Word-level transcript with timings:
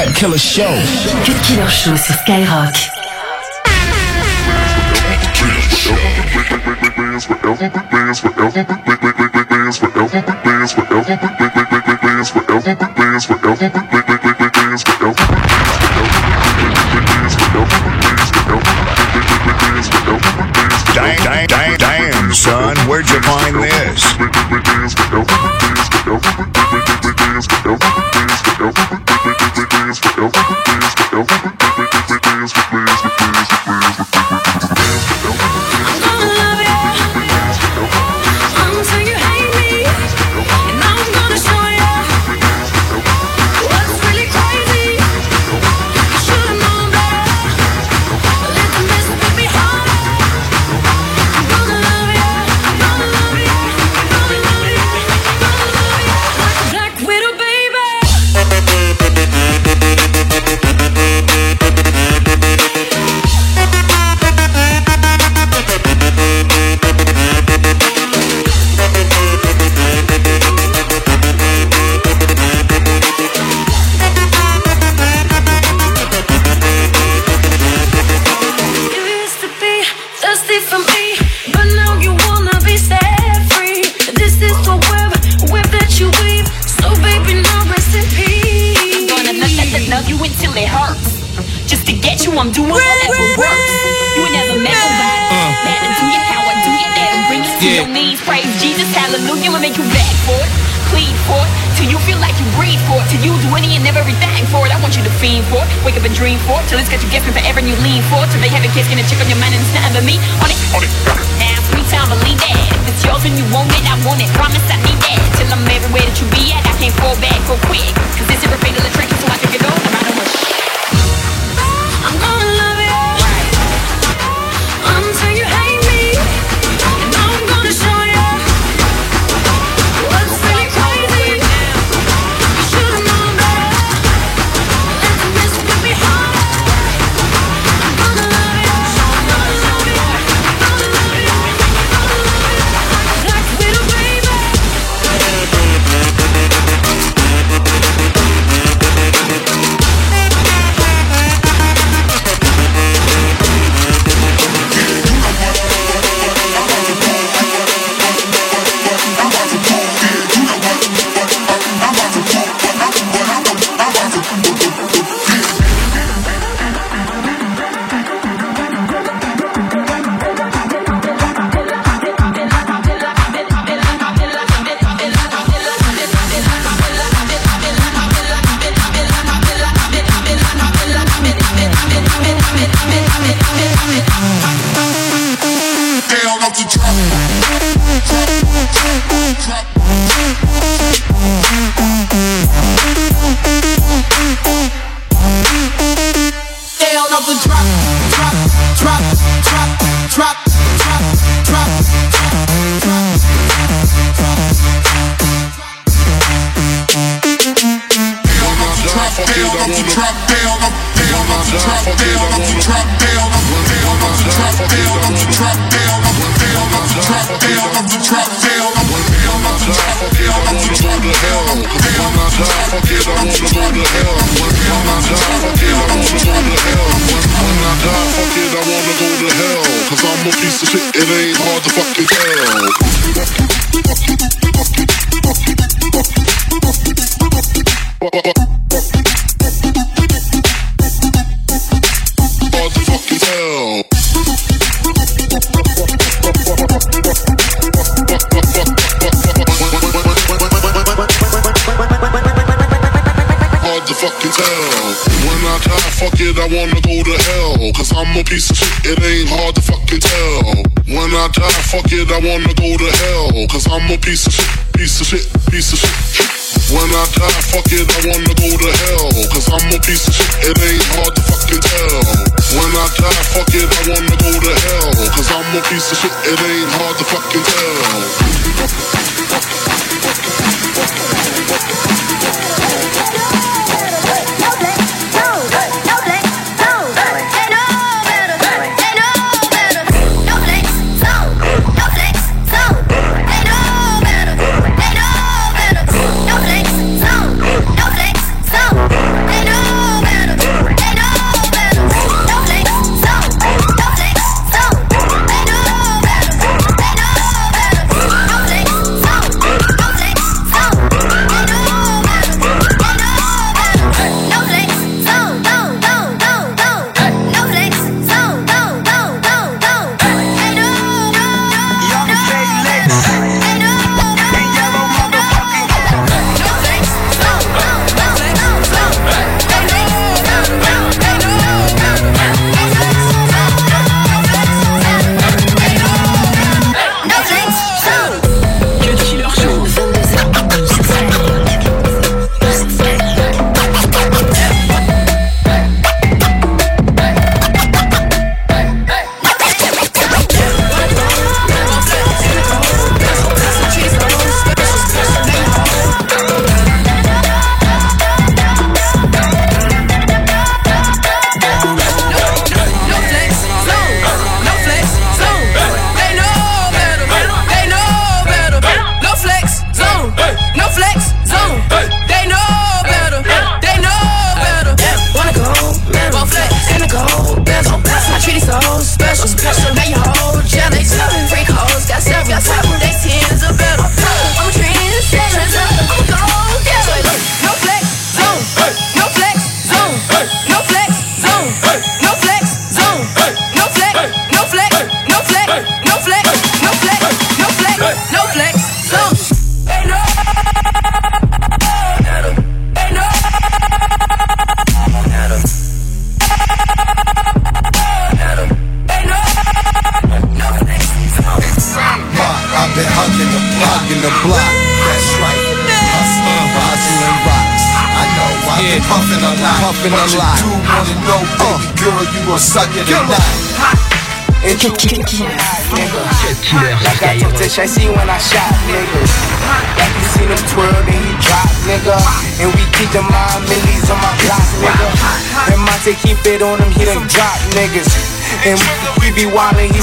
Cut 0.00 0.16
Killer 0.16 0.38
Show. 0.38 0.64
Cut 1.26 1.36
Killer 1.44 1.68
Show 1.68 1.94
sur 1.94 2.14
Skyrock. 2.14 2.72
Damn, 20.94 21.46
damn, 21.46 21.76
damn, 21.76 22.32
son, 22.32 22.74
where'd 22.88 23.10
you 23.10 23.20
find 23.20 23.56
this? 23.56 24.16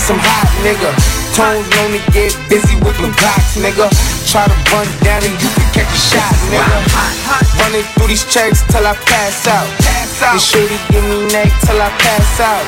Some 0.07 0.23
hot 0.23 0.47
nigga. 0.63 0.87
Tones 1.35 1.67
known 1.75 1.91
to 1.91 2.01
get 2.15 2.31
busy 2.47 2.79
with 2.79 2.95
the 3.03 3.11
blocks, 3.19 3.59
nigga. 3.59 3.91
Try 4.23 4.47
to 4.47 4.57
run 4.71 4.87
down 5.03 5.19
and 5.19 5.35
you 5.35 5.49
can 5.51 5.67
catch 5.75 5.91
a 5.91 5.99
shot, 5.99 6.31
nigga. 6.47 6.79
Running 7.59 7.83
through 7.91 8.15
these 8.15 8.23
checks 8.23 8.63
till 8.71 8.87
I 8.87 8.95
pass 9.03 9.43
out. 9.51 9.67
And 10.31 10.39
shorty 10.39 10.79
give 10.87 11.03
me 11.03 11.27
neck 11.35 11.51
till 11.67 11.75
I 11.75 11.91
pass 11.99 12.39
out. 12.39 12.63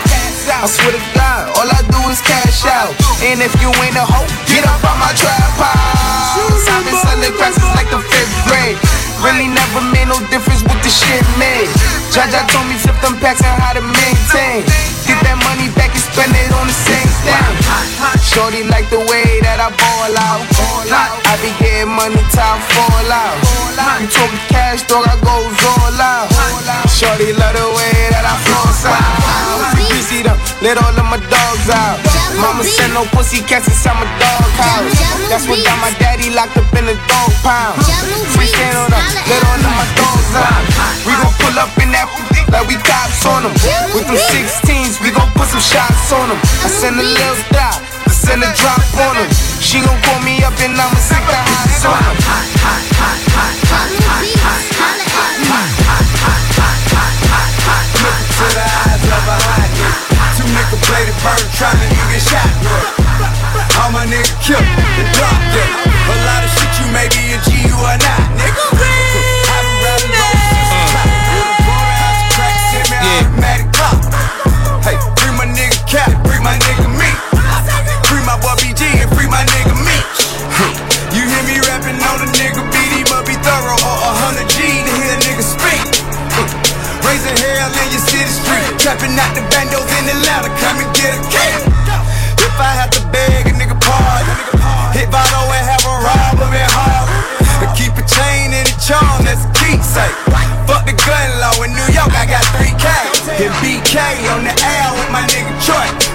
I 0.51 0.67
swear 0.67 0.91
to 0.91 1.01
God, 1.15 1.55
all 1.55 1.69
I 1.71 1.79
do 1.87 2.01
is 2.11 2.19
cash 2.19 2.67
out. 2.67 2.91
And 3.23 3.39
if 3.39 3.55
you 3.63 3.71
ain't 3.87 3.95
a 3.95 4.03
hoe, 4.03 4.27
get 4.51 4.67
up 4.67 4.83
on 4.83 4.99
my 4.99 5.15
tripod. 5.15 5.79
I've 6.67 6.83
been 6.83 6.99
selling 7.07 7.33
cracks 7.39 7.55
like 7.71 7.87
the 7.87 8.03
fifth 8.03 8.35
grade. 8.51 8.75
Really 9.23 9.47
never 9.47 9.79
made 9.95 10.11
no 10.11 10.19
difference 10.27 10.59
with 10.67 10.79
the 10.83 10.91
shit 10.91 11.23
made. 11.39 11.71
Jaja 12.11 12.43
told 12.51 12.67
me 12.67 12.75
flip 12.75 12.99
them 12.99 13.15
packs 13.23 13.39
and 13.39 13.55
how 13.63 13.79
to 13.79 13.83
maintain. 13.83 14.67
Get 15.07 15.19
that 15.23 15.39
money 15.47 15.71
back 15.79 15.95
and 15.95 16.03
spend 16.03 16.35
it 16.35 16.51
on 16.51 16.67
the 16.67 16.75
same 16.75 17.08
thing. 17.23 17.59
Shorty 18.23 18.63
like 18.63 18.89
the 18.89 18.99
way 18.99 19.39
that 19.43 19.59
I 19.59 19.69
ball 19.73 20.13
out. 20.15 20.43
I 21.27 21.33
be 21.43 21.51
getting 21.59 21.91
money 21.91 22.17
I 22.17 22.57
fall 22.71 23.11
out. 23.11 23.37
You 23.99 24.07
talking 24.07 24.43
cash, 24.47 24.87
dog, 24.87 25.05
I 25.05 25.15
goes 25.19 25.59
all 25.75 25.99
out. 25.99 26.31
Shorty 26.87 27.35
love 27.35 27.55
the 27.55 27.67
way 27.75 27.95
that 28.15 28.25
I 28.25 28.35
floss 28.47 28.85
out. 28.87 29.75
See 30.09 30.25
them, 30.25 30.39
let 30.65 30.79
all 30.81 30.89
of 30.89 31.05
my 31.05 31.21
dogs 31.29 31.69
out. 31.69 32.01
Mama 32.41 32.63
send 32.63 32.97
no 32.97 33.05
pussy 33.13 33.45
cats 33.45 33.67
inside 33.69 33.93
my 33.99 34.09
dog 34.17 34.49
house. 34.57 34.97
That's 35.29 35.45
what 35.45 35.61
got 35.61 35.77
my 35.83 35.93
daddy 36.01 36.33
locked 36.33 36.57
up 36.57 36.65
in 36.73 36.89
the 36.89 36.97
dog 37.05 37.29
pound. 37.45 37.77
We 38.39 38.49
stand 38.49 38.73
on 38.79 38.89
them, 38.89 39.05
let 39.29 39.41
all 39.45 39.61
of 39.61 39.69
my 39.69 39.85
dogs 39.93 40.33
out. 40.33 40.63
We 41.05 41.13
gon' 41.13 41.35
pull 41.37 41.57
up 41.61 41.69
in 41.77 41.93
that 41.93 42.09
like 42.51 42.67
we 42.67 42.75
cops 42.81 43.25
on 43.25 43.43
them. 43.43 43.53
With 43.93 44.05
them 44.09 44.17
16s, 44.17 45.01
we 45.01 45.11
gon' 45.11 45.29
put 45.37 45.47
some 45.49 45.61
shots 45.61 46.11
on 46.13 46.29
them. 46.29 46.39
I 46.65 46.69
send 46.69 46.97
a 46.99 47.05
little 47.05 47.37
dot, 47.53 47.77
I 48.05 48.11
send 48.11 48.41
a 48.43 48.49
drop 48.57 48.81
on 49.05 49.15
them. 49.17 49.29
She 49.61 49.81
gon' 49.81 49.99
call 50.03 50.19
me 50.21 50.41
up 50.43 50.57
and 50.61 50.73
I'ma 50.73 50.99
stick 50.99 51.23
the 51.25 51.37
hots 51.37 51.85
on 51.85 51.99
them. 51.99 52.17
to 58.39 58.45
the 58.55 58.63
eyes 58.63 59.03
of 59.03 59.25
a 59.27 59.35
hot. 59.35 59.67
Two 60.39 60.47
nigga 60.47 60.79
the 60.79 61.15
bird 61.19 61.43
tryna 61.59 61.85
you 61.91 62.03
get 62.07 62.23
shot. 62.23 62.47
Look. 62.63 63.09
All 63.83 63.91
my 63.91 64.05
nigga 64.07 64.31
killed 64.39 64.63
and 64.63 65.09
dropped 65.11 65.49
them. 65.51 65.69
A 66.07 66.15
lot 66.23 66.43
of 66.43 66.49
shit 66.55 66.71
you 66.79 66.87
may 66.95 67.07
be 67.11 67.35
a 67.35 67.37
G 67.43 67.67
you 67.67 67.75
are 67.75 67.99
not, 67.99 68.23
nigga. 68.39 68.68
Street. 88.99 89.15
Trapping 89.15 89.19
out 89.19 89.35
the 89.35 89.41
bandos 89.55 89.87
in 89.99 90.09
Atlanta. 90.09 90.49
Come 90.59 90.77
and 90.79 90.95
get 90.95 91.15
a 91.15 91.21
cake. 91.31 91.63
If 92.39 92.55
I 92.59 92.71
had 92.75 92.91
to 92.93 93.01
beg 93.11 93.47
a 93.47 93.53
nigga 93.55 93.79
pardon, 93.79 94.35
hit 94.93 95.09
Vado 95.09 95.51
and 95.51 95.65
have 95.65 95.83
a 95.85 95.95
robber 96.03 96.51
in 96.55 96.67
Harlem. 96.75 97.23
And 97.63 97.71
keep 97.77 97.95
a 97.95 98.03
chain 98.03 98.53
in 98.53 98.63
the 98.63 98.75
charm, 98.79 99.23
that's 99.23 99.45
a 99.45 99.51
keepsake. 99.55 100.15
Fuck 100.67 100.85
the 100.85 100.93
gun 100.93 101.39
law 101.39 101.63
in 101.63 101.71
New 101.71 101.89
York, 101.93 102.11
I 102.15 102.25
got 102.27 102.43
3K. 102.55 102.87
Hit 103.39 103.51
BK 103.63 103.95
on 104.35 104.43
the 104.43 104.53
L 104.83 104.91
with 104.95 105.11
my 105.11 105.23
nigga 105.27 105.53
Troy. 105.63 106.08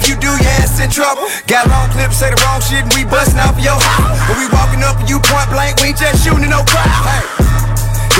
If 0.00 0.08
you 0.08 0.16
do, 0.16 0.32
your 0.32 0.56
ass 0.64 0.80
in 0.80 0.88
trouble. 0.88 1.28
Got 1.44 1.68
long 1.68 1.92
clips, 1.92 2.16
say 2.16 2.32
the 2.32 2.40
wrong 2.48 2.64
shit, 2.64 2.80
and 2.80 2.92
we 2.96 3.04
bustin' 3.04 3.36
out 3.36 3.52
for 3.52 3.60
your 3.60 3.76
house. 3.76 4.16
When 4.32 4.40
we 4.40 4.48
walking 4.48 4.80
up 4.80 4.96
and 4.96 5.04
you 5.04 5.20
point 5.20 5.52
blank, 5.52 5.76
we 5.84 5.92
ain't 5.92 6.00
just 6.00 6.24
shooting 6.24 6.48
no 6.48 6.64
crowd. 6.64 6.88
Hey. 7.04 7.20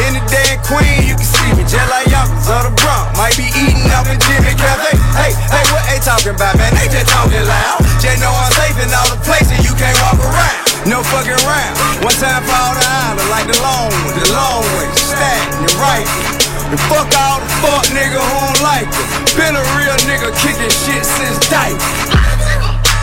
In 0.05 0.13
the 0.21 0.25
day 0.29 0.61
queen, 0.69 1.09
you 1.09 1.17
can 1.17 1.25
see 1.25 1.51
me 1.57 1.65
just 1.65 1.89
like 1.89 2.05
Yonkers 2.13 2.53
of 2.53 2.69
the 2.69 2.73
Bronx. 2.85 3.17
Might 3.17 3.33
be 3.41 3.49
eating 3.57 3.89
up 3.97 4.05
in 4.13 4.21
Jimmy 4.29 4.53
Cafe. 4.61 4.93
Hey, 5.17 5.33
hey, 5.33 5.65
what 5.73 5.81
they 5.89 5.97
talking 6.05 6.37
about, 6.37 6.53
man? 6.61 6.69
They 6.77 6.85
just 6.93 7.09
talking 7.09 7.41
loud. 7.49 7.81
Just 7.97 8.21
know 8.21 8.29
I'm 8.29 8.53
safe 8.53 8.77
in 8.77 8.93
all 8.93 9.09
the 9.09 9.21
places 9.25 9.57
you 9.65 9.73
can't 9.81 9.97
walk 10.05 10.21
around. 10.21 10.85
No 10.85 11.01
fucking 11.01 11.41
round. 11.49 11.75
One 12.05 12.17
time 12.21 12.45
for 12.45 12.57
all 12.61 12.77
the 12.77 12.85
island, 12.85 13.29
like 13.33 13.49
the 13.49 13.57
long 13.65 13.89
the 14.21 14.29
long 14.37 14.69
way, 14.77 14.89
stack, 15.01 15.49
and 15.65 15.73
right. 15.81 16.50
And 16.71 16.79
fuck 16.87 17.11
all 17.19 17.43
the 17.43 17.51
fuck 17.59 17.83
nigga 17.91 18.23
who 18.23 18.37
don't 18.47 18.63
like 18.63 18.87
it. 18.87 19.35
Been 19.35 19.59
a 19.59 19.65
real 19.75 19.99
nigga 20.07 20.31
kicking 20.39 20.71
shit 20.71 21.03
since 21.03 21.43
diaper. 21.51 21.83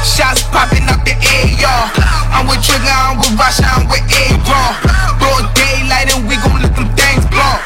Shots 0.07 0.47
popping 0.55 0.87
up 0.87 1.03
the 1.03 1.11
air, 1.19 1.51
y'all. 1.59 1.91
I'm 2.31 2.47
with 2.47 2.63
Trigger, 2.63 2.87
I'm 2.87 3.19
with 3.19 3.35
Rasha, 3.35 3.67
I'm 3.67 3.83
with 3.91 4.07
A-Raw. 4.07 4.71
Broad 5.19 5.51
daylight 5.51 6.07
and 6.15 6.23
we 6.31 6.39
gon' 6.39 6.63
let 6.63 6.71
them 6.79 6.87
things 6.95 7.27
blow. 7.27 7.59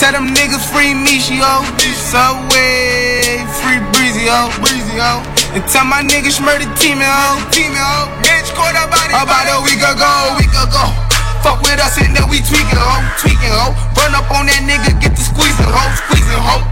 Tell 0.00 0.16
them 0.16 0.32
niggas 0.32 0.64
free 0.72 0.96
me, 0.96 1.20
yo. 1.36 1.68
Subway, 2.08 3.44
free 3.60 3.84
breezy, 3.92 4.24
ho. 4.24 4.48
Breezy, 4.64 4.96
ho. 4.96 5.20
And 5.52 5.60
tell 5.68 5.84
my 5.84 6.00
niggas 6.00 6.40
murder 6.40 6.64
team, 6.80 7.04
ho. 7.04 7.36
Team, 7.52 7.76
ho. 7.76 8.08
Bitch, 8.24 8.48
caught 8.56 8.72
up 8.72 8.88
body. 8.88 9.12
About 9.12 9.52
a 9.52 9.60
week 9.68 9.84
ago, 9.84 10.32
week 10.40 10.56
ago. 10.56 11.07
Fuck 11.42 11.62
with 11.62 11.78
us 11.78 11.98
and 12.02 12.14
then 12.14 12.26
we 12.28 12.42
tweaking, 12.42 12.78
ho. 12.78 12.98
Tweaking, 13.22 13.54
ho. 13.54 13.74
Run 13.94 14.14
up 14.14 14.28
on 14.34 14.46
that 14.50 14.62
nigga, 14.66 14.94
get 14.98 15.14
the 15.14 15.22
squeezing, 15.22 15.70
ho. 15.70 15.82
Squeezing, 16.06 16.42
ho. 16.42 16.62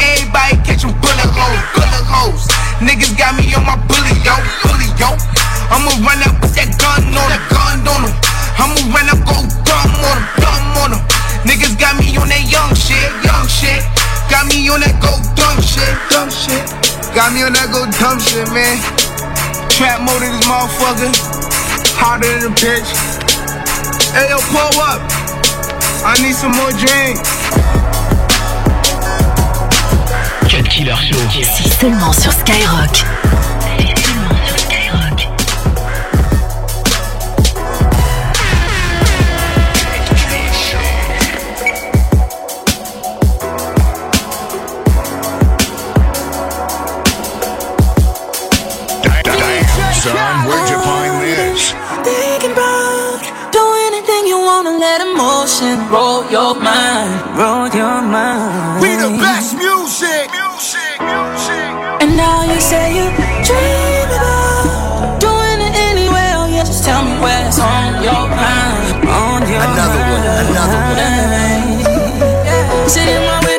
Everybody 0.00 0.56
catching 0.64 0.92
bullet 1.00 1.30
holes, 1.32 1.62
bullet 1.76 2.06
holes. 2.08 2.44
Niggas 2.80 3.16
got 3.16 3.36
me 3.36 3.48
on 3.56 3.64
my 3.64 3.76
bully, 3.88 4.16
yo, 4.24 4.36
bully, 4.64 4.88
yo. 5.00 5.16
I'ma 5.72 5.92
run 6.04 6.20
up 6.24 6.36
with 6.40 6.54
that 6.56 6.72
gun 6.76 7.04
on 7.12 7.30
him, 7.32 7.42
gun 7.48 7.80
on 7.84 8.02
him. 8.08 8.14
I'ma 8.60 8.80
run 8.92 9.08
up, 9.12 9.20
go 9.24 9.38
dumb 9.64 9.92
on 10.04 10.16
him, 10.20 10.26
dumb 10.40 10.76
on. 10.84 10.90
Niggas 11.48 11.78
got 11.78 11.96
me 11.96 12.16
on 12.16 12.28
that 12.28 12.44
young 12.48 12.72
shit, 12.76 13.08
young 13.24 13.46
shit. 13.48 13.80
Got 14.28 14.48
me 14.50 14.68
on 14.68 14.80
that 14.80 14.98
go 14.98 15.12
dumb 15.38 15.60
shit, 15.62 15.94
dumb 16.10 16.28
shit. 16.28 16.64
Got 17.14 17.32
me 17.32 17.46
on 17.46 17.52
that 17.52 17.70
go 17.72 17.86
dumb 17.96 18.18
shit, 18.18 18.48
man. 18.52 18.76
Trap 19.70 20.02
mode 20.02 20.24
in 20.24 20.32
this 20.34 20.46
motherfucker. 20.48 21.12
Hotter 21.96 22.26
than 22.40 22.52
a 22.52 22.54
bitch. 22.56 23.35
Hey, 24.16 24.30
yo, 24.30 24.38
pull 24.48 24.80
up. 24.80 25.02
I 26.02 26.16
need 26.22 26.34
some 26.34 26.52
more 26.52 26.72
drink. 26.72 27.18
Cut 30.48 30.66
Killer 30.70 30.96
Show. 30.96 31.18
C'est 31.42 31.68
seulement 31.68 32.14
sur 32.14 32.32
Skyrock. 32.32 33.04
Emotion 55.16 55.80
roll 55.88 56.28
your 56.30 56.52
mind, 56.60 57.10
roll 57.40 57.68
your 57.72 58.00
mind. 58.04 58.82
We 58.82 58.96
the 59.00 59.08
best 59.16 59.56
music. 59.56 60.28
Music, 60.36 60.96
music. 61.00 61.68
And 62.04 62.16
now 62.16 62.44
you 62.44 62.60
say 62.60 62.84
you 62.98 63.06
dream 63.48 64.08
about 64.12 65.16
doing 65.20 65.58
it 65.66 65.74
anyway. 65.88 66.28
Oh 66.36 66.46
yeah, 66.52 66.64
just 66.68 66.84
tell 66.84 67.02
me 67.02 67.16
where's 67.24 67.58
on 67.58 68.02
your 68.04 68.24
mind, 68.28 69.08
on 69.08 69.40
your 69.48 69.62
Another 69.64 70.02
one, 70.12 70.20
mind. 70.20 70.52
another 70.52 70.80
one. 70.92 72.88
Sit 72.88 73.08
in 73.08 73.22
my 73.24 73.38
whip 73.46 73.55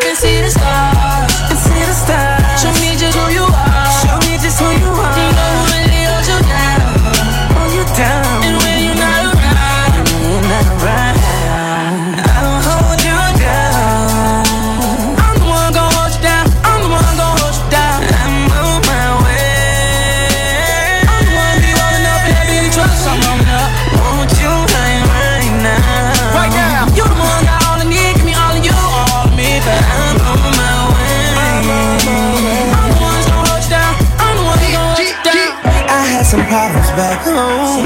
back 36.98 37.22
home. 37.22 37.86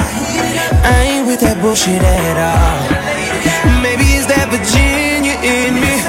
I 0.87 1.19
ain't 1.19 1.27
with 1.27 1.43
that 1.43 1.59
bullshit 1.59 1.99
at 1.99 2.37
all. 2.39 2.79
Maybe 3.83 4.07
it's 4.15 4.23
that 4.31 4.47
Virginia 4.47 5.35
in 5.43 5.75
me. 5.83 5.99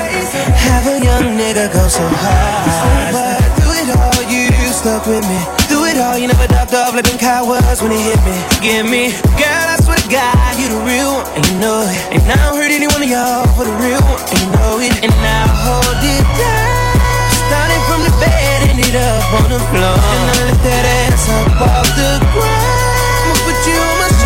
Have 0.71 0.87
a 0.87 1.03
young 1.03 1.35
nigga 1.35 1.67
go 1.75 1.83
so 1.91 2.07
hard. 2.07 3.11
But 3.11 3.43
through 3.59 3.75
it 3.83 3.91
all, 3.91 4.23
you 4.31 4.55
stuck 4.71 5.03
with 5.11 5.27
me. 5.27 5.35
Through 5.67 5.91
it 5.91 5.99
all, 5.99 6.15
you 6.15 6.31
never 6.31 6.47
ducked 6.47 6.79
off 6.79 6.95
like 6.95 7.11
them 7.11 7.19
cowards 7.19 7.83
when 7.83 7.91
it 7.91 7.99
hit 7.99 8.23
me. 8.23 8.39
Give 8.63 8.87
me, 8.87 9.11
girl, 9.35 9.67
I 9.67 9.83
swear 9.83 9.99
to 9.99 10.07
God, 10.07 10.55
you 10.63 10.71
the 10.71 10.79
real 10.87 11.19
one, 11.19 11.27
and 11.35 11.43
you 11.43 11.59
know 11.59 11.83
it. 11.83 11.99
And 12.15 12.23
I 12.23 12.39
don't 12.39 12.55
hurt 12.55 12.71
any 12.71 12.87
one 12.87 13.03
of 13.03 13.11
y'all 13.11 13.51
for 13.59 13.67
the 13.67 13.75
real 13.83 13.99
one, 13.99 14.23
and 14.31 14.39
you 14.39 14.49
know 14.55 14.79
it. 14.79 14.95
And 15.03 15.11
I 15.11 15.43
hold 15.51 15.99
it 16.07 16.23
down. 16.39 16.95
Started 17.51 17.83
from 17.91 18.07
the 18.07 18.15
bed, 18.23 18.71
ended 18.71 18.95
up 18.95 19.27
on 19.43 19.51
the 19.51 19.59
floor. 19.75 19.91
And 19.91 20.23
I 20.31 20.39
lift 20.55 20.63
that 20.63 20.87
ass 20.87 21.27
up 21.35 21.51
off 21.67 21.91
the 21.99 22.23
ground. 22.31 22.62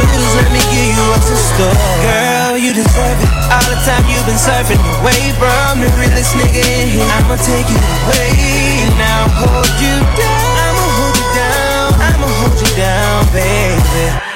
Shoulders, 0.06 0.34
let 0.36 0.52
me 0.52 0.60
give 0.70 0.94
you 0.94 1.02
what's 1.10 1.30
in 1.30 1.36
store. 1.36 1.74
Girl, 2.02 2.56
you 2.58 2.72
deserve 2.72 3.18
it. 3.18 3.30
All 3.50 3.66
the 3.66 3.78
time 3.82 4.04
you've 4.06 4.26
been 4.26 4.38
surfing 4.38 4.78
away 5.00 5.34
from 5.34 5.80
the 5.80 5.90
realest 5.98 6.34
nigga 6.34 6.62
in 6.62 6.88
here. 6.94 7.10
I'ma 7.18 7.36
take 7.36 7.66
you 7.66 7.78
away. 7.78 8.86
And 8.86 9.02
I'll 9.02 9.28
hold 9.28 9.74
you 9.82 9.96
down. 10.14 10.54
I'ma 10.62 10.86
hold 10.94 11.16
you 11.16 11.28
down. 11.34 11.88
I'ma 11.98 12.26
hold 12.38 12.54
you 12.54 12.76
down, 12.76 13.26
baby. 13.32 14.35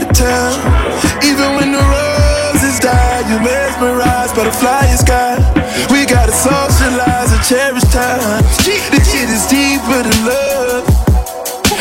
The 0.00 0.08
town. 0.16 0.56
Even 1.22 1.54
when 1.56 1.72
the 1.72 1.82
roses 1.84 2.80
die, 2.80 3.20
you 3.28 3.36
mesmerize 3.40 4.32
by 4.32 4.44
the 4.44 4.52
flying 4.52 4.96
sky. 4.96 5.36
We 5.92 6.06
gotta 6.06 6.32
socialize 6.32 7.30
and 7.32 7.44
cherish 7.44 7.84
time. 7.92 8.42
This 8.64 9.04
shit 9.12 9.28
is 9.28 9.44
deeper 9.46 10.02
than 10.02 10.18
love. 10.24 10.88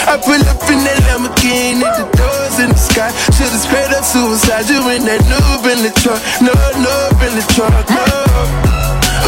I 0.10 0.18
pull 0.18 0.42
up 0.50 0.58
in 0.68 0.82
that 0.90 1.00
Lamborghini, 1.06 1.86
the 1.86 2.06
doors 2.18 2.58
in 2.60 2.70
the 2.74 2.82
sky. 2.82 3.12
Should've 3.36 3.62
straight 3.62 3.94
up 3.94 4.04
suicide. 4.04 4.66
You 4.68 4.82
in 4.90 5.06
that 5.06 5.22
noob 5.30 5.64
in 5.70 5.86
the 5.86 5.94
truck, 6.02 6.20
no 6.42 6.54
noob 6.82 7.22
in 7.24 7.34
the 7.38 7.46
truck, 7.54 7.86
no. 7.94 8.04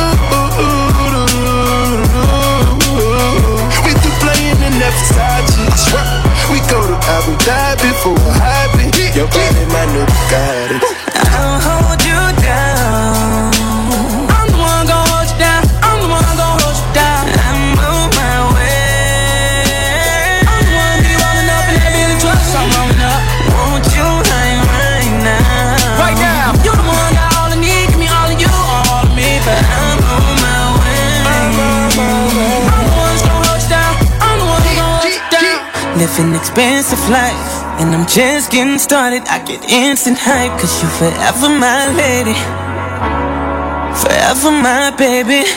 Ooh, 0.01 0.17
ooh, 0.33 0.63
ooh, 0.63 1.05
ooh, 1.21 1.62
ooh. 2.98 3.86
We 3.86 3.91
through 3.93 4.17
playing 4.25 4.60
in 4.65 4.74
that 4.81 4.93
Versace. 4.98 5.50
Living 36.18 36.36
expensive 36.36 37.00
life. 37.10 37.63
And 37.80 37.96
I'm 37.96 38.06
just 38.06 38.51
getting 38.51 38.77
started. 38.80 39.24
I 39.32 39.39
get 39.46 39.63
instant 39.72 40.18
hype, 40.20 40.51
cause 40.60 40.84
you 40.84 40.89
forever 41.00 41.48
my 41.48 41.88
lady. 41.96 42.36
Forever 43.96 44.51
my 44.51 44.91
baby. 45.00 45.48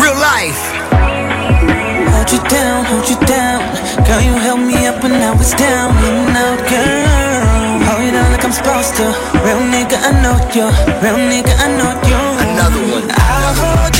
Real 0.00 0.16
life. 0.16 0.56
Hold 2.16 2.32
you 2.32 2.40
down, 2.48 2.84
hold 2.88 3.04
you 3.04 3.20
down. 3.28 3.60
Girl, 4.08 4.22
you 4.24 4.40
held 4.40 4.60
me 4.60 4.86
up 4.88 5.02
when 5.02 5.12
I 5.12 5.36
was 5.36 5.52
down 5.52 5.92
and 6.00 6.32
out, 6.32 6.64
girl. 6.64 7.84
Hold 7.84 8.04
you 8.08 8.10
down 8.10 8.32
like 8.32 8.44
I'm 8.44 8.56
supposed 8.56 8.96
to. 8.96 9.04
Real 9.44 9.60
nigga, 9.68 10.00
I 10.00 10.16
know 10.24 10.40
you. 10.56 10.64
Real 11.04 11.20
nigga, 11.28 11.52
I 11.60 11.68
know 11.76 11.92
you. 12.08 12.20
Another 12.40 12.80
one. 12.88 13.04
I'll 13.12 13.52
hold 13.60 13.93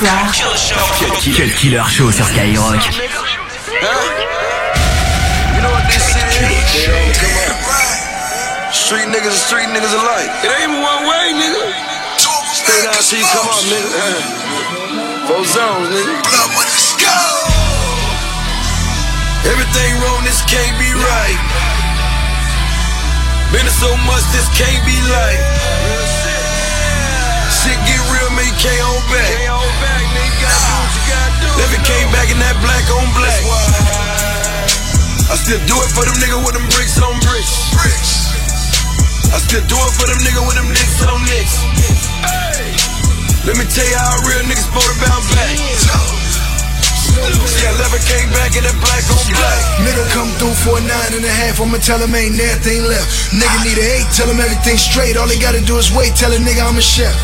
tous 0.00 0.06
les 0.06 0.56
samedis 0.56 0.58
soirs. 0.58 0.96
Cut 0.98 1.50
Killer 1.56 1.84
show 1.90 2.10
sur 2.10 2.24
Skyrock. 2.26 2.80
You 5.54 5.60
know 5.60 5.72
what 5.72 5.84
this 5.92 6.00
shit 6.08 6.24
is? 6.24 7.20
Street 8.72 9.08
niggas 9.08 9.28
and 9.28 9.36
street 9.36 9.68
niggas 9.68 9.92
alike. 9.92 10.30
It 10.42 10.48
ain't 10.48 10.70
even 10.70 10.80
one 10.80 11.04
way, 11.04 11.34
nigga. 11.36 11.68
Stay 12.52 12.80
down 12.82 12.96
till 12.96 13.18
you 13.18 13.26
come 13.28 13.46
up, 13.46 13.60
nigga. 13.68 13.88
Four 15.28 15.44
zones, 15.44 15.88
nigga. 15.92 16.16
Everything 19.44 19.92
wrong, 20.00 20.24
this 20.24 20.40
can't 20.48 20.78
be 20.78 20.90
right. 20.96 21.38
Been 23.52 23.66
it 23.66 23.76
so 23.76 23.92
much, 24.08 24.24
this 24.32 24.48
can't 24.56 24.84
be 24.86 24.96
like. 25.12 25.40
Shit 27.52 27.76
get 27.84 28.00
real, 28.08 28.30
man, 28.32 28.46
you 28.46 28.56
can't 28.56 28.80
hold 28.80 29.04
back. 29.12 29.49
Black 32.60 32.86
on 32.92 33.06
black. 33.16 33.42
I 35.30 35.36
still 35.38 35.62
do 35.66 35.76
it 35.78 35.90
for 35.94 36.04
them 36.04 36.16
niggas 36.20 36.42
with 36.42 36.54
them 36.54 36.66
bricks 36.74 36.98
on 37.00 37.14
bricks. 37.24 37.54
I 39.30 39.38
still 39.38 39.62
do 39.66 39.78
it 39.78 39.92
for 39.94 40.06
them 40.10 40.18
niggas 40.26 40.44
with 40.44 40.56
them 40.58 40.68
nicks 40.74 41.00
on 41.06 41.20
nicks. 41.26 41.54
Let 43.46 43.56
me 43.56 43.64
tell 43.64 43.86
you 43.86 43.96
how 43.96 44.20
real 44.26 44.44
niggas 44.44 44.68
to 44.68 44.92
bounce 45.00 45.26
back. 45.32 45.54
I 47.20 47.76
never 47.76 48.00
came 48.06 48.28
back 48.32 48.56
in 48.56 48.62
that 48.64 48.76
black 48.80 49.04
on 49.10 49.24
black. 49.32 49.60
Nigga 49.84 50.04
come 50.12 50.30
through 50.40 50.56
for 50.64 50.78
a 50.78 50.82
nine 50.82 51.12
and 51.14 51.24
a 51.24 51.34
half, 51.42 51.60
I'ma 51.60 51.78
tell 51.78 51.98
him 51.98 52.14
ain't 52.14 52.36
nothing 52.36 52.84
left. 52.84 53.32
Nigga 53.32 53.58
need 53.64 53.78
an 53.78 53.88
eight, 54.00 54.08
tell 54.12 54.28
him 54.28 54.40
everything 54.40 54.76
straight. 54.76 55.16
All 55.16 55.26
they 55.26 55.38
gotta 55.38 55.60
do 55.64 55.76
is 55.78 55.92
wait, 55.92 56.14
tell 56.16 56.32
a 56.32 56.38
nigga 56.38 56.62
I'm 56.66 56.76
a 56.76 56.84
chef. 56.84 57.14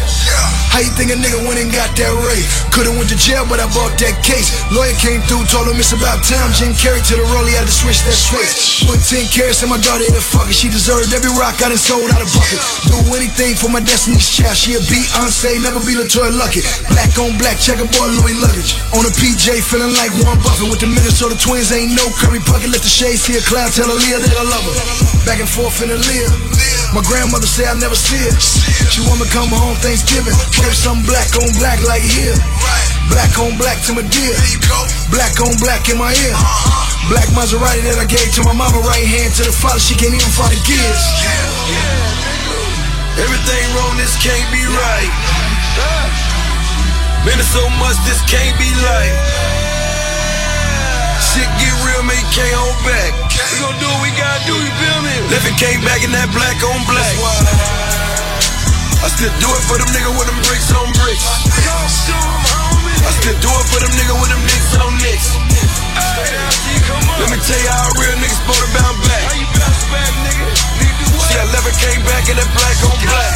How 0.76 0.84
you 0.84 0.92
think 0.92 1.08
a 1.08 1.16
nigga 1.16 1.40
went 1.48 1.56
and 1.56 1.72
got 1.72 1.88
that 1.96 2.12
rate? 2.28 2.44
Could've 2.68 2.92
went 3.00 3.08
to 3.08 3.16
jail, 3.16 3.48
but 3.48 3.56
I 3.56 3.66
bought 3.72 3.96
that 3.96 4.20
case. 4.20 4.52
Lawyer 4.68 4.92
came 5.00 5.24
through, 5.24 5.48
told 5.48 5.72
him 5.72 5.80
it's 5.80 5.96
about 5.96 6.20
time. 6.20 6.52
Jim 6.52 6.76
Carrey 6.76 7.00
to 7.00 7.16
the 7.16 7.24
rollie, 7.32 7.56
had 7.56 7.64
to 7.64 7.72
switch 7.72 8.04
that 8.04 8.12
switch. 8.12 8.84
Put 8.84 9.00
10 9.00 9.24
carats 9.32 9.64
in 9.64 9.72
my 9.72 9.80
daughter 9.80 10.04
in 10.04 10.12
the 10.12 10.20
fucker. 10.20 10.52
She 10.52 10.68
deserved 10.68 11.16
every 11.16 11.32
rock 11.32 11.56
I 11.64 11.72
done 11.72 11.80
sold 11.80 12.12
out 12.12 12.20
of 12.20 12.28
bucket. 12.28 12.60
Do 12.92 13.00
anything 13.16 13.56
for 13.56 13.72
my 13.72 13.80
destiny's 13.80 14.28
child. 14.28 14.52
She 14.52 14.76
a 14.76 14.80
Beyonce, 14.84 15.64
never 15.64 15.80
be 15.80 15.96
LeToya 15.96 16.36
Luckett. 16.36 16.68
Black 16.92 17.08
on 17.16 17.32
black, 17.40 17.56
checkerboard 17.56 18.12
Louis 18.20 18.36
luggage. 18.36 18.76
On 18.92 19.00
a 19.00 19.12
PJ, 19.16 19.64
feeling 19.64 19.96
like 19.96 20.12
Warren 20.20 20.36
Buffett. 20.44 20.68
With 20.68 20.84
the 20.84 20.92
Minnesota 20.92 21.40
Twins, 21.40 21.72
ain't 21.72 21.96
no 21.96 22.04
Kirby 22.20 22.44
Puckett. 22.44 22.68
Let 22.68 22.84
the 22.84 22.92
shades 22.92 23.24
see 23.24 23.40
a 23.40 23.42
cloud, 23.48 23.72
tell 23.72 23.88
Aaliyah 23.88 24.20
that 24.28 24.36
I 24.36 24.44
love 24.44 24.60
her. 24.60 24.76
Back 25.24 25.40
and 25.40 25.48
forth 25.48 25.80
in 25.80 25.88
the 25.88 25.96
Lear. 25.96 26.28
My 26.92 27.00
grandmother 27.00 27.48
say 27.48 27.64
I 27.64 27.74
never 27.80 27.96
see 27.96 28.20
it. 28.20 28.36
She 28.92 29.00
want 29.08 29.20
me 29.20 29.26
come 29.32 29.48
home 29.50 29.74
Thanksgiving. 29.80 30.36
Put 30.66 30.74
some 30.74 30.98
black 31.06 31.30
on 31.38 31.46
black 31.62 31.78
like 31.86 32.02
here. 32.02 32.34
Black 33.06 33.30
on 33.38 33.54
black 33.54 33.78
to 33.86 33.94
my 33.94 34.02
dear. 34.02 34.34
Black 35.14 35.38
on 35.38 35.54
black 35.62 35.86
in 35.86 35.94
my 35.94 36.10
ear. 36.10 36.34
Uh-huh. 36.34 37.06
Black 37.06 37.30
Maserati 37.38 37.86
that 37.86 38.02
I 38.02 38.06
gave 38.10 38.34
to 38.34 38.42
my 38.42 38.50
mama. 38.50 38.82
Right 38.82 39.06
hand 39.06 39.30
to 39.38 39.46
the 39.46 39.54
father. 39.54 39.78
She 39.78 39.94
can't 39.94 40.10
even 40.10 40.26
find 40.34 40.50
the 40.50 40.58
kids. 40.66 41.02
Everything 43.14 43.62
wrong, 43.78 43.94
this 43.94 44.18
can't 44.18 44.42
be 44.50 44.58
right. 44.66 45.12
Been 47.22 47.38
so 47.46 47.62
much, 47.78 47.94
this 48.02 48.18
can't 48.26 48.58
be 48.58 48.66
life. 48.82 49.14
Shit 51.30 51.46
get 51.62 51.74
real, 51.86 52.02
man, 52.02 52.18
can't 52.34 52.58
hold 52.58 52.74
back. 52.82 53.14
We 53.54 53.62
gon' 53.62 53.78
do 53.78 53.86
what 53.86 54.02
we 54.02 54.10
gotta 54.18 54.42
do, 54.50 54.58
you 54.58 54.72
feel 54.82 54.98
me? 55.06 55.14
And 55.30 55.56
came 55.62 55.78
back 55.86 56.02
in 56.02 56.10
that 56.10 56.26
black 56.34 56.58
on 56.66 56.82
black. 56.90 58.05
I 59.02 59.08
still 59.08 59.32
do 59.40 59.48
it 59.48 59.64
for 59.68 59.76
them 59.78 59.88
niggas 59.92 60.16
with 60.18 60.26
them 60.26 60.38
bricks 60.46 60.72
on 60.72 60.88
bricks. 60.92 61.24
I 61.24 63.10
still 63.20 63.38
do 63.40 63.48
it 63.48 63.66
for 63.68 63.80
them 63.80 63.92
niggas 63.92 64.20
with 64.20 64.30
them 64.30 64.42
nicks 64.42 64.76
on 64.76 64.92
nicks. 64.98 65.45
Let 66.16 67.28
me 67.28 67.36
tell 67.44 67.60
you 67.60 67.68
how 67.68 67.92
real 68.00 68.16
niggas 68.24 68.40
supposed 68.40 68.64
to 68.64 68.68
bounce 68.72 69.00
back. 69.04 69.36
See, 71.28 71.36
I 71.36 71.44
never 71.52 71.72
came 71.76 72.00
back 72.08 72.28
in 72.32 72.36
that 72.40 72.48
black 72.56 72.76
on 72.88 72.96
black. 73.04 73.32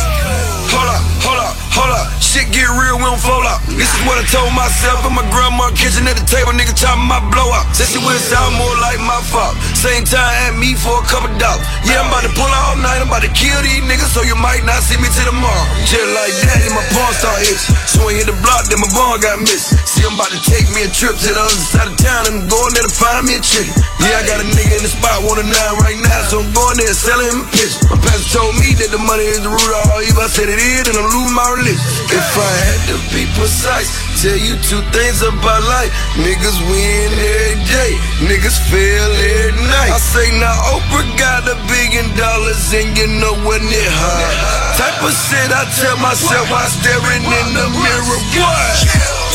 Hold 0.70 0.88
up, 0.88 1.02
hold 1.26 1.40
up, 1.42 1.54
hold 1.74 1.92
up. 1.92 2.06
Shit 2.22 2.46
get 2.54 2.70
real, 2.70 2.94
we 2.94 3.04
don't 3.04 3.18
fall 3.18 3.42
out. 3.42 3.58
This 3.66 3.90
is 3.90 4.00
what 4.06 4.14
I 4.14 4.24
told 4.30 4.54
myself 4.54 5.02
in 5.02 5.12
my 5.18 5.26
grandma 5.34 5.74
kitchen 5.74 6.06
at 6.06 6.14
the 6.14 6.22
table, 6.22 6.54
nigga 6.54 6.70
chopping 6.78 7.10
my 7.10 7.18
blow 7.26 7.50
up. 7.50 7.66
Said 7.74 7.90
she 7.90 7.98
went 7.98 8.22
sound 8.22 8.54
more 8.54 8.70
like 8.78 9.02
my 9.02 9.18
fault. 9.28 9.58
Same 9.74 10.06
time 10.06 10.30
at 10.46 10.54
me 10.54 10.78
for 10.78 11.02
a 11.02 11.04
couple 11.10 11.26
dollars. 11.42 11.66
Yeah, 11.82 11.98
I'm 11.98 12.06
about 12.06 12.22
to 12.22 12.32
pull 12.38 12.46
out 12.46 12.78
all 12.78 12.78
night, 12.78 13.02
I'm 13.02 13.10
about 13.10 13.26
to 13.26 13.32
kill 13.34 13.58
these 13.66 13.82
niggas, 13.82 14.14
so 14.14 14.22
you 14.22 14.38
might 14.38 14.62
not 14.62 14.78
see 14.86 14.94
me 15.02 15.10
till 15.10 15.26
tomorrow. 15.26 15.66
Just 15.90 16.06
like 16.14 16.32
that, 16.46 16.62
and 16.62 16.74
my 16.78 16.86
pawn 16.94 17.10
start 17.18 17.42
itching. 17.42 17.74
So 17.90 18.06
I 18.06 18.14
hit 18.14 18.30
the 18.30 18.38
block, 18.46 18.70
then 18.70 18.78
my 18.78 18.90
bond 18.94 19.26
got 19.26 19.42
missing. 19.42 19.82
See, 19.90 20.06
I'm 20.06 20.14
about 20.14 20.30
to 20.30 20.38
take 20.46 20.70
me 20.70 20.86
a 20.86 20.90
trip 20.94 21.18
to 21.18 21.28
the 21.34 21.34
other 21.34 21.60
side 21.66 21.90
of 21.90 21.98
town 21.98 22.30
and 22.30 22.46
I'm 22.46 22.69
going 22.70 22.86
there 22.86 22.86
to 22.86 22.94
find 23.02 23.26
me 23.26 23.34
a 23.34 23.42
chicken. 23.42 23.74
Yeah, 23.98 24.14
I 24.14 24.22
got 24.26 24.38
a 24.38 24.46
nigga 24.46 24.78
in 24.78 24.82
the 24.86 24.92
spot, 24.92 25.26
want 25.26 25.42
a 25.42 25.46
nine 25.46 25.74
right 25.82 25.98
now, 25.98 26.22
so 26.30 26.38
I'm 26.38 26.50
going 26.54 26.78
there 26.78 26.94
selling 26.94 27.26
him 27.26 27.42
a 27.42 27.48
picture. 27.50 27.82
My 27.90 27.98
pastor 27.98 28.38
told 28.38 28.54
me 28.62 28.78
that 28.78 28.94
the 28.94 29.02
money 29.02 29.26
is 29.26 29.42
the 29.42 29.50
root 29.50 29.70
of 29.74 29.90
all 29.90 30.02
evil. 30.06 30.22
I 30.22 30.30
said 30.30 30.46
it 30.46 30.60
is, 30.60 30.86
and 30.86 30.94
I'm 30.94 31.08
losing 31.10 31.34
my 31.34 31.50
religion. 31.50 31.82
If 32.14 32.30
I 32.38 32.52
had 32.62 32.80
to 32.94 32.96
be 33.10 33.26
precise, 33.34 33.90
tell 34.22 34.38
you 34.38 34.54
two 34.62 34.82
things 34.94 35.18
about 35.26 35.62
life. 35.66 35.90
Niggas 36.22 36.58
win 36.70 37.10
every 37.10 37.58
day, 37.66 37.92
niggas 38.30 38.58
fail 38.70 39.10
every 39.18 39.66
night. 39.66 39.90
I 39.90 39.98
say 39.98 40.30
now 40.38 40.54
Oprah 40.70 41.10
got 41.18 41.50
a 41.50 41.58
billion 41.66 42.06
dollars 42.14 42.70
and 42.70 42.94
you 42.94 43.08
know 43.18 43.34
when 43.42 43.62
it 43.66 43.90
high. 43.98 44.78
Type 44.78 45.02
of 45.02 45.10
shit 45.10 45.50
I 45.50 45.66
tell 45.74 45.98
myself 45.98 46.46
while 46.46 46.70
staring 46.70 47.24
in 47.26 47.46
the 47.50 47.66
mirror. 47.66 48.18
What? 48.38 49.29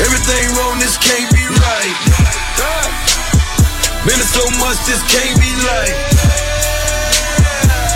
Everything 0.00 0.44
wrong, 0.56 0.80
this 0.80 0.96
can't 0.96 1.28
be 1.28 1.44
right. 1.44 1.96
Been 4.08 4.16
so 4.24 4.40
much, 4.56 4.80
this 4.88 5.04
can't 5.12 5.36
be 5.36 5.52
like. 5.68 5.92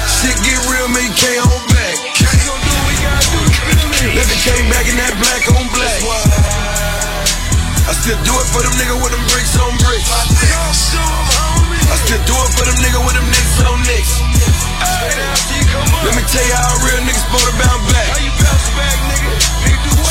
Shit 0.04 0.36
get 0.44 0.60
real, 0.68 0.88
man, 0.92 1.08
can't 1.16 1.40
hold 1.40 1.64
back. 1.72 1.96
Let 4.04 4.26
me 4.28 4.36
came 4.44 4.68
back 4.68 4.84
in 4.84 5.00
that 5.00 5.16
black 5.16 5.48
on 5.56 5.64
black. 5.72 6.00
I 7.88 7.92
still 7.96 8.20
do 8.20 8.32
it 8.36 8.48
for 8.52 8.60
them 8.60 8.76
niggas 8.76 9.00
with 9.00 9.12
them 9.16 9.24
bricks 9.32 9.56
on 9.56 9.72
bricks. 9.80 10.08
I 10.12 11.96
still 12.04 12.20
do 12.28 12.36
it 12.36 12.52
for 12.52 12.64
them 12.68 12.76
niggas 12.84 13.00
with 13.00 13.16
them 13.16 13.26
nicks 13.32 13.64
on 13.64 13.80
nicks. 13.88 14.20
Let 16.04 16.12
me 16.12 16.22
tell 16.28 16.44
you 16.44 16.52
how 16.52 16.84
real 16.84 17.00
niggas 17.08 17.24
supposed 17.24 17.48
to 17.48 18.43
bounce 18.54 18.70
back. 18.78 18.94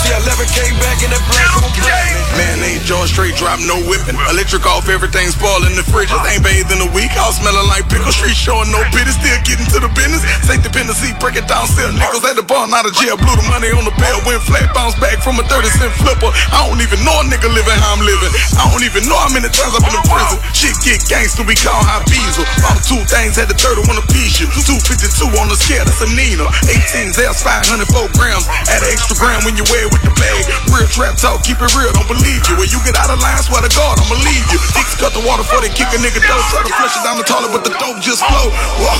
See, 0.03 0.11
I 0.11 0.19
never 0.27 0.43
came 0.51 0.75
back 0.83 0.99
in 0.99 1.15
that 1.15 1.23
black 1.31 1.47
black. 1.79 2.11
Man, 2.35 2.59
ain't 2.65 2.83
jaw 2.83 3.05
straight 3.07 3.39
drop, 3.39 3.61
no 3.63 3.79
whipping. 3.87 4.19
Electric 4.35 4.65
off, 4.67 4.89
everything's 4.89 5.37
spoiled 5.37 5.63
in 5.63 5.79
the 5.79 5.85
fridge. 5.85 6.11
I 6.11 6.35
ain't 6.35 6.43
bathed 6.43 6.75
in 6.75 6.81
a 6.81 6.89
week. 6.91 7.13
I 7.15 7.29
was 7.29 7.39
smelling 7.39 7.69
like 7.71 7.87
pickle 7.87 8.11
street, 8.11 8.35
showing 8.35 8.67
no 8.73 8.83
pity. 8.91 9.13
Still 9.13 9.39
getting 9.45 9.69
to 9.71 9.79
the 9.79 9.91
business. 9.93 10.25
Take 10.43 10.65
dependency, 10.65 11.13
break 11.21 11.39
it 11.39 11.47
down, 11.47 11.69
still 11.71 11.87
nickels 11.93 12.25
at 12.25 12.35
the 12.35 12.43
bar, 12.43 12.67
not 12.67 12.83
a 12.83 12.91
jail. 12.99 13.15
Blew 13.15 13.31
the 13.31 13.47
money 13.47 13.69
on 13.71 13.85
the 13.85 13.95
bell, 13.95 14.17
went 14.25 14.41
flat, 14.43 14.65
bounced 14.73 14.97
back 14.99 15.21
from 15.21 15.37
a 15.39 15.45
30 15.45 15.71
cent 15.77 15.93
flipper. 16.01 16.33
I 16.51 16.65
don't 16.65 16.81
even 16.81 16.99
know 17.05 17.13
a 17.21 17.23
nigga 17.29 17.47
living 17.47 17.77
how 17.79 17.95
I'm 17.95 18.03
living. 18.03 18.33
I 18.59 18.67
don't 18.73 18.83
even 18.83 19.05
know 19.05 19.15
how 19.15 19.29
many 19.29 19.47
times 19.53 19.77
I've 19.77 19.85
been 19.85 19.93
in 19.93 20.03
prison. 20.09 20.41
Shit 20.57 20.75
get 20.81 20.99
gangster, 21.07 21.45
we 21.45 21.55
call 21.55 21.79
high 21.79 22.03
diesel. 22.09 22.43
All 22.65 22.75
two 22.81 22.99
things 23.07 23.37
had 23.37 23.47
the 23.47 23.55
30 23.55 23.87
on 23.87 24.01
a 24.01 24.05
piece. 24.09 24.41
you. 24.41 24.49
252 24.49 25.31
on 25.37 25.47
the 25.47 25.55
scale, 25.55 25.85
that's 25.85 26.01
a 26.01 26.09
Nina. 26.09 26.49
18 26.65 27.13
Zels, 27.13 27.45
504 27.45 28.09
grams. 28.17 28.32
Add 28.41 28.81
an 28.81 28.89
extra 28.89 29.13
gram 29.19 29.43
when 29.45 29.53
you 29.53 29.65
wear 29.69 29.85
it 29.85 29.91
with 29.93 30.01
the 30.01 30.13
bag. 30.17 30.47
Real 30.73 30.89
trap 30.89 31.19
talk, 31.19 31.45
keep 31.45 31.61
it 31.61 31.71
real, 31.77 31.91
don't 31.93 32.09
believe 32.09 32.41
you. 32.49 32.55
When 32.57 32.69
you 32.71 32.79
get 32.81 32.97
out 32.97 33.13
of 33.13 33.21
line, 33.21 33.37
swear 33.45 33.61
to 33.61 33.71
God, 33.73 33.99
I'ma 34.01 34.17
leave 34.25 34.45
you. 34.49 34.59
Dicks 34.73 34.97
cut 34.97 35.13
the 35.13 35.21
water 35.21 35.45
for 35.45 35.61
they 35.61 35.69
kick 35.69 35.91
a 35.93 35.99
nigga 36.01 36.23
dope. 36.23 36.45
Try 36.49 36.65
to 36.65 36.73
flush 36.73 36.95
it 36.97 37.03
down 37.05 37.21
the 37.21 37.27
toilet, 37.27 37.53
but 37.53 37.61
the 37.61 37.73
dope 37.77 38.01
just 38.01 38.25
flow. 38.25 38.49
Whoa. 38.81 38.97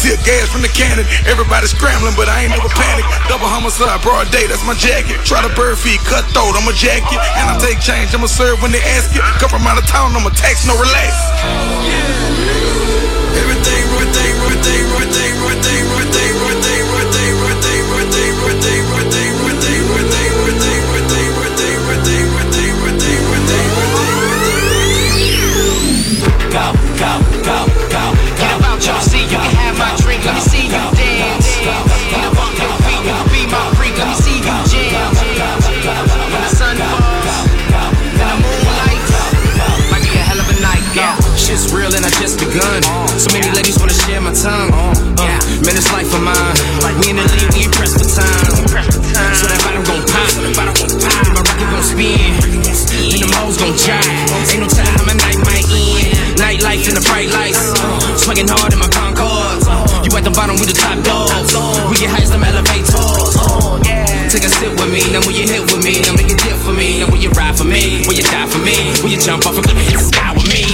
Tear 0.00 0.16
gas 0.24 0.48
from 0.48 0.64
the 0.64 0.72
cannon. 0.72 1.04
Everybody 1.28 1.68
scrambling, 1.68 2.16
but 2.16 2.32
I 2.32 2.48
ain't 2.48 2.56
never 2.56 2.72
panic. 2.72 3.04
Double 3.28 3.44
homicide, 3.44 4.00
broad 4.00 4.32
day, 4.32 4.48
that's 4.48 4.64
my 4.64 4.72
jacket. 4.72 5.20
Try 5.28 5.44
to 5.44 5.52
bird 5.52 5.76
feed, 5.76 6.00
cut 6.08 6.24
throat, 6.32 6.56
I'm 6.56 6.64
a 6.64 6.72
jacket. 6.72 7.20
And 7.36 7.44
I 7.52 7.60
take 7.60 7.84
change, 7.84 8.16
I'ma 8.16 8.26
serve 8.26 8.64
when 8.64 8.72
they 8.72 8.80
ask 8.96 9.12
it. 9.12 9.20
Come 9.36 9.52
from 9.52 9.68
out 9.68 9.76
of 9.76 9.84
town, 9.84 10.16
I'ma 10.16 10.32
tax, 10.32 10.64
no 10.64 10.72
relax. 10.72 11.12
Everything, 13.36 13.84
everything, 13.92 14.32
everything, 14.40 14.82
everything, 14.88 15.29
real 41.72 41.92
and 41.94 42.04
I 42.04 42.10
just 42.18 42.38
begun. 42.38 42.82
So 43.18 43.30
many 43.32 43.50
ladies 43.54 43.78
wanna 43.78 43.94
share 44.06 44.20
my 44.20 44.34
tongue. 44.34 44.70
Uh, 45.18 45.26
man, 45.62 45.74
it's 45.78 45.90
life 45.92 46.10
of 46.14 46.22
mine. 46.22 46.56
We 47.00 47.10
in 47.10 47.16
the 47.16 47.26
league, 47.26 47.52
we 47.54 47.66
pressed 47.74 47.98
for 47.98 48.06
time. 48.06 48.54
So 49.38 49.46
that 49.46 49.60
bottom 49.62 49.82
gon' 49.86 50.02
pop, 50.06 50.30
my 50.54 50.62
record 50.66 51.70
gon' 51.70 51.84
spin, 51.86 52.18
and 53.12 53.20
the 53.22 53.30
hoes 53.38 53.56
gon' 53.58 53.74
jive. 53.74 54.02
Ain't 54.50 54.62
no 54.62 54.68
telling 54.68 54.94
how 54.98 55.06
my 55.06 55.16
night 55.16 55.38
might 55.46 55.66
end. 55.70 56.38
Nightlife 56.38 56.88
in 56.88 56.94
the 56.96 57.04
bright 57.06 57.30
lights, 57.30 57.60
swinging 58.22 58.48
hard 58.48 58.72
in 58.72 58.78
my 58.78 58.88
Concords. 58.88 59.66
You 60.02 60.10
at 60.16 60.24
the 60.24 60.34
bottom, 60.34 60.56
we 60.58 60.66
the 60.66 60.74
top 60.74 60.98
dogs. 61.04 61.54
We 61.90 61.96
get 62.00 62.10
highs, 62.10 62.30
them 62.30 62.42
elevators. 62.42 63.36
Take 64.30 64.46
a 64.46 64.50
sip 64.50 64.72
with 64.78 64.90
me, 64.90 65.02
now 65.10 65.20
when 65.26 65.34
you 65.34 65.42
hit 65.42 65.62
with 65.68 65.82
me, 65.82 66.00
now 66.06 66.14
make 66.14 66.30
a 66.30 66.36
dip 66.38 66.54
for 66.62 66.72
me, 66.72 67.00
now 67.02 67.10
when 67.10 67.20
you 67.20 67.30
ride 67.34 67.58
for 67.58 67.64
me, 67.64 68.06
when 68.06 68.16
you 68.16 68.22
die 68.22 68.46
for 68.46 68.62
me, 68.62 68.78
when 69.02 69.10
you 69.10 69.18
jump 69.18 69.44
off 69.44 69.58
a 69.58 69.62
cliff 69.62 69.74
and 69.74 69.86
hit 69.90 69.98
the 69.98 70.06
sky 70.06 70.32
with 70.32 70.46
me. 70.46 70.69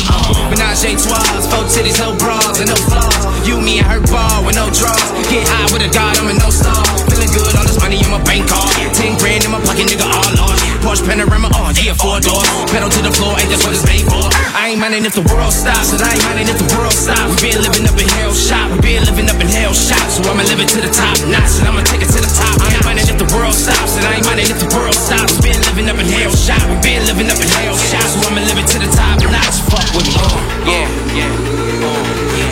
Menage 0.56 0.88
a 0.88 0.96
trois, 0.96 1.20
four 1.52 1.68
titties, 1.68 2.00
no 2.00 2.16
bras 2.16 2.56
and 2.64 2.72
no 2.72 2.76
flaws. 2.88 3.44
You, 3.44 3.60
me, 3.60 3.76
and 3.76 3.86
her 3.92 4.00
ball 4.08 4.40
with 4.40 4.56
no 4.56 4.72
draws. 4.72 4.96
Get 5.28 5.44
high 5.44 5.68
with 5.68 5.84
a 5.84 5.90
god, 5.92 6.16
I'm 6.16 6.32
in 6.32 6.40
no 6.40 6.48
star. 6.48 6.80
Feeling 7.12 7.28
good, 7.28 7.52
all 7.60 7.68
this 7.68 7.76
money 7.76 8.00
in 8.00 8.08
my 8.08 8.16
bank 8.24 8.48
card. 8.48 8.72
Ten 8.96 9.20
grand 9.20 9.44
in 9.44 9.52
my 9.52 9.60
pocket, 9.60 9.84
nigga, 9.84 10.08
all 10.08 10.32
lost. 10.40 10.64
Porsche 10.80 11.04
panorama, 11.04 11.52
oh 11.60 11.76
yeah, 11.76 11.92
four 11.92 12.24
doors. 12.24 12.48
Pedal 12.72 12.88
to 12.88 13.00
the 13.04 13.12
floor, 13.12 13.36
ain't 13.36 13.52
that's 13.52 13.68
what 13.68 13.76
it's 13.76 13.84
made 13.84 14.08
for. 14.08 14.24
I 14.56 14.72
ain't 14.72 14.80
minding 14.80 15.04
if 15.04 15.12
the 15.12 15.28
world 15.28 15.52
stops, 15.52 15.92
and 15.92 16.00
I 16.00 16.16
ain't 16.16 16.24
minding 16.24 16.48
if 16.48 16.56
the 16.56 16.68
world 16.72 16.96
stops. 16.96 17.36
We 17.36 17.52
been 17.52 17.60
living 17.60 17.84
up 17.84 18.00
in 18.00 18.08
hell 18.16 18.32
shop, 18.32 18.72
we 18.72 18.80
been 18.80 19.04
living 19.04 19.28
up 19.28 19.36
in 19.36 19.52
hell 19.52 19.76
shop. 19.76 20.08
So 20.08 20.24
I'ma 20.24 20.40
live 20.48 20.56
it 20.64 20.72
to 20.72 20.80
the 20.80 20.88
top 20.88 21.20
notch, 21.28 21.60
and 21.60 21.68
I'ma 21.68 21.84
take 21.84 22.00
it 22.00 22.08
to 22.16 22.20
the 22.24 22.32
top. 22.32 22.64
I 22.64 22.72
ain't 22.72 22.80
minding 22.80 22.85
if 23.16 23.28
the 23.28 23.36
world 23.36 23.54
stops, 23.54 23.96
and 23.96 24.04
I 24.04 24.20
ain't 24.20 24.26
minding 24.28 24.48
if 24.52 24.60
the 24.60 24.68
world 24.76 24.94
stops. 24.94 25.40
Been 25.40 25.56
living 25.72 25.88
up 25.88 25.96
in 25.96 26.04
hell 26.04 26.32
shop, 26.36 26.60
we 26.68 26.76
been 26.84 27.00
living 27.08 27.28
up 27.32 27.40
in 27.40 27.48
hell 27.48 27.76
shop. 27.76 28.04
So 28.04 28.20
I'ma 28.28 28.44
live 28.44 28.60
it 28.60 28.68
to 28.76 28.78
the 28.78 28.90
top 28.92 29.16
notch. 29.24 29.56
Fuck 29.72 29.88
with 29.96 30.04
me, 30.04 30.16
uh, 30.20 30.68
yeah, 30.68 30.88
yeah. 31.16 31.32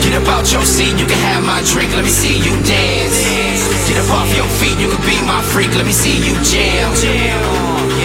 Get 0.01 0.17
about 0.17 0.49
your 0.49 0.65
seat, 0.65 0.97
you 0.97 1.05
can 1.05 1.21
have 1.29 1.45
my 1.45 1.61
drink. 1.69 1.93
Let 1.93 2.05
me 2.05 2.09
see 2.09 2.41
you 2.41 2.53
dance. 2.65 3.17
Get 3.85 4.01
up 4.01 4.09
off 4.09 4.29
your 4.33 4.49
feet, 4.57 4.77
you 4.81 4.89
can 4.89 5.01
be 5.05 5.17
my 5.29 5.41
freak. 5.53 5.69
Let 5.77 5.85
me 5.85 5.93
see 5.93 6.17
you 6.17 6.33
jam. 6.41 6.89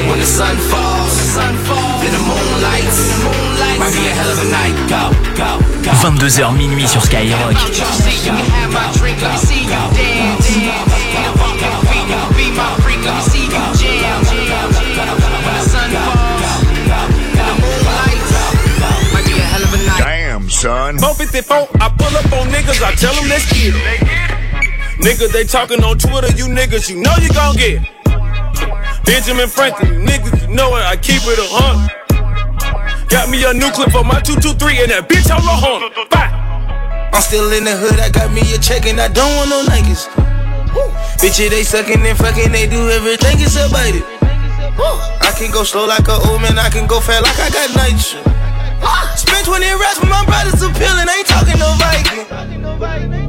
When 0.09 0.19
the 0.21 0.29
sun 0.29 0.57
falls, 0.69 1.17
then 1.37 2.13
the 2.13 2.23
moon 2.29 2.53
lights. 2.61 3.01
Might 3.81 3.95
be 3.97 4.05
a 4.05 4.13
hell 4.13 4.29
of 4.29 4.37
a 4.37 4.49
night. 4.53 4.77
Go, 4.85 5.17
go, 5.33 5.51
go. 5.81 5.93
22h 6.05 6.53
minuit 6.53 6.89
sur 6.89 7.01
Skyrock. 7.01 7.57
You 7.57 8.37
can 8.37 8.37
have 8.37 8.73
my 8.73 8.85
drink, 9.01 9.17
let 9.23 9.33
me 9.33 9.39
see 9.49 9.65
you 9.65 9.81
dance. 9.97 11.50
Get 12.51 12.59
up 12.59 12.75
off 12.75 12.83
your 12.83 12.91
feet, 12.91 12.91
you 12.91 12.91
can 12.91 12.91
be 12.91 12.91
my 12.91 12.91
freak. 12.91 13.03
Let 13.05 13.23
see 13.23 13.45
you 13.45 13.51
jam. 13.51 14.19
When 14.27 15.55
the 15.55 15.63
sun 15.63 15.91
falls, 15.95 16.59
then 17.31 17.47
the 17.47 17.55
moon 17.63 17.81
lights. 17.87 18.33
Might 19.15 19.27
be 19.27 19.39
a 19.39 19.47
hell 19.47 19.63
of 19.63 19.75
a 19.75 19.79
night. 19.87 20.03
Damn, 20.03 20.51
son. 20.51 20.99
454, 20.99 21.69
I 21.81 21.89
pull 21.95 22.17
up 22.17 22.33
on 22.33 22.49
niggas, 22.51 22.83
I 22.83 22.95
tell 22.95 23.15
them 23.15 23.29
let's 23.29 23.47
get 23.53 23.75
it. 23.75 23.79
Niggas, 24.99 25.33
they 25.33 25.45
talking 25.45 25.83
on 25.85 25.99
Twitter, 25.99 26.35
you 26.37 26.47
niggas, 26.47 26.91
you 26.91 27.01
know 27.01 27.15
you 27.23 27.33
gon' 27.33 27.57
get 27.57 27.83
it. 27.83 27.89
Benjamin 29.05 29.49
Franklin, 29.49 30.05
niggas, 30.05 30.43
you 30.43 30.55
know 30.55 30.77
it, 30.77 30.85
I 30.85 30.97
keep 30.97 31.23
it 31.25 31.39
a 31.39 31.47
hundred. 31.47 31.91
Got 33.09 33.31
me 33.31 33.43
a 33.45 33.53
new 33.53 33.71
clip 33.71 33.91
for 33.91 34.05
my 34.05 34.21
223 34.21 34.83
and 34.83 34.91
that 34.91 35.09
bitch 35.09 35.31
on 35.31 35.43
the 35.43 35.55
hundred. 35.55 36.11
Bye. 36.11 36.31
I'm 37.13 37.23
still 37.23 37.51
in 37.53 37.65
the 37.65 37.77
hood, 37.77 37.99
I 37.99 38.11
got 38.11 38.33
me 38.33 38.43
a 38.55 38.59
check 38.59 38.87
and 38.87 39.01
I 39.01 39.09
don't 39.09 39.37
want 39.37 39.51
no 39.51 39.65
niggas. 39.67 40.30
Bitches, 41.21 41.51
they 41.51 41.63
sucking 41.63 42.01
and 42.01 42.19
fucking, 42.19 42.53
they 42.53 42.67
do 42.67 42.89
everything 42.91 43.37
it's 43.39 43.57
bite 43.73 43.97
it. 43.97 44.05
I 45.21 45.33
can 45.37 45.51
go 45.51 45.65
slow 45.65 45.87
like 45.87 46.09
a 46.09 46.17
old 46.29 46.41
man, 46.43 46.59
I 46.59 46.69
can 46.71 46.87
go 46.87 47.01
fast 47.01 47.23
like 47.25 47.39
I 47.39 47.51
got 47.51 47.69
nitro. 47.77 48.21
Spent 49.17 49.47
20 49.47 49.67
racks 49.77 49.99
for 49.99 50.07
my 50.07 50.25
brothers 50.25 50.63
appealing, 50.63 51.09
ain't 51.09 51.27
talking 51.27 51.59
no 51.59 51.77
Viking. 51.77 52.27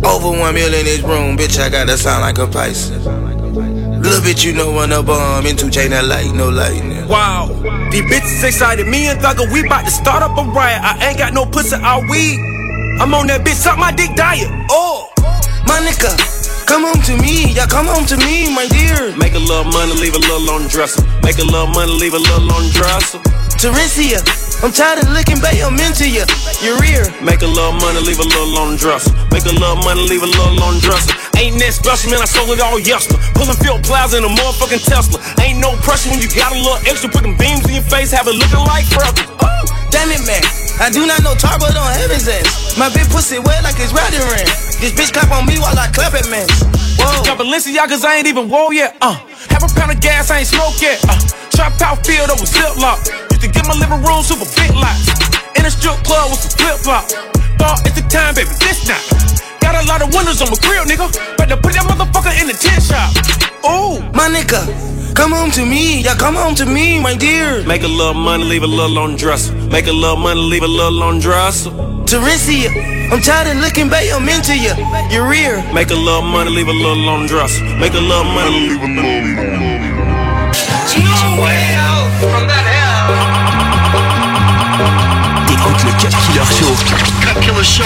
Over 0.05 0.39
one 0.39 0.53
mil 0.53 0.73
in 0.73 0.85
this 0.85 1.01
room, 1.01 1.37
bitch, 1.37 1.59
I 1.59 1.69
gotta 1.69 1.97
sound 1.97 2.21
like 2.21 2.37
a 2.37 2.47
Pisces. 2.47 3.05
Little 3.05 4.19
bitch, 4.21 4.43
you 4.43 4.53
know 4.53 4.71
when 4.71 4.91
a 4.91 5.03
bomb 5.03 5.45
into 5.45 5.69
chain 5.69 5.91
that 5.91 6.05
light, 6.05 6.33
no 6.33 6.49
lightning. 6.49 7.07
Wow, 7.07 7.47
these 7.91 8.01
bitches 8.03 8.43
excited. 8.43 8.87
Me 8.87 9.07
and 9.07 9.19
Thugger, 9.19 9.51
we 9.53 9.67
bout 9.67 9.85
to 9.85 9.91
start 9.91 10.23
up 10.23 10.37
a 10.37 10.43
riot. 10.49 10.81
I 10.81 11.09
ain't 11.09 11.17
got 11.17 11.33
no 11.33 11.45
pussy, 11.45 11.75
I 11.75 11.99
weed. 12.09 12.39
I'm 12.99 13.13
on 13.13 13.27
that 13.27 13.41
bitch, 13.45 13.61
suck 13.61 13.77
my 13.77 13.91
dick 13.91 14.15
diet. 14.15 14.49
Oh, 14.69 15.11
My 15.67 15.79
nigga, 15.85 16.40
come 16.71 16.87
home 16.87 17.03
to 17.03 17.19
me, 17.19 17.51
yeah, 17.51 17.67
come 17.67 17.83
home 17.83 18.07
to 18.07 18.15
me, 18.23 18.47
my 18.47 18.63
dear. 18.71 19.11
make 19.19 19.35
a 19.35 19.43
little 19.43 19.67
money, 19.75 19.91
leave 19.99 20.15
a 20.15 20.23
little 20.23 20.47
on 20.55 20.63
the 20.63 20.69
dresser. 20.71 21.03
Make 21.19 21.35
a 21.35 21.43
little 21.43 21.67
money, 21.67 21.91
leave 21.99 22.15
a 22.15 22.23
little 22.23 22.47
on 22.47 22.63
the 22.63 22.71
dresser. 22.71 23.19
Teresia, 23.59 24.23
I'm 24.63 24.71
tired 24.71 25.03
of 25.03 25.11
looking 25.11 25.43
back, 25.43 25.59
I'm 25.59 25.75
into 25.75 26.07
you. 26.07 26.23
Your 26.63 26.79
ear. 26.87 27.11
Make 27.19 27.43
a 27.43 27.51
little 27.51 27.75
money, 27.75 27.99
leave 28.07 28.23
a 28.23 28.27
little 28.27 28.55
on 28.55 28.71
the 28.71 28.77
dresser. 28.79 29.11
Make 29.35 29.43
a 29.43 29.51
little 29.51 29.83
money, 29.83 29.99
leave 30.07 30.23
a 30.23 30.31
little 30.31 30.63
on 30.63 30.79
the 30.79 30.81
dresser. 30.87 31.11
Ain't 31.35 31.59
that 31.59 31.75
special, 31.75 32.07
man? 32.07 32.23
I 32.23 32.29
sold 32.31 32.55
it 32.55 32.63
all 32.63 32.79
yesterday. 32.79 33.19
Pulling 33.35 33.59
field 33.59 33.83
plaza 33.83 34.15
in 34.15 34.23
a 34.23 34.31
motherfucking 34.31 34.87
Tesla. 34.87 35.19
Ain't 35.43 35.59
no 35.59 35.75
pressure 35.83 36.07
when 36.07 36.23
you 36.23 36.31
got 36.31 36.55
a 36.55 36.59
little 36.59 36.79
extra. 36.87 37.11
Put 37.11 37.27
them 37.27 37.35
beams 37.35 37.67
in 37.67 37.83
your 37.83 37.87
face, 37.91 38.15
have 38.15 38.31
it 38.31 38.37
looking 38.39 38.63
like. 38.63 38.87
Oh, 38.95 39.67
damn 39.91 40.07
it, 40.07 40.23
man. 40.23 40.39
I 40.79 40.87
do 40.87 41.03
not 41.03 41.19
know 41.19 41.35
tar, 41.35 41.59
but 41.59 41.75
on 41.75 41.91
heaven's 41.99 42.31
ass. 42.31 42.79
My 42.79 42.87
big 42.95 43.11
pussy 43.11 43.43
wet 43.43 43.59
like 43.59 43.75
it's 43.75 43.91
riding 43.91 44.23
rain. 44.31 44.70
This 44.81 44.93
bitch 44.93 45.13
clap 45.13 45.29
on 45.29 45.45
me 45.45 45.59
while 45.59 45.77
I 45.77 45.87
clap 45.93 46.15
at 46.15 46.27
man. 46.31 46.47
Whoa. 46.97 47.23
Got 47.23 47.37
Balenciagas, 47.37 48.03
I 48.03 48.17
ain't 48.17 48.25
even 48.25 48.49
whoa 48.49 48.71
yet. 48.71 48.97
Uh, 48.99 49.13
have 49.49 49.61
a 49.61 49.67
pound 49.79 49.91
of 49.91 50.01
gas, 50.01 50.31
I 50.31 50.39
ain't 50.39 50.47
smoke 50.47 50.81
yet. 50.81 50.99
Uh, 51.07 51.19
chop 51.55 51.79
out 51.81 52.03
field 52.03 52.31
over 52.31 52.45
ziplock. 52.45 53.30
Used 53.41 53.55
to 53.55 53.59
get 53.59 53.67
my 53.67 53.73
living 53.73 54.05
room 54.05 54.21
super 54.21 54.45
big 54.53 54.69
lots. 54.77 55.09
In 55.57 55.65
a 55.65 55.71
strip 55.71 55.97
club 56.05 56.29
with 56.29 56.45
some 56.45 56.53
flip 56.61 56.77
flop. 56.77 57.09
Thought 57.57 57.81
it's 57.89 57.97
the 57.97 58.05
time, 58.05 58.37
baby, 58.37 58.53
this 58.61 58.85
not. 58.85 59.01
Got 59.65 59.81
a 59.81 59.87
lot 59.89 60.05
of 60.05 60.13
windows 60.13 60.45
on 60.45 60.53
my 60.53 60.57
grill, 60.61 60.85
nigga. 60.85 61.09
Better 61.41 61.57
put 61.57 61.73
that 61.73 61.89
motherfucker 61.89 62.37
in 62.37 62.45
the 62.45 62.53
tent 62.53 62.85
shop. 62.85 63.09
Ooh, 63.65 63.97
My 64.13 64.29
nigga, 64.29 64.61
come 65.15 65.31
home 65.31 65.49
to 65.57 65.65
me, 65.65 66.03
yeah, 66.03 66.13
come 66.13 66.35
home 66.35 66.53
to 66.53 66.67
me, 66.67 67.01
my 67.01 67.15
dear. 67.17 67.65
make 67.65 67.81
a 67.81 67.87
little 67.87 68.13
money, 68.13 68.43
leave 68.43 68.61
a 68.61 68.67
little 68.67 68.99
on 68.99 69.13
the 69.13 69.17
dresser. 69.17 69.53
Make 69.73 69.87
a 69.87 69.91
little 69.91 70.17
money, 70.17 70.39
leave 70.39 70.61
a 70.61 70.67
little 70.67 71.01
on 71.01 71.15
the 71.15 71.21
dresser. 71.21 71.71
Teresia, 72.05 72.69
I'm 73.09 73.21
tired 73.21 73.57
of 73.57 73.57
looking 73.57 73.89
back, 73.89 74.05
I'm 74.13 74.29
into 74.29 74.53
you. 74.53 74.77
Your 75.09 75.27
rear. 75.27 75.65
Make 75.73 75.89
a 75.89 75.97
little 75.97 76.21
money, 76.21 76.51
leave 76.51 76.67
a 76.67 76.77
little 76.77 77.09
on 77.09 77.23
the 77.23 77.27
dresser. 77.27 77.63
Make 77.81 77.93
a 77.93 78.05
little 78.05 78.23
money, 78.23 78.69
leave 78.69 78.83
a 78.83 78.85
little. 78.85 79.41
T'écoutes 80.91 82.53
le 82.53 82.80
Cut 86.01 86.13
Killer 86.33 86.45
Show. 86.49 86.73
Cut 87.21 87.43
Killer 87.43 87.63
Show. 87.63 87.85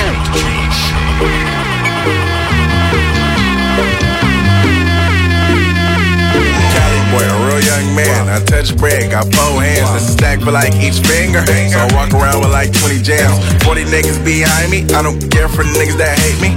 Cali 6.72 7.02
boy, 7.12 7.26
a 7.28 7.36
real 7.46 7.60
young 7.60 7.94
man. 7.94 8.25
I 8.36 8.44
touch 8.44 8.76
bread, 8.76 9.12
got 9.12 9.32
four 9.32 9.64
hands. 9.64 9.88
That's 9.96 10.10
a 10.10 10.12
stack 10.12 10.44
for 10.44 10.52
like 10.52 10.76
each 10.84 11.00
finger. 11.00 11.40
So 11.72 11.80
I 11.80 11.88
walk 11.96 12.12
around 12.12 12.44
with 12.44 12.52
like 12.52 12.76
20 12.76 13.00
jams. 13.00 13.32
40 13.64 13.88
niggas 13.88 14.20
behind 14.28 14.68
me. 14.68 14.84
I 14.92 15.00
don't 15.00 15.24
care 15.32 15.48
for 15.48 15.64
niggas 15.64 15.96
that 16.04 16.20
hate 16.20 16.44
me. 16.44 16.52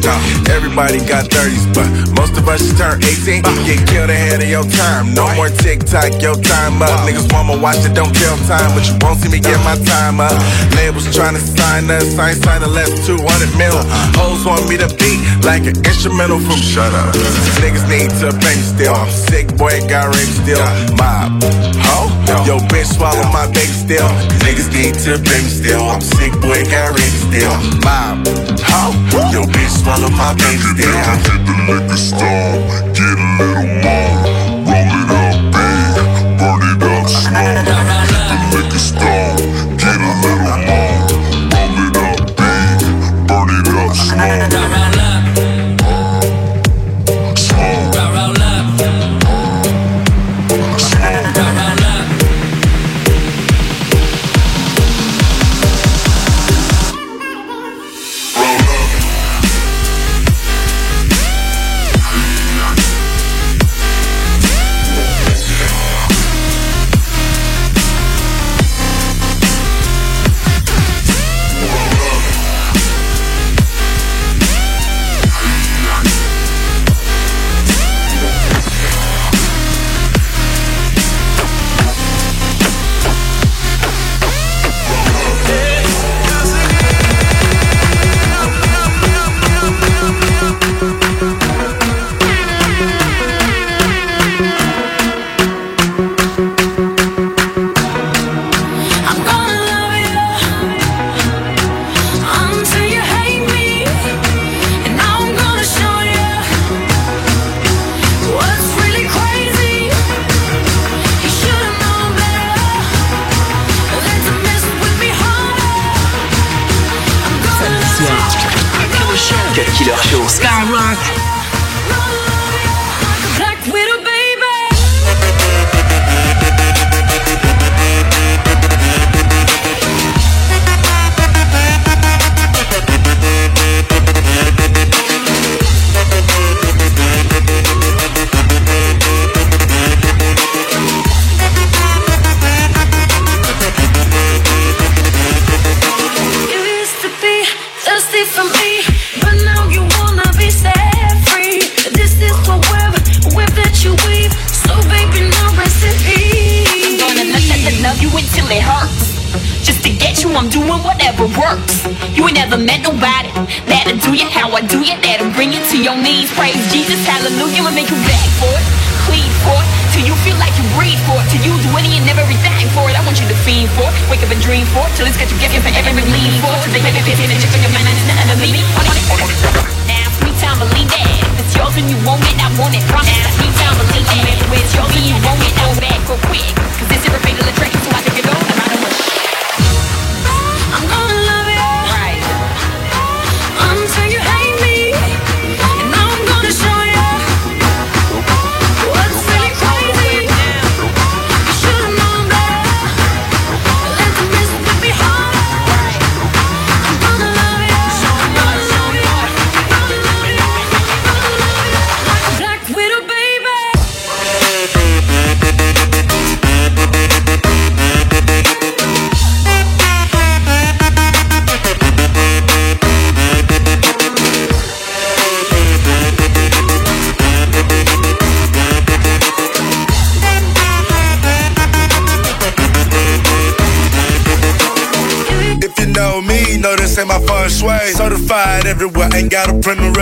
Everybody 0.50 0.98
got 1.06 1.30
30s, 1.30 1.70
but 1.70 1.86
most 2.18 2.34
of 2.34 2.50
us 2.50 2.66
just 2.66 2.82
turn 2.82 2.98
18. 2.98 3.46
Get 3.62 3.78
killed 3.86 4.10
ahead 4.10 4.42
of 4.42 4.50
your 4.50 4.66
time. 4.66 5.14
No 5.14 5.30
more 5.38 5.54
TikTok, 5.54 6.18
your 6.18 6.34
time 6.34 6.82
up. 6.82 7.06
Niggas 7.06 7.30
want 7.30 7.46
me 7.46 7.54
watch 7.62 7.86
it, 7.86 7.94
don't 7.94 8.10
kill 8.10 8.34
time, 8.50 8.74
but 8.74 8.82
you 8.82 8.98
won't 8.98 9.22
see 9.22 9.30
me 9.30 9.38
get 9.38 9.62
my 9.62 9.78
time 9.86 10.18
up. 10.18 10.34
Labels 10.74 11.06
trying 11.14 11.38
to 11.38 11.42
sign 11.42 11.86
us, 11.94 12.18
I 12.18 12.34
ain't 12.34 12.42
signing 12.42 12.74
less 12.74 12.90
than 13.06 13.22
200 13.22 13.54
mil. 13.54 13.78
Hoes 14.18 14.42
want 14.42 14.66
me 14.66 14.82
to 14.82 14.90
beat 14.98 15.22
like 15.46 15.62
an 15.62 15.78
instrumental 15.86 16.42
from 16.42 16.58
Shut 16.58 16.90
Up. 16.90 17.14
Niggas 17.62 17.86
need 17.86 18.10
to 18.18 18.34
pay 18.42 18.58
me 18.58 18.66
still. 18.66 18.98
Sick, 19.06 19.46
boy, 19.54 19.78
got 19.86 20.10
rich 20.10 20.42
still. 20.42 20.64
Mob, 20.98 21.38
ho, 21.76 22.08
yo, 22.46 22.58
bitch, 22.68 22.96
swallow 22.96 23.24
my 23.32 23.46
baby 23.46 23.72
still. 23.72 24.08
Niggas 24.44 24.72
need 24.72 24.94
to 25.04 25.18
pay 25.18 25.42
me 25.42 25.50
still. 25.50 25.82
I'm 25.82 26.00
sick, 26.00 26.32
boy, 26.40 26.64
got 26.70 26.94
rich 26.94 27.16
still. 27.28 27.54
Mob, 27.84 28.26
ho, 28.64 28.92
yo, 29.32 29.42
bitch, 29.44 29.82
swallow 29.82 30.10
my 30.10 30.34
baby 30.34 30.58
still. 30.72 30.98
Hit 31.26 31.40
the 31.46 31.54
liquor 31.68 31.96
store, 31.96 32.58
get 32.94 33.16
a 33.16 33.28
little 33.38 33.66
more. 33.82 34.07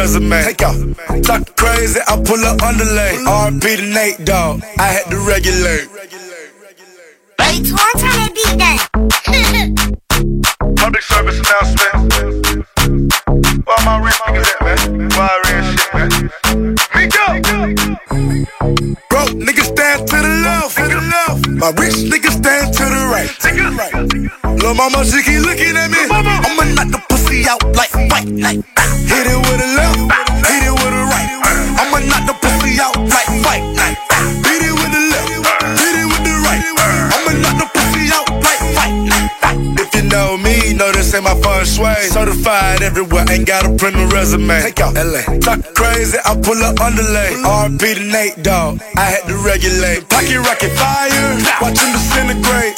resume. 0.07 0.42
Take 0.42 0.62
off. 0.62 0.77
Talk 1.23 1.57
crazy, 1.57 2.01
I 2.07 2.14
pull 2.23 2.45
up 2.45 2.62
underlay. 2.62 3.19
RP 3.27 3.77
to 3.77 3.87
Nate 3.95 4.25
Dogg. 4.25 4.62
I 4.79 4.87
had 4.87 5.11
to 5.11 5.19
regulate. 5.19 5.96
gotta 43.47 43.71
print 43.77 43.97
a 43.97 44.07
resume. 44.09 44.61
Take 44.61 44.81
out 44.81 44.95
LA. 44.95 45.23
Talk 45.39 45.63
crazy, 45.75 46.19
I 46.25 46.35
pull 46.35 46.59
up 46.63 46.81
underlay. 46.81 47.31
Mm. 47.33 47.79
RP 47.79 47.95
the 47.95 48.05
Nate 48.13 48.43
Dogg. 48.43 48.83
I 48.97 49.07
had 49.07 49.25
to 49.29 49.37
regulate. 49.39 50.09
Pocket 50.09 50.39
rocket 50.39 50.73
fire, 50.75 51.39
watch 51.63 51.79
him 51.79 51.93
disintegrate. 51.95 52.76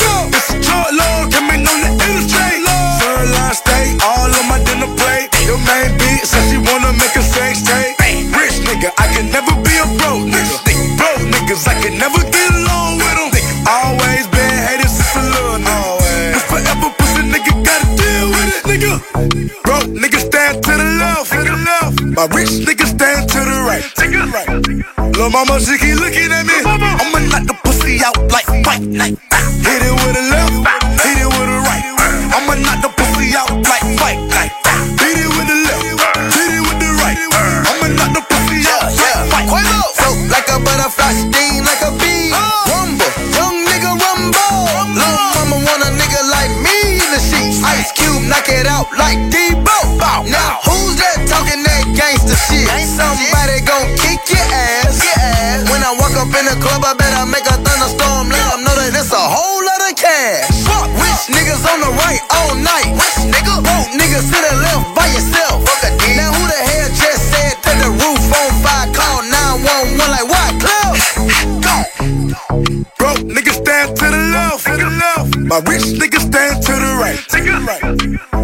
Muzyki 25.59 25.88
whole 59.59 59.67
lot 59.67 59.91
of 59.91 59.97
cash. 59.97 60.47
Fuck 60.63 60.87
rich 61.03 61.23
niggas 61.35 61.67
on 61.67 61.81
the 61.83 61.91
right 61.99 62.23
all 62.39 62.55
night. 62.55 62.95
Rich 62.95 63.35
nigga, 63.35 63.55
broke 63.67 63.91
niggas 63.99 64.27
to 64.31 64.39
the 64.39 64.55
left 64.63 64.95
by 64.95 65.07
yourself. 65.11 65.67
Fuck 65.67 65.83
a 65.83 65.91
D. 65.99 66.15
Now 66.15 66.31
who 66.33 66.43
the 66.47 66.61
hell 66.71 66.89
just 66.95 67.23
said 67.31 67.55
that 67.67 67.77
the 67.83 67.91
roof 67.91 68.23
on 68.39 68.51
fire? 68.63 68.87
Call 68.95 69.23
911 69.27 69.99
like 70.15 70.29
what? 70.31 70.51
Clip. 70.63 70.95
Go. 71.67 71.77
Broke 72.99 73.25
niggas 73.27 73.59
stand 73.59 73.97
to 73.99 74.07
the 74.07 74.23
left, 74.31 74.63
to 74.67 74.75
the 74.79 74.91
left. 75.03 75.37
My 75.51 75.59
rich 75.67 75.87
niggas 75.99 76.31
stand 76.31 76.63
to 76.63 76.73
the 76.79 76.91
right, 77.03 77.19
to 77.35 77.39
the 77.43 77.59
right. 77.67 77.83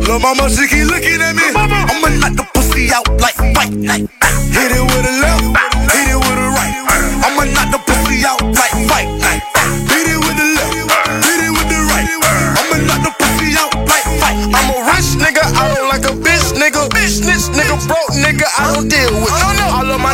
Lil' 0.09 0.19
mama, 0.19 0.51
she 0.51 0.67
keep 0.67 0.87
looking 0.91 1.23
at 1.23 1.35
me. 1.39 1.47
I'ma 1.55 2.09
knock 2.19 2.35
the 2.35 2.47
pussy 2.55 2.91
out 2.91 3.07
like 3.21 3.39
fight. 3.55 3.73
night. 3.73 4.09
Hit 4.51 4.73
it 4.73 4.83
with 4.83 5.07
a 5.07 5.15
left. 5.23 5.44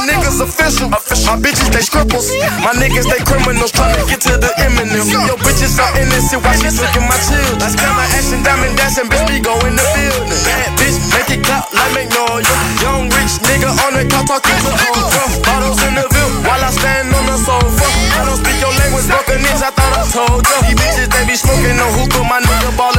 My 0.00 0.08
niggas 0.08 0.40
official. 0.40 0.88
My 0.88 1.36
bitches, 1.36 1.68
they 1.68 1.84
scribbles. 1.84 2.32
My 2.64 2.72
niggas, 2.72 3.04
they 3.04 3.20
criminals. 3.20 3.68
Tryna 3.68 4.00
get 4.08 4.24
to 4.24 4.40
the 4.40 4.48
Eminem. 4.56 5.04
Yo, 5.04 5.36
bitches 5.44 5.76
are 5.76 5.92
innocent. 5.92 6.40
Why 6.40 6.56
she 6.56 6.72
taking 6.72 7.04
my 7.04 7.20
children? 7.28 7.60
That's 7.60 7.76
got 7.76 7.92
my 7.92 8.08
and 8.08 8.40
diamond 8.40 8.80
dashing. 8.80 9.12
Bitch, 9.12 9.28
we 9.28 9.44
go 9.44 9.52
in 9.68 9.76
the 9.76 9.84
building. 9.92 10.40
Bad 10.48 10.72
bitch, 10.80 10.96
make 11.12 11.28
it 11.28 11.44
clap 11.44 11.68
like 11.76 11.92
McNoy. 11.92 12.40
Young 12.80 13.12
rich 13.12 13.44
nigga 13.44 13.68
on 13.84 13.92
the 13.92 14.08
car 14.08 14.24
talking 14.24 14.56
to 14.64 14.72
old 14.72 15.04
girl. 15.04 15.28
Bottles 15.44 15.84
in 15.84 15.92
the 15.92 16.08
view 16.08 16.28
while 16.48 16.64
I 16.64 16.72
stand 16.72 17.12
on 17.12 17.24
the 17.28 17.36
sofa. 17.36 17.86
I 18.16 18.24
don't 18.24 18.40
speak 18.40 18.56
your 18.56 18.72
language, 18.80 19.04
broken 19.04 19.44
ninja. 19.44 19.68
I 19.68 19.70
thought 19.76 20.00
I 20.00 20.04
told 20.08 20.48
you. 20.48 20.56
These 20.64 20.80
bitches, 20.80 21.08
they 21.12 21.28
be 21.28 21.36
smoking 21.36 21.76
no 21.76 21.84
hookah. 21.92 22.24
My 22.24 22.40
nigga 22.40 22.72
ball 22.72 22.89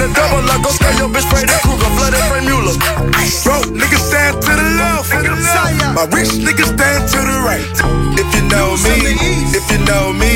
in 0.00 0.08
the 0.08 0.14
double, 0.14 0.40
niggas 3.72 4.00
stand 4.00 4.40
to 4.40 4.50
the 4.50 4.66
left, 4.80 5.12
my 5.94 6.04
rich 6.16 6.32
niggas 6.40 6.72
stand 6.74 7.08
to 7.08 7.18
the 7.18 7.36
right. 7.44 7.66
If 8.16 8.28
you 8.34 8.42
know 8.48 8.76
me, 8.86 8.96
if 9.52 9.70
you 9.70 9.78
know 9.84 10.12
me, 10.12 10.32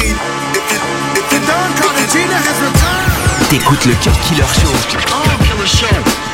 if 0.53 0.67
you 0.73 0.79
if 1.17 1.33
you 1.33 1.41
don't, 1.49 1.73
Cartagena 1.81 2.37
has 2.37 2.59
returned. 2.61 3.49
T'écoutes 3.51 3.87
le 3.87 3.95
Cut 4.03 4.17
Killer 4.27 4.47
Show. 4.47 4.73
Cut 4.99 5.39
Killer 5.47 5.67
Show. 5.67 6.34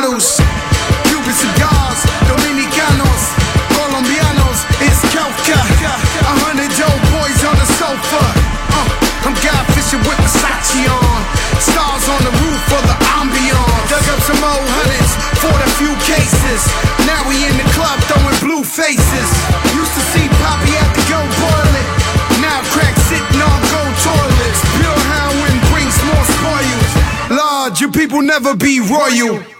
Models, 0.00 0.38
Cuban 1.10 1.34
cigars, 1.34 2.00
Dominicanos, 2.30 3.22
Colombianos, 3.74 4.58
it's 4.78 5.02
Kafka. 5.10 5.58
A 5.58 6.34
hundred 6.46 6.70
dope 6.78 7.02
boys 7.18 7.40
on 7.42 7.56
the 7.58 7.66
sofa. 7.74 8.22
Uh, 8.78 9.26
I'm 9.26 9.34
God 9.42 9.64
fishing 9.74 9.98
with 10.06 10.18
Versace 10.22 10.86
on. 10.86 11.20
Stars 11.58 12.06
on 12.14 12.20
the 12.22 12.30
roof 12.30 12.60
for 12.70 12.82
the 12.86 12.96
ambiance. 13.18 13.90
Dug 13.90 14.06
up 14.14 14.20
some 14.22 14.38
old 14.38 14.68
hundreds, 14.78 15.12
fought 15.42 15.62
a 15.66 15.70
few 15.82 15.94
cases. 16.06 16.60
Now 17.02 17.18
we 17.26 17.34
in 17.42 17.54
the 17.58 17.66
club 17.74 17.98
throwing 18.06 18.38
blue 18.38 18.62
faces. 18.62 19.28
Used 19.74 19.94
to 19.98 20.02
see 20.14 20.26
Poppy 20.38 20.78
at 20.78 20.90
the 20.94 21.02
go 21.10 21.18
boiling. 21.42 21.88
Now 22.38 22.62
crack 22.70 22.94
sitting 23.10 23.42
on 23.42 23.60
gold 23.66 23.96
toilets. 24.06 24.60
Pure 24.78 25.00
wind 25.42 25.60
brings 25.74 25.96
more 26.06 26.26
spoils. 26.38 26.90
Lord, 27.34 27.80
you 27.82 27.90
people 27.90 28.22
never 28.22 28.54
be 28.54 28.78
royal. 28.78 29.57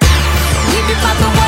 Be 0.98 1.04
popping 1.04 1.40
way 1.40 1.47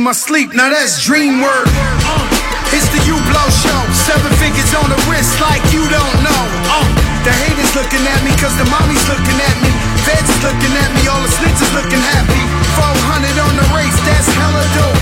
in 0.00 0.04
my 0.08 0.16
sleep, 0.16 0.56
now 0.56 0.72
that's 0.72 1.04
dream 1.04 1.44
work. 1.44 1.68
Uh, 1.68 2.72
It's 2.72 2.88
the 2.88 3.02
U 3.04 3.16
Blow 3.28 3.48
Show. 3.52 3.80
Seven 4.08 4.32
figures 4.40 4.72
on 4.80 4.88
the 4.88 4.96
wrist 5.12 5.36
like 5.44 5.60
you 5.76 5.84
don't 5.92 6.16
know. 6.24 6.42
Uh, 6.72 6.88
the 7.20 7.32
haters 7.44 7.68
looking 7.76 8.00
at 8.08 8.20
me 8.24 8.32
cause 8.40 8.56
the 8.56 8.64
mommy's 8.72 9.04
looking 9.12 9.36
at 9.36 9.56
me. 9.60 9.68
Feds 10.08 10.24
is 10.24 10.40
looking 10.40 10.72
at 10.80 10.88
me, 10.96 11.04
all 11.04 11.20
the 11.20 11.28
snitches 11.28 11.68
looking 11.76 12.00
happy. 12.16 12.40
400 12.80 13.44
on 13.44 13.52
the 13.60 13.66
race, 13.76 13.98
that's 14.08 14.24
hella 14.40 14.64
dope. 14.72 15.00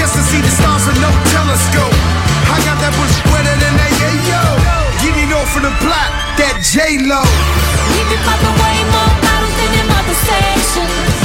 Just 0.00 0.16
to 0.16 0.22
see 0.24 0.40
the 0.40 0.52
stars 0.56 0.88
with 0.88 0.96
no 1.04 1.12
telescope. 1.28 1.92
I 2.48 2.56
got 2.64 2.80
that 2.80 2.94
bush 2.96 3.16
wetter 3.28 3.56
than 3.60 3.74
that, 3.76 3.92
yo. 4.00 4.42
Get 5.04 5.12
it 5.12 5.28
off 5.36 5.52
of 5.60 5.62
the 5.68 5.74
block, 5.84 6.10
that 6.40 6.56
J-Lo. 6.64 7.20
We 7.20 8.00
be 8.08 8.16
popping 8.24 8.56
way 8.64 8.76
more 8.96 9.12
bottles 9.20 9.54
than 9.60 9.70
them 9.76 9.88
other 9.92 10.16
sections. 10.24 11.21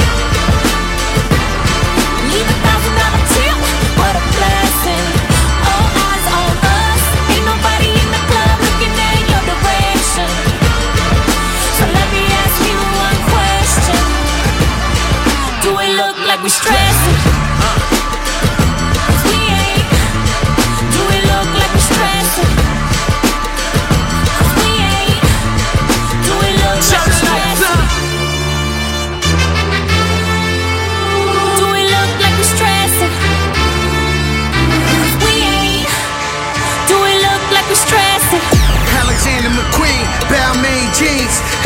Look 16.66 17.17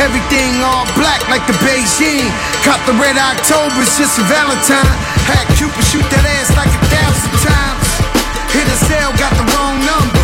everything 0.00 0.62
all 0.64 0.86
black 0.98 1.20
like 1.28 1.44
the 1.46 1.56
Beijing. 1.64 2.26
Caught 2.64 2.82
the 2.86 2.96
red 2.98 3.16
October, 3.16 3.82
it's 3.82 3.98
just 3.98 4.18
a 4.18 4.24
Valentine. 4.26 4.96
Had 5.28 5.46
Cupid 5.58 5.84
shoot 5.84 6.06
that 6.12 6.24
ass 6.38 6.50
like 6.58 6.70
a 6.70 6.82
thousand 6.90 7.34
times. 7.42 7.88
Hit 8.52 8.66
a 8.68 8.78
cell, 8.88 9.10
got 9.16 9.32
the 9.38 9.46
wrong 9.56 9.80
number. 9.84 10.22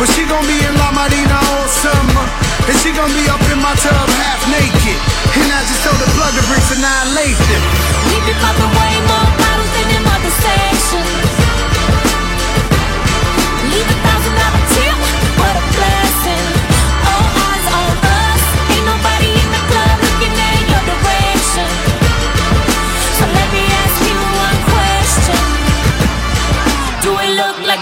But 0.00 0.08
she 0.16 0.24
gon' 0.24 0.44
be 0.48 0.56
in 0.56 0.74
La 0.80 0.92
Marina 0.96 1.36
all 1.36 1.68
summer. 1.68 2.26
And 2.68 2.76
she 2.80 2.92
gon' 2.92 3.12
be 3.12 3.24
up 3.28 3.42
in 3.52 3.60
my 3.60 3.74
tub 3.80 4.08
half 4.20 4.40
naked. 4.48 5.00
And 5.36 5.48
I 5.52 5.60
just 5.68 5.84
told 5.84 5.98
the 6.00 6.08
plug 6.16 6.32
to 6.36 6.42
bring 6.48 6.64
annihilation. 6.76 7.60
We 8.08 8.16
be 8.24 8.34
popping 8.40 8.72
way 8.72 8.94
more 9.04 9.28
bottles 9.36 9.70
than 9.76 9.86
them 9.92 10.04
other 10.08 10.32
sections. 10.40 11.39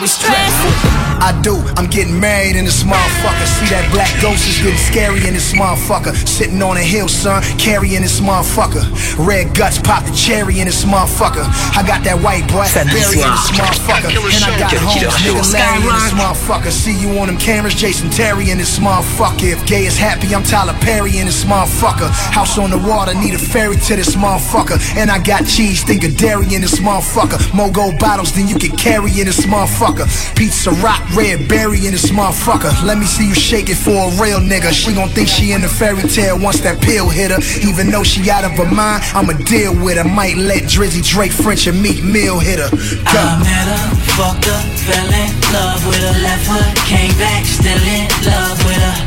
We 0.01 0.07
stressing? 0.07 0.97
I 1.22 1.38
do. 1.42 1.56
I'm 1.76 1.88
getting 1.88 2.18
married 2.18 2.56
in 2.56 2.64
this 2.64 2.82
motherfucker. 2.82 3.46
See 3.46 3.70
that 3.70 3.86
black 3.94 4.10
ghost 4.20 4.44
is 4.48 4.58
getting 4.58 4.78
scary 4.78 5.26
in 5.26 5.34
this 5.34 5.52
motherfucker. 5.54 6.12
Sitting 6.26 6.60
on 6.62 6.76
a 6.76 6.82
hill, 6.82 7.08
son, 7.08 7.42
carrying 7.56 8.02
this 8.02 8.20
motherfucker. 8.20 8.82
Red 9.16 9.54
guts 9.54 9.78
pop 9.78 10.04
the 10.04 10.12
cherry 10.12 10.60
in 10.60 10.66
this 10.66 10.84
motherfucker. 10.84 11.46
I 11.76 11.86
got 11.86 12.02
that 12.04 12.18
white 12.18 12.50
boy 12.50 12.66
burying 12.74 13.22
soir. 13.22 13.38
this 13.38 13.50
motherfucker. 13.54 14.10
And 14.10 14.42
I 14.42 14.58
got 14.58 14.74
homes, 14.74 15.14
nigga 15.22 15.44
Larry 15.54 15.86
in 15.86 15.94
this 15.94 16.12
motherfucker. 16.18 16.70
See 16.70 16.96
you 16.98 17.18
on 17.18 17.28
them 17.28 17.38
cameras, 17.38 17.74
Jason 17.74 18.10
Terry 18.10 18.50
in 18.50 18.58
this 18.58 18.78
motherfucker. 18.78 19.54
If 19.54 19.66
gay 19.66 19.86
is 19.86 19.96
happy, 19.96 20.34
I'm 20.34 20.42
Tyler 20.42 20.74
Perry 20.82 21.18
in 21.18 21.26
this 21.26 21.44
motherfucker. 21.44 22.10
House 22.34 22.58
on 22.58 22.70
the 22.70 22.78
water, 22.78 23.14
need 23.14 23.34
a 23.34 23.38
ferry 23.38 23.76
to 23.76 23.96
this 23.96 24.16
motherfucker. 24.16 24.82
And 24.96 25.10
I 25.10 25.22
got 25.22 25.46
cheese, 25.46 25.82
think 25.84 26.02
of 26.04 26.16
dairy 26.16 26.54
in 26.54 26.60
this 26.60 26.80
motherfucker. 26.80 27.38
More 27.54 27.68
Mogo 27.68 27.98
bottles, 27.98 28.32
then 28.32 28.48
you 28.48 28.56
can 28.56 28.76
carry 28.76 29.20
in 29.20 29.26
this 29.26 29.44
motherfucker. 29.44 30.06
Pizza 30.34 30.70
rock, 30.82 31.02
red 31.14 31.48
berry 31.48 31.86
in 31.86 31.92
this 31.92 32.11
motherfucker. 32.11 32.72
Let 32.84 32.98
me 32.98 33.06
see 33.06 33.28
you 33.28 33.34
shake 33.34 33.68
it 33.68 33.76
for 33.76 34.09
a 34.09 34.11
real 34.20 34.40
nigga. 34.40 34.72
She 34.72 34.94
gon' 34.94 35.09
think 35.11 35.28
she 35.28 35.52
in 35.52 35.64
a 35.64 35.68
fairy 35.68 36.02
tale 36.02 36.38
once 36.38 36.61
that 36.61 36.80
pill 36.82 37.09
hit 37.09 37.30
her. 37.30 37.40
Even 37.66 37.90
though 37.90 38.02
she 38.02 38.30
out 38.30 38.44
of 38.44 38.52
her 38.52 38.68
mind, 38.68 39.02
I'ma 39.14 39.34
deal 39.44 39.74
with 39.74 39.96
her. 39.96 40.04
Might 40.04 40.36
let 40.36 40.64
Drizzy 40.64 41.02
Drake 41.04 41.32
French 41.32 41.66
and 41.66 41.80
Meek 41.80 42.02
Mill 42.02 42.38
hit 42.38 42.59
her. 42.59 42.70
Go. 42.70 43.20
I 43.20 43.38
met 43.40 43.68
her, 43.68 43.84
fucked 44.16 44.46
her, 44.46 44.61
fell 44.84 45.11
in 45.12 45.30
love 45.52 45.80
with 45.86 46.02
her, 46.02 46.16
left 46.20 46.46
her, 46.46 46.64
came 46.86 47.14
back, 47.18 47.44
still 47.44 47.84
in 47.84 48.09
love 48.26 48.59
with 48.64 48.80
her. 48.80 48.98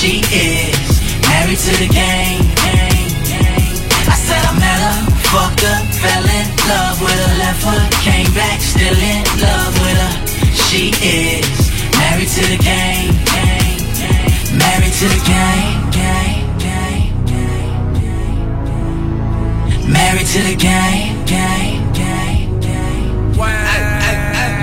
She 0.00 0.20
is 0.32 0.74
married 1.28 1.58
to 1.58 1.72
the 1.78 1.90
game. 1.92 2.42
I 4.04 4.16
said 4.16 4.42
I 4.44 4.52
met 4.58 4.80
her, 4.84 4.98
fucked 5.32 5.60
her, 5.60 5.78
fell 6.02 6.24
in 6.24 6.46
love 6.68 7.00
with 7.00 7.18
her, 7.18 7.32
left 7.38 7.64
her, 7.64 7.80
came 8.02 8.32
back, 8.34 8.60
still 8.60 8.96
in 8.96 9.24
love 9.40 9.74
with 9.80 9.98
her. 9.98 10.23
She 10.74 10.90
is 10.90 11.70
married 12.02 12.26
to 12.34 12.42
the 12.50 12.58
game. 12.58 13.14
Married 14.58 14.92
to 14.98 15.06
the 15.06 15.22
game. 15.22 15.84
Married 19.86 20.26
to 20.26 20.42
the 20.42 20.56
game. 20.58 21.14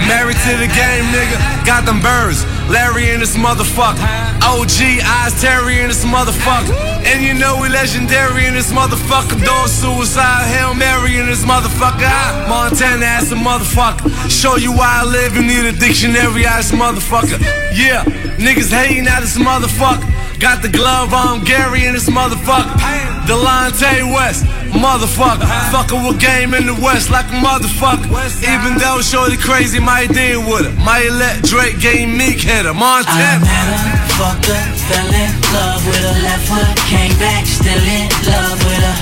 Married 0.06 0.36
to 0.36 0.52
the 0.60 0.68
game, 0.68 1.06
nigga. 1.16 1.66
Got 1.66 1.86
them 1.86 2.02
birds. 2.02 2.44
Larry 2.70 3.10
in 3.12 3.20
this 3.20 3.36
motherfucker. 3.38 4.04
OG 4.44 5.02
Eyes 5.04 5.40
Terry 5.42 5.82
in 5.82 5.88
this 5.88 6.04
motherfucker. 6.06 6.76
And 7.06 7.24
you 7.24 7.34
know 7.34 7.60
we 7.62 7.70
legendary 7.70 8.46
in 8.46 8.54
this 8.54 8.72
motherfucker. 8.72 9.44
Dog 9.44 9.68
suicide, 9.70 10.48
Hail 10.48 10.74
Mary 10.74 11.18
in 11.18 11.26
this 11.26 11.44
motherfucker. 11.44 12.06
I, 12.06 12.48
Montana 12.48 13.06
ass 13.06 13.32
a 13.32 13.36
motherfucker. 13.36 14.10
Show 14.30 14.56
you 14.58 14.72
why 14.72 15.02
I 15.02 15.06
live, 15.06 15.36
you 15.36 15.42
need 15.42 15.66
a 15.66 15.72
dictionary 15.72 16.46
ass 16.46 16.72
motherfucker. 16.72 17.40
Yeah, 17.74 18.04
niggas 18.38 18.72
hating 18.72 19.08
at 19.08 19.22
this 19.22 19.38
motherfucker. 19.38 20.40
Got 20.40 20.62
the 20.62 20.70
glove 20.70 21.14
on 21.14 21.44
Gary 21.44 21.86
in 21.86 21.94
this 21.94 22.10
motherfucker. 22.10 23.21
Delonte 23.32 24.12
West, 24.12 24.44
motherfucker. 24.76 25.48
Fucking 25.72 26.04
with 26.04 26.20
game 26.20 26.54
in 26.54 26.68
the 26.68 26.76
West 26.84 27.10
like 27.10 27.32
a 27.32 27.40
motherfucker. 27.40 28.12
Even 28.44 28.76
though 28.76 29.00
Shorty 29.00 29.38
crazy, 29.38 29.80
my 29.80 30.06
deal 30.08 30.44
with 30.44 30.68
her. 30.68 30.76
Might 30.84 31.08
let 31.16 31.42
Drake 31.48 31.80
game 31.80 32.18
Meek 32.18 32.44
hit 32.44 32.68
her. 32.68 32.76
I 32.76 33.08
met 33.08 33.40
her, 33.40 33.88
fucked 34.20 34.52
her, 34.52 34.64
fell 34.84 35.08
in 35.08 35.32
love 35.56 35.80
with 35.88 36.04
her, 36.04 36.18
left 36.28 36.52
her, 36.52 36.76
came 36.92 37.16
back, 37.24 37.48
still 37.48 37.80
in 37.80 38.12
love 38.28 38.60
with 38.68 38.84
her. 38.84 39.00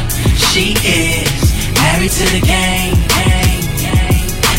She 0.53 0.77
is 0.85 1.25
married 1.81 2.13
to 2.13 2.25
the 2.29 2.45
game. 2.45 2.93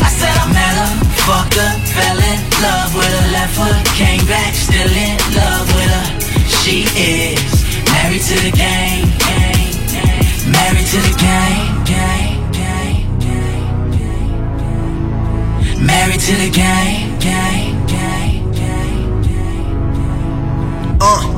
I 0.03 0.11
said 0.11 0.35
I 0.35 0.51
met 0.51 0.75
her, 0.83 0.93
fucked 1.31 1.55
her, 1.55 1.73
fell 1.95 2.19
in 2.19 2.43
love 2.59 2.91
with 2.99 3.07
her, 3.07 3.27
left 3.39 3.55
foot, 3.55 3.79
came 3.95 4.27
back, 4.27 4.51
still 4.51 4.91
in 4.91 5.15
love 5.39 5.71
with 5.79 5.95
her. 5.95 6.07
She 6.59 6.91
is 6.99 7.63
married 7.87 8.23
to 8.23 8.35
the 8.43 8.51
game. 8.51 9.40
Married 15.91 16.21
to 16.21 16.33
the 16.37 16.51
game. 16.51 17.19
Uh. 21.03 21.37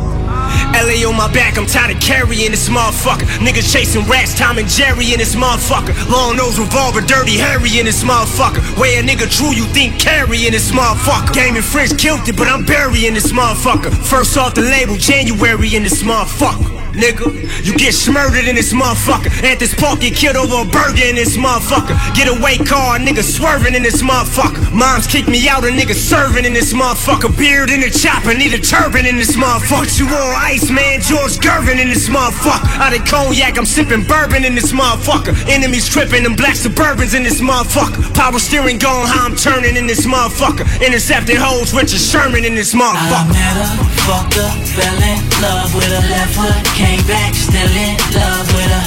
LA 0.72 1.06
on 1.06 1.16
my 1.16 1.30
back, 1.32 1.58
I'm 1.58 1.66
tired 1.66 1.94
of 1.94 2.02
carrying 2.02 2.50
this 2.50 2.68
motherfucker. 2.68 3.26
Niggas 3.38 3.72
chasing 3.72 4.04
rats, 4.08 4.36
Tom 4.36 4.58
and 4.58 4.68
Jerry 4.68 5.12
in 5.12 5.18
this 5.18 5.34
motherfucker. 5.36 5.94
Long 6.10 6.36
nose 6.36 6.58
revolver, 6.58 7.00
dirty 7.00 7.36
Harry 7.36 7.78
in 7.78 7.84
this 7.84 8.02
motherfucker. 8.02 8.60
Way 8.80 8.96
a 8.96 9.02
nigga 9.02 9.30
true, 9.30 9.52
you 9.54 9.64
think 9.66 10.00
carry 10.00 10.46
in 10.46 10.52
this 10.52 10.72
motherfucker. 10.72 11.32
Game 11.32 11.56
and 11.56 11.64
French 11.64 11.96
killed 11.98 12.26
it, 12.28 12.36
but 12.36 12.48
I'm 12.48 12.64
burying 12.64 13.14
this 13.14 13.32
motherfucker. 13.32 13.92
First 13.92 14.36
off 14.36 14.54
the 14.54 14.62
label, 14.62 14.96
January 14.96 15.76
in 15.76 15.82
this 15.82 16.02
motherfucker. 16.02 16.71
Nigga, 16.92 17.32
you 17.64 17.72
get 17.76 17.94
smurdered 17.94 18.44
in 18.44 18.54
this 18.54 18.72
motherfucker. 18.72 19.32
At 19.42 19.58
this 19.58 19.74
park, 19.74 20.00
get 20.00 20.14
killed 20.14 20.36
over 20.36 20.68
a 20.68 20.70
burger 20.70 21.04
in 21.08 21.16
this 21.16 21.36
motherfucker. 21.36 21.96
Get 22.14 22.28
away 22.28 22.58
car, 22.58 22.98
nigga 22.98 23.22
swerving 23.24 23.74
in 23.74 23.82
this 23.82 24.02
motherfucker. 24.02 24.72
Moms 24.72 25.06
kick 25.06 25.26
me 25.26 25.48
out, 25.48 25.64
a 25.64 25.68
nigga 25.68 25.94
serving 25.94 26.44
in 26.44 26.52
this 26.52 26.72
motherfucker. 26.72 27.32
Beard 27.36 27.70
in 27.70 27.80
the 27.80 27.90
chopper, 27.90 28.34
need 28.34 28.52
a 28.52 28.60
turban 28.60 29.06
in 29.06 29.16
this 29.16 29.36
motherfucker. 29.36 29.88
You 29.98 30.06
on 30.06 30.34
ice, 30.36 30.70
man, 30.70 31.00
George 31.00 31.40
Gervin 31.40 31.80
in 31.80 31.88
this 31.88 32.08
motherfucker. 32.08 32.68
Out 32.76 32.92
of 32.92 33.04
cognac, 33.08 33.56
I'm 33.56 33.66
sipping 33.66 34.04
bourbon 34.04 34.44
in 34.44 34.54
this 34.54 34.72
motherfucker. 34.72 35.32
Enemies 35.48 35.88
tripping, 35.88 36.24
them 36.24 36.36
black 36.36 36.56
suburbans 36.56 37.16
in 37.16 37.22
this 37.22 37.40
motherfucker. 37.40 38.12
Power 38.14 38.38
steering 38.38 38.78
gone, 38.78 39.06
how 39.06 39.24
I'm 39.24 39.36
turning 39.36 39.76
in 39.76 39.86
this 39.86 40.04
motherfucker. 40.06 40.68
Intercepting 40.84 41.36
hoes, 41.36 41.72
Richard 41.72 42.00
Sherman 42.00 42.44
in 42.44 42.54
this 42.54 42.74
motherfucker. 42.74 43.24
I 43.24 43.32
met 43.32 43.56
her, 43.56 43.84
fucked 44.04 44.34
her, 44.34 44.50
fell 44.76 45.00
in 45.00 45.18
love 45.40 45.74
with 45.74 45.88
her 45.88 46.04
left 46.12 46.36
foot, 46.36 46.81
came 46.82 47.06
back, 47.06 47.34
still 47.34 47.72
in 47.86 47.96
love 48.14 48.46
with 48.54 48.70
her. 48.76 48.86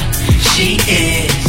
She 0.52 0.78
is 0.88 1.45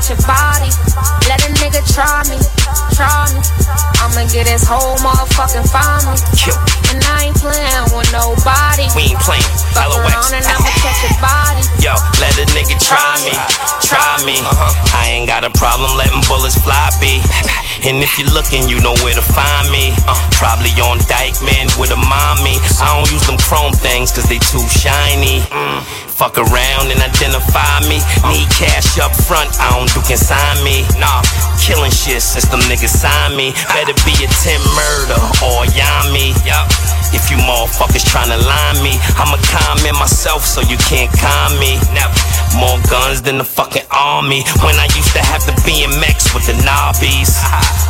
and 0.00 0.08
I'ma 0.08 0.08
catch 0.08 0.08
a 0.10 0.16
body. 0.24 0.70
Let 1.28 1.44
a 1.44 1.50
nigga 1.60 1.82
try 1.92 2.24
me, 2.32 2.38
try 2.96 3.28
me. 3.36 3.40
I'ma 4.00 4.24
get 4.32 4.48
this 4.48 4.64
whole 4.64 4.96
motherfucking 5.04 5.68
farmer. 5.68 6.16
And 6.88 7.04
I 7.04 7.28
ain't 7.28 7.36
playing 7.36 7.86
with 7.92 8.08
nobody. 8.12 8.88
We 8.96 9.12
ain't 9.12 9.20
playing. 9.20 9.44
Fuck 9.76 9.92
around 9.92 10.32
and 10.32 10.44
I'ma 10.44 10.70
catch 10.80 11.04
your 11.04 11.16
body. 11.20 11.62
Yo, 11.84 11.92
let 12.16 12.32
a 12.40 12.46
nigga 12.56 12.80
try 12.80 13.20
me, 13.24 13.34
try 13.84 14.16
me. 14.24 14.40
Uh-huh. 14.40 14.72
I 14.96 15.10
ain't 15.12 15.28
got 15.28 15.44
a 15.44 15.52
problem 15.52 15.92
letting 15.96 16.24
bullets 16.24 16.56
fly, 16.56 16.90
B. 17.00 17.20
And 17.84 18.04
if 18.04 18.18
you're 18.18 18.28
looking, 18.32 18.68
you 18.68 18.80
know 18.80 18.92
where 19.00 19.14
to 19.14 19.24
find 19.24 19.70
me. 19.72 19.92
Uh, 20.04 20.16
probably 20.36 20.72
on 20.84 21.00
Dyckman 21.08 21.72
with 21.80 21.92
a 21.92 22.00
mommy. 22.00 22.60
I 22.80 22.92
don't 22.92 23.08
use 23.12 23.24
them 23.24 23.40
chrome 23.40 23.72
things 23.72 24.12
cause 24.12 24.28
they 24.28 24.36
too 24.36 24.64
shiny. 24.68 25.40
Mm, 25.48 25.80
fuck 26.20 26.36
around 26.36 26.92
and 26.92 27.00
identify 27.00 27.80
me. 27.88 27.96
Need 28.28 28.44
cash 28.52 29.00
up 29.00 29.08
front, 29.24 29.48
I 29.56 29.72
don't 29.72 29.88
do 29.88 30.04
consign 30.04 30.60
me. 30.60 30.84
Nah, 31.00 31.24
killing 31.56 31.88
shit 31.88 32.20
since 32.20 32.44
them 32.52 32.60
niggas 32.68 32.92
signed 32.92 33.40
me. 33.40 33.56
Better 33.72 33.96
be 34.04 34.12
a 34.20 34.28
10 34.28 34.60
murder 34.76 35.16
or 35.40 35.64
Yami. 35.72 36.36
Yup. 36.44 36.68
If 37.16 37.32
you 37.32 37.40
motherfuckers 37.48 38.04
tryna 38.04 38.36
line 38.36 38.84
me, 38.84 39.00
I'ma 39.16 39.40
comment 39.48 39.96
myself 39.96 40.44
so 40.44 40.60
you 40.60 40.76
can't 40.92 41.08
con 41.16 41.56
me. 41.56 41.80
Never. 41.96 42.12
More 42.60 42.76
guns 42.92 43.24
than 43.24 43.38
the 43.38 43.48
fucking 43.48 43.88
army. 43.88 44.44
When 44.60 44.76
I 44.76 44.92
used 44.92 45.16
to 45.16 45.24
have 45.24 45.40
the 45.48 45.56
BMX 45.64 46.36
with 46.36 46.44
the 46.44 46.56
knobbies, 46.60 47.32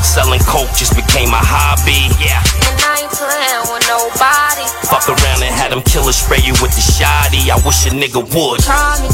selling 0.07 0.41
coke 0.47 0.71
just 0.79 0.95
became 0.95 1.35
a 1.35 1.43
hobby. 1.43 2.07
Yeah. 2.23 3.00
And 3.11 3.19
ain't 3.19 3.19
playing 3.19 3.67
with 3.75 3.83
nobody. 3.91 4.67
Fuck 4.87 5.09
around 5.11 5.43
and 5.43 5.51
had 5.51 5.73
them 5.73 5.83
killers 5.83 6.17
spray 6.17 6.39
you 6.47 6.55
with 6.63 6.71
the 6.75 6.83
shoddy. 6.83 7.51
I 7.51 7.59
wish 7.67 7.87
a 7.87 7.91
nigga 7.91 8.23
would. 8.23 8.63
Try 8.63 9.03
me, 9.03 9.11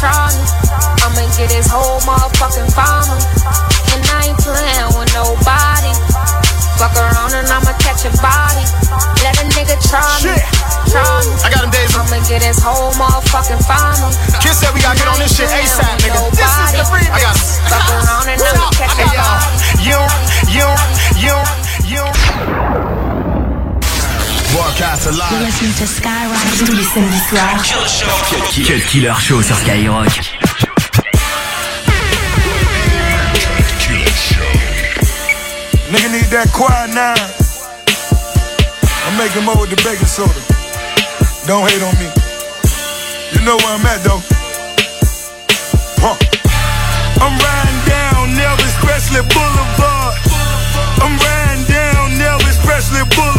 try 0.00 0.32
me. 0.32 0.44
I'ma 1.04 1.28
get 1.36 1.52
this 1.52 1.68
whole 1.68 2.00
motherfucking 2.08 2.72
farmer. 2.72 3.20
And 3.92 4.00
I 4.08 4.32
ain't 4.32 4.40
playing 4.40 4.90
with 4.96 5.12
nobody. 5.12 5.92
Fuck 6.80 6.96
around 6.96 7.36
and 7.36 7.46
I'ma 7.52 7.76
catch 7.84 8.08
a 8.08 8.12
body. 8.24 8.64
Let 9.20 9.36
a 9.36 9.44
nigga 9.52 9.76
try 9.92 10.02
me, 10.24 10.34
try 10.88 11.04
me. 11.04 11.32
I 11.44 11.52
got 11.52 11.68
him 11.68 11.70
days. 11.70 11.92
I'ma 11.94 12.24
get 12.24 12.40
this 12.40 12.58
whole 12.58 12.96
motherfucking 12.96 13.60
farmer. 13.68 14.10
Kid 14.40 14.56
said 14.56 14.72
we 14.72 14.80
gotta 14.80 14.98
get 14.98 15.08
on 15.08 15.20
this 15.20 15.36
shit 15.36 15.52
ASAP, 15.52 16.00
nigga. 16.00 16.32
This 16.32 16.48
is 16.48 16.70
the 16.80 16.84
remix. 16.88 17.12
I 17.12 17.20
got 17.20 17.36
Fuck 17.68 17.88
around 17.92 18.26
and 18.26 18.40
I'ma 18.40 18.72
catch 18.72 18.96
a 18.98 19.06
body. 19.12 19.56
You, 19.84 20.00
you, 20.50 20.66
you, 21.20 21.36
you. 24.74 24.84
Broadcast 24.84 25.30
You're 25.30 25.40
listening 25.40 25.72
to 25.74 25.86
Skyrock 25.86 26.58
tous 26.58 26.72
les 26.72 26.84
samedis 26.84 27.22
soirs. 27.28 27.62
Cut 28.66 28.80
Killer 28.88 29.14
Show 29.20 29.42
sur 29.42 29.56
Skyrock. 29.56 30.08
Nigga 35.90 36.08
need 36.10 36.30
that 36.30 36.50
quiet 36.52 36.90
now. 36.94 37.14
I'm 39.06 39.16
making 39.16 39.44
more 39.44 39.56
with 39.60 39.70
the 39.70 39.76
baking 39.84 40.06
soda. 40.06 40.32
Don't 41.46 41.68
hate 41.70 41.82
on 41.82 41.94
me. 42.02 42.10
You 43.32 43.44
know 43.46 43.56
where 43.56 43.74
I'm 43.78 43.86
at 43.86 44.02
though. 44.02 44.22
Huh. 46.02 46.16
I'm 47.22 47.34
riding 47.38 47.80
down 47.86 48.34
Elvis 48.34 48.74
Presley 48.82 49.22
Boulevard. 49.22 50.14
I'm 50.98 51.14
riding 51.14 51.64
down 51.70 52.10
Elvis 52.18 52.58
Presley 52.64 53.04
Boulevard. 53.14 53.33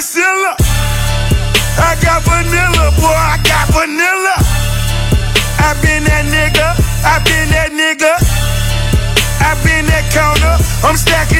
Priscilla. 0.00 0.56
I 1.76 1.92
got 2.00 2.24
vanilla, 2.24 2.88
boy, 2.96 3.12
I 3.12 3.36
got 3.44 3.68
vanilla. 3.68 4.36
I 5.60 5.76
been 5.84 6.08
that 6.08 6.24
nigga, 6.24 6.72
I 7.04 7.20
been 7.20 7.52
that 7.52 7.76
nigga. 7.76 8.08
I 9.44 9.52
been 9.60 9.84
that 9.92 10.08
counter, 10.08 10.56
I'm 10.88 10.96
stacking 10.96 11.39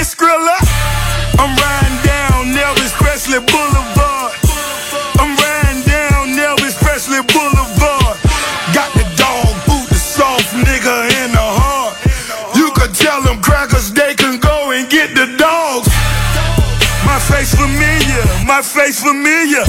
my 18.51 18.63
face 18.67 18.99
familiar. 18.99 19.63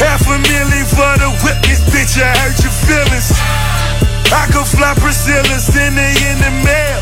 Half 0.00 0.24
a 0.24 0.40
million 0.40 0.86
for 0.88 1.12
the 1.20 1.28
witness, 1.44 1.84
bitch, 1.92 2.16
I 2.16 2.32
hurt 2.40 2.56
your 2.64 2.72
feelings. 2.88 3.28
I 4.32 4.48
could 4.48 4.64
fly 4.64 4.96
Priscilla, 4.96 5.60
send 5.60 6.00
her 6.00 6.12
in 6.16 6.36
the 6.40 6.52
mail. 6.64 7.00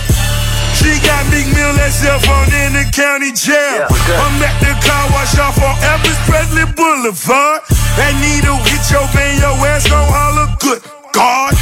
She 0.74 0.90
got 1.06 1.22
Meek 1.30 1.46
Mill 1.54 1.70
that 1.78 1.94
cell 1.94 2.18
phone 2.26 2.50
in 2.50 2.74
the 2.74 2.82
county 2.90 3.30
jail. 3.30 3.86
I'm 3.86 4.42
at 4.42 4.58
the 4.58 4.74
car 4.82 5.06
wash 5.14 5.38
off 5.38 5.54
on 5.62 5.78
Elvis 5.94 6.18
Presley 6.26 6.66
Boulevard. 6.74 7.62
That 7.94 8.10
needle 8.18 8.58
hit 8.66 8.82
your 8.90 9.06
vein, 9.14 9.38
your 9.38 9.54
ass 9.70 9.86
gon' 9.86 10.02
holler 10.10 10.50
good 10.58 10.82
God. 11.14 11.54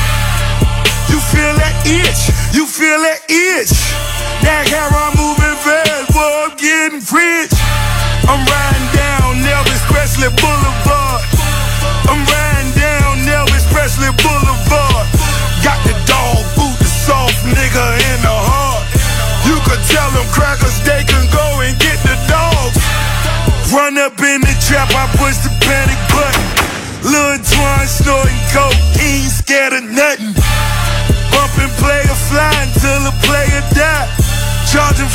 You 1.13 1.21
feel 1.29 1.53
that 1.61 1.77
itch, 1.85 2.33
you 2.57 2.65
feel 2.65 3.05
that 3.05 3.21
itch. 3.29 3.77
That 4.41 4.65
hair 4.65 4.89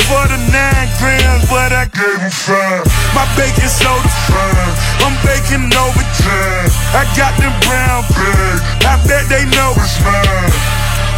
for 0.08 0.24
the 0.28 0.38
nine 0.52 0.88
grams, 1.00 1.44
but 1.48 1.72
I 1.72 1.88
gave 1.88 2.20
him 2.20 2.30
five. 2.30 2.84
My 3.16 3.24
bacon 3.36 3.68
soda 3.68 4.10
fine. 4.28 4.74
I'm 5.04 5.16
baking 5.24 5.72
overtime. 5.72 6.68
I 6.92 7.08
got 7.16 7.32
them 7.40 7.54
brown 7.64 8.04
bags. 8.12 8.60
I 8.84 9.00
bet 9.08 9.24
they 9.32 9.44
know 9.48 9.72
it's 9.76 9.96
mine. 10.04 10.52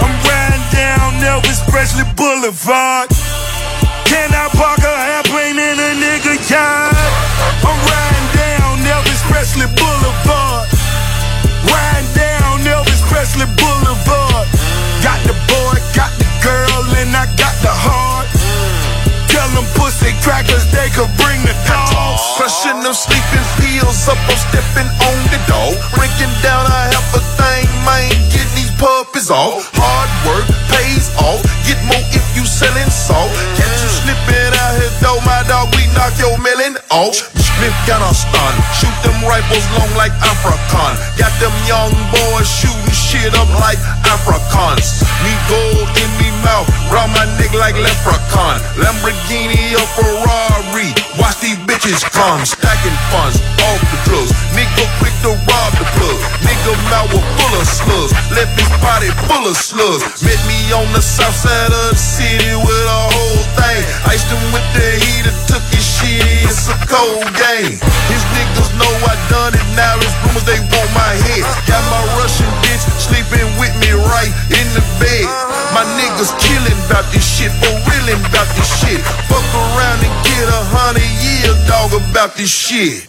I'm 0.02 0.14
riding 0.22 0.66
down 0.70 1.18
Elvis 1.24 1.62
Presley 1.66 2.06
Boulevard. 2.14 3.10
Can 4.06 4.30
I 4.30 4.46
park 4.54 4.78
a 4.86 4.94
airplane 5.18 5.58
in 5.58 5.76
a 5.78 5.90
nigga 5.98 6.38
yard? 6.46 6.94
I'm 7.66 7.78
riding 7.90 8.28
down 8.38 8.72
Elvis 8.86 9.22
Presley 9.26 9.66
Boulevard. 9.74 10.68
Riding 11.66 12.12
down 12.14 12.62
Elvis 12.62 13.02
Presley 13.10 13.48
Boulevard. 13.58 14.46
Got 15.02 15.20
the 15.26 15.34
boy, 15.50 15.75
pussy 20.26 20.42
crackers 20.42 20.66
they 20.72 20.90
could 20.90 21.10
bring 21.22 21.40
the 21.42 21.54
dogs. 21.66 22.22
Crushing 22.36 22.82
them 22.82 22.94
sleeping 22.94 23.46
pills 23.62 24.08
up, 24.08 24.18
I'm 24.18 24.36
stepping 24.36 24.90
on 25.06 25.18
the 25.30 25.40
door. 25.46 25.72
Breaking 25.94 26.32
down 26.42 26.66
a 26.66 26.90
half 26.90 27.14
a 27.14 27.20
thing, 27.38 27.66
man, 27.86 28.10
getting 28.30 28.54
these 28.54 28.70
puppies 28.78 29.30
off. 29.30 29.70
Hard 29.74 30.10
work 30.26 30.46
pays 30.74 31.10
off, 31.18 31.42
get 31.66 31.78
more 31.86 32.04
if 32.12 32.24
you 32.36 32.44
selling 32.44 32.90
salt. 32.90 33.30
Catch 33.56 33.82
you 33.82 33.90
slipping 34.02 34.45
though, 35.06 35.22
my 35.22 35.46
dog, 35.46 35.70
we 35.78 35.86
knock 35.94 36.10
your 36.18 36.34
melon 36.42 36.74
off. 36.90 37.14
Smith 37.38 37.78
got 37.86 38.02
a 38.02 38.10
stun, 38.10 38.54
shoot 38.74 38.96
them 39.06 39.16
rifles 39.22 39.64
long 39.78 39.92
like 39.94 40.12
African. 40.18 40.92
Got 41.14 41.30
them 41.38 41.54
young 41.70 41.94
boys 42.10 42.48
shooting 42.50 42.90
shit 42.90 43.32
up 43.38 43.48
like 43.62 43.78
Africans. 44.02 45.06
Me 45.22 45.32
gold 45.46 45.88
in 46.02 46.10
me 46.18 46.28
mouth, 46.42 46.66
round 46.90 47.14
my 47.14 47.24
neck 47.38 47.54
like 47.54 47.78
leprechaun. 47.78 48.58
Lamborghini 48.82 49.78
or 49.78 49.88
Ferrari, 49.94 50.90
watch 51.22 51.38
these 51.38 51.58
bitches 51.64 52.02
come. 52.10 52.42
Stacking 52.44 52.98
funds 53.14 53.38
off 53.62 53.80
the 53.80 53.98
drugs. 54.10 54.45
Nigga 54.76 54.92
quick 55.00 55.16
to 55.24 55.32
rob 55.32 55.72
the 55.80 55.88
plug. 55.96 56.20
Nigga 56.44 56.72
mouth 56.92 57.08
was 57.08 57.24
full 57.40 57.54
of 57.56 57.64
slugs. 57.64 58.12
Left 58.28 58.52
his 58.60 58.68
body 58.84 59.08
full 59.24 59.48
of 59.48 59.56
slugs. 59.56 60.04
Met 60.20 60.36
me 60.44 60.68
on 60.76 60.84
the 60.92 61.00
south 61.00 61.32
side 61.32 61.72
of 61.72 61.96
the 61.96 61.96
city 61.96 62.52
with 62.52 62.84
a 62.84 63.02
whole 63.08 63.44
thing. 63.56 63.80
Iced 64.04 64.28
him 64.28 64.44
with 64.52 64.68
the 64.76 64.84
heater, 65.00 65.32
took 65.48 65.64
his 65.72 65.80
shit. 65.80 66.20
It's 66.44 66.68
a 66.68 66.76
cold 66.92 67.24
game. 67.40 67.80
His 68.12 68.22
niggas 68.36 68.68
know 68.76 68.92
I 69.08 69.16
done 69.32 69.56
it 69.56 69.64
now. 69.72 69.96
It's 69.96 70.12
rumors 70.28 70.44
they 70.44 70.60
want 70.60 70.90
my 70.92 71.12
head. 71.24 71.44
Got 71.64 71.80
my 71.88 72.04
Russian 72.20 72.50
bitch 72.60 72.84
sleeping 73.00 73.48
with 73.56 73.72
me 73.80 73.96
right 73.96 74.32
in 74.52 74.66
the 74.76 74.84
bed. 75.00 75.24
My 75.72 75.88
niggas 75.96 76.36
killing 76.36 76.76
about 76.84 77.08
this 77.16 77.24
shit, 77.24 77.48
for 77.64 77.72
reeling 77.88 78.20
about 78.28 78.48
this 78.60 78.68
shit. 78.84 79.00
Fuck 79.32 79.46
around 79.56 80.04
and 80.04 80.12
get 80.20 80.44
a 80.52 80.62
hundred 80.68 81.08
years, 81.24 81.56
dog, 81.64 81.96
about 81.96 82.36
this 82.36 82.52
shit. 82.52 83.08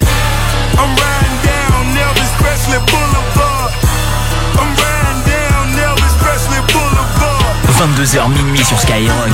I'm 0.75 0.91
riding 0.91 1.37
down 1.47 1.83
Elvis 1.95 2.31
Presley 2.41 2.79
Boulevard. 2.91 3.71
I'm 4.59 4.71
riding 4.75 5.21
down 5.23 5.65
Elvis 5.79 6.15
Presley 6.19 6.61
Boulevard. 6.73 7.55
22h 7.77 8.29
minuit 8.29 8.63
sur 8.65 8.79
Skyrock. 8.79 9.31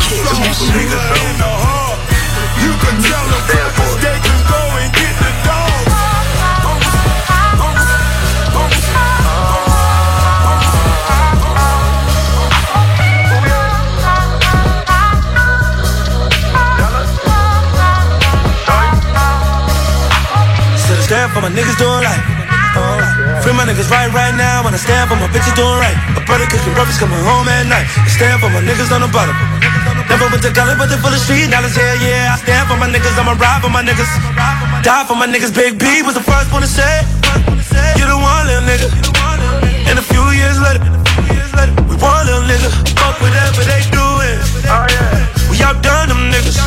My 21.44 21.52
niggas 21.52 21.76
doing 21.76 22.00
life. 22.00 22.24
Uh, 22.72 23.04
free 23.44 23.52
my 23.52 23.68
niggas 23.68 23.92
right 23.92 24.08
right 24.16 24.32
now 24.32 24.64
when 24.64 24.72
I 24.72 24.80
stand 24.80 25.12
for 25.12 25.20
my 25.20 25.28
bitches 25.28 25.52
doing 25.60 25.76
right. 25.76 25.92
My 26.16 26.24
brother 26.24 26.48
cooking 26.48 26.72
breakfast 26.72 27.04
coming 27.04 27.20
home 27.20 27.52
at 27.52 27.68
night. 27.68 27.84
I 27.84 28.08
stand 28.08 28.40
for 28.40 28.48
my 28.48 28.64
niggas 28.64 28.96
on 28.96 29.04
the 29.04 29.12
bottom. 29.12 29.36
Never 30.08 30.32
went 30.32 30.40
to 30.48 30.56
college, 30.56 30.80
but 30.80 30.88
they 30.88 30.96
full 31.04 31.12
of 31.12 31.20
street 31.20 31.52
knowledge. 31.52 31.76
Hell 31.76 32.00
yeah, 32.00 32.32
I 32.32 32.40
stand 32.40 32.72
for 32.72 32.80
my 32.80 32.88
niggas. 32.88 33.20
I'ma 33.20 33.36
ride 33.36 33.60
for 33.60 33.68
my 33.68 33.84
niggas. 33.84 34.08
Die 34.88 35.04
for 35.04 35.20
my 35.20 35.28
niggas. 35.28 35.52
Big 35.52 35.76
B 35.76 36.00
was 36.00 36.16
the 36.16 36.24
first 36.24 36.48
one 36.56 36.64
to 36.64 36.72
say. 36.72 37.04
You 38.00 38.08
the 38.08 38.16
one, 38.16 38.48
little 38.48 38.64
nigga. 38.64 38.88
And 39.92 40.00
a 40.00 40.06
few 40.16 40.24
years 40.32 40.56
later, 40.64 40.80
we 41.92 42.00
one 42.00 42.24
little 42.24 42.48
nigga. 42.48 42.72
Fuck 42.96 43.20
whatever 43.20 43.68
they 43.68 43.84
Oh, 44.70 44.86
doing. 44.88 45.28
We 45.52 45.62
outdone 45.64 46.10
them 46.10 46.32
niggas. 46.32 46.58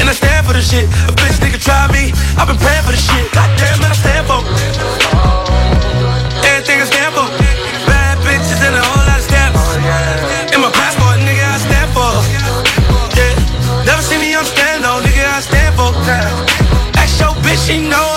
And 0.00 0.08
I 0.08 0.14
stand 0.14 0.46
for 0.46 0.54
the 0.54 0.62
shit. 0.62 0.86
A 1.08 1.12
bitch 1.12 1.38
nigga 1.42 1.60
try 1.60 1.86
me. 1.92 2.12
I've 2.38 2.48
been 2.48 2.58
praying 2.58 2.84
for 2.84 2.92
the 2.92 3.00
shit. 3.00 3.30
Goddamn 3.32 3.82
it, 3.82 3.90
I 3.90 3.96
stand 3.98 4.24
for. 4.28 4.40
Everything 6.46 6.80
I 6.80 6.86
stand 6.86 7.12
for. 7.14 7.26
Bad 7.86 8.16
bitches 8.24 8.60
and 8.64 8.76
a 8.76 8.82
whole 8.82 9.04
lot 9.06 9.18
of 9.18 9.24
stamps. 9.24 9.60
Oh, 9.60 10.54
In 10.54 10.60
my 10.60 10.70
passport, 10.70 11.18
nigga, 11.20 11.44
I 11.44 11.58
stand 11.58 11.90
for. 11.92 12.10
Yeah. 13.18 13.84
Never 13.84 14.02
see 14.02 14.18
me 14.18 14.34
on 14.34 14.44
stand, 14.44 14.82
no, 14.82 15.00
nigga, 15.04 15.24
I 15.26 15.40
stand 15.40 15.74
for. 15.76 15.90
Ask 16.96 17.20
your 17.20 17.34
bitch, 17.44 17.66
she 17.66 17.88
know 17.88 18.09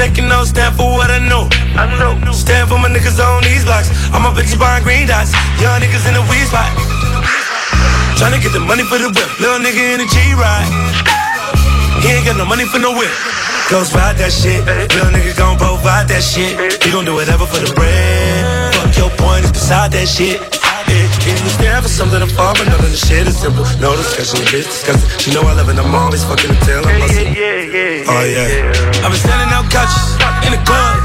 taking 0.00 0.32
those, 0.32 0.48
stand 0.48 0.72
for 0.76 0.88
what 0.96 1.12
I 1.12 1.20
know. 1.20 1.44
I 1.76 1.84
know. 2.00 2.16
Stand 2.32 2.72
for 2.72 2.80
my 2.80 2.88
niggas 2.88 3.20
on 3.20 3.44
these 3.44 3.68
blocks. 3.68 3.92
All 4.16 4.20
my 4.24 4.32
bitches 4.32 4.56
buying 4.56 4.82
green 4.82 5.04
dots. 5.06 5.36
Young 5.60 5.76
niggas 5.76 6.08
in 6.08 6.16
the 6.16 6.24
weed 6.24 6.48
spot. 6.48 6.72
Tryna 8.16 8.40
get 8.40 8.56
the 8.56 8.64
money 8.64 8.82
for 8.88 8.96
the 8.96 9.12
whip. 9.12 9.28
Little 9.36 9.60
nigga 9.60 9.82
in 9.92 9.98
the 10.00 10.08
G-Ride. 10.08 10.68
He 12.00 12.16
ain't 12.16 12.24
got 12.24 12.40
no 12.40 12.46
money 12.48 12.64
for 12.64 12.80
no 12.80 12.96
whip. 12.96 13.12
Ghost 13.68 13.92
ride 13.94 14.16
that 14.16 14.32
shit. 14.32 14.64
Real 14.96 15.12
nigga 15.12 15.36
gon' 15.36 15.58
provide 15.58 16.08
that 16.08 16.24
shit. 16.24 16.56
He 16.82 16.90
gon' 16.90 17.04
do 17.04 17.14
whatever 17.14 17.44
for 17.44 17.60
the 17.60 17.70
bread. 17.74 18.74
Fuck 18.74 18.96
your 18.96 19.10
point, 19.20 19.44
it's 19.44 19.52
beside 19.52 19.92
that 19.92 20.08
shit. 20.08 20.49
Yeah, 21.30 21.44
you 21.46 21.50
stand 21.54 21.82
for 21.86 21.88
something 21.88 22.18
to 22.18 22.26
fall, 22.26 22.54
but 22.58 22.66
none 22.66 22.82
of 22.82 22.90
the 22.90 22.96
shit 22.98 23.26
is 23.30 23.38
simple. 23.38 23.62
No 23.78 23.94
discussion, 23.94 24.42
bitch 24.50 24.66
disgusting. 24.66 25.06
She 25.22 25.30
know 25.30 25.46
I 25.46 25.54
love 25.54 25.68
it, 25.70 25.78
I'm 25.78 25.94
always 25.94 26.24
fucking 26.26 26.50
until 26.50 26.82
I'm 26.82 26.98
busting. 26.98 27.34
Yeah, 27.38 27.70
yeah, 27.70 28.02
yeah, 28.02 28.10
Oh 28.10 28.24
yeah. 28.26 29.06
I've 29.06 29.14
been 29.14 29.22
standing 29.22 29.50
out 29.54 29.70
couches 29.70 30.18
in 30.42 30.50
the 30.58 30.60
club, 30.66 30.98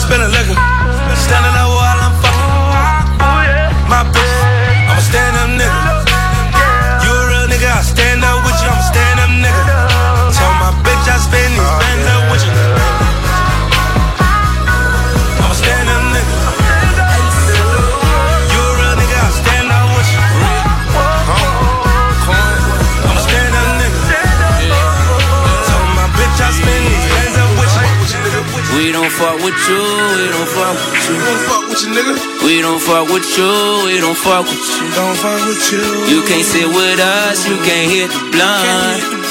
spending 0.00 0.32
liquor, 0.32 0.56
standing 1.20 1.52
out 1.60 1.68
while 1.68 2.00
I'm 2.00 2.14
fucking. 2.24 2.48
Oh, 3.20 3.92
My 3.92 4.00
bitch, 4.08 4.31
fuck 29.22 29.38
with 29.38 29.54
you, 29.70 29.78
we 29.78 30.26
don't 30.34 30.50
fuck 30.50 30.74
with 30.74 31.06
you. 31.06 31.14
We 31.14 31.22
don't 31.22 31.42
fuck 31.46 31.68
with 31.70 31.82
you, 31.82 31.90
nigga. 31.94 32.14
We 32.42 32.54
don't 32.60 32.82
fuck 32.82 33.06
with 33.06 33.28
you, 33.38 33.52
we 33.86 34.00
don't 34.02 34.18
fuck 34.18 34.44
with 34.50 34.66
you. 34.74 34.90
Don't 34.98 35.16
fuck 35.22 35.38
with 35.46 35.62
you. 35.70 35.84
You 36.10 36.26
can't 36.26 36.44
sit 36.44 36.66
with 36.66 36.98
us, 36.98 37.46
you 37.46 37.56
can't 37.62 37.88
hit 37.88 38.10
the 38.10 38.20
blunt. 38.34 39.21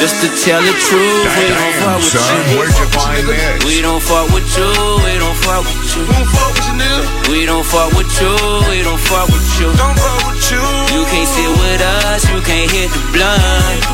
Just 0.00 0.24
to 0.24 0.28
tell 0.40 0.62
the 0.64 0.72
truth, 0.72 1.28
we 1.36 1.52
don't 1.52 1.74
fuck 1.84 2.00
with 2.00 2.16
son, 2.16 2.48
you. 2.48 2.56
where'd 2.56 2.72
you 2.72 2.88
find 2.96 3.28
this? 3.28 3.64
We 3.68 3.82
don't 3.84 4.00
fuck 4.00 4.32
with 4.32 4.48
you, 4.56 4.72
we 5.04 5.20
don't 5.20 5.36
fuck 5.36 5.68
with 5.68 5.84
you. 5.92 6.00
We 6.00 6.16
don't 6.16 6.32
fuck 6.32 6.48
with 6.56 6.64
you, 6.64 6.74
nigga. 6.80 7.28
We 7.28 7.40
don't 7.44 7.66
fuck 7.68 7.92
with 7.92 8.08
you, 8.24 8.32
we 8.72 8.80
don't 8.80 8.96
fuck 9.04 9.28
with 9.28 9.44
you. 9.60 9.68
Don't 9.76 9.98
fuck 10.00 10.32
with 10.32 10.40
you. 10.48 10.64
You 10.96 11.02
can't 11.12 11.28
sit 11.28 11.52
with 11.60 11.82
us, 11.84 12.24
you 12.32 12.40
can't 12.40 12.70
hit 12.72 12.88
the 12.88 13.02
blunt. 13.12 13.84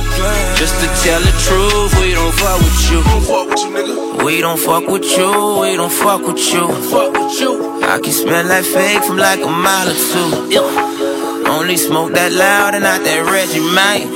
Just 0.55 0.79
to 0.79 0.87
tell 1.03 1.19
the 1.19 1.35
truth, 1.43 1.91
we 1.99 2.15
don't 2.15 2.35
fuck 2.39 2.63
with 2.63 2.81
you. 2.87 3.03
Don't 3.03 3.27
fuck 3.27 3.51
with 3.51 3.59
you, 3.67 3.71
nigga. 3.75 4.25
We 4.25 4.41
don't 4.41 4.61
fuck 4.63 4.87
with 4.87 5.03
you, 5.19 5.31
we 5.59 5.75
don't 5.75 5.91
fuck 5.91 6.23
with 6.23 6.39
you. 6.47 6.63
Fuck 6.95 7.11
with 7.11 7.41
you. 7.43 7.83
I 7.83 7.99
can 7.99 8.13
smell 8.15 8.47
like 8.47 8.65
fake 8.65 9.03
from 9.03 9.19
like 9.19 9.43
a 9.43 9.51
mile 9.51 9.91
or 9.91 9.99
two. 9.99 11.51
Only 11.51 11.77
smoke 11.77 12.13
that 12.13 12.31
loud 12.31 12.75
and 12.75 12.85
not 12.85 13.03
that 13.03 13.27
Reggie, 13.27 13.59
man. 13.75 14.15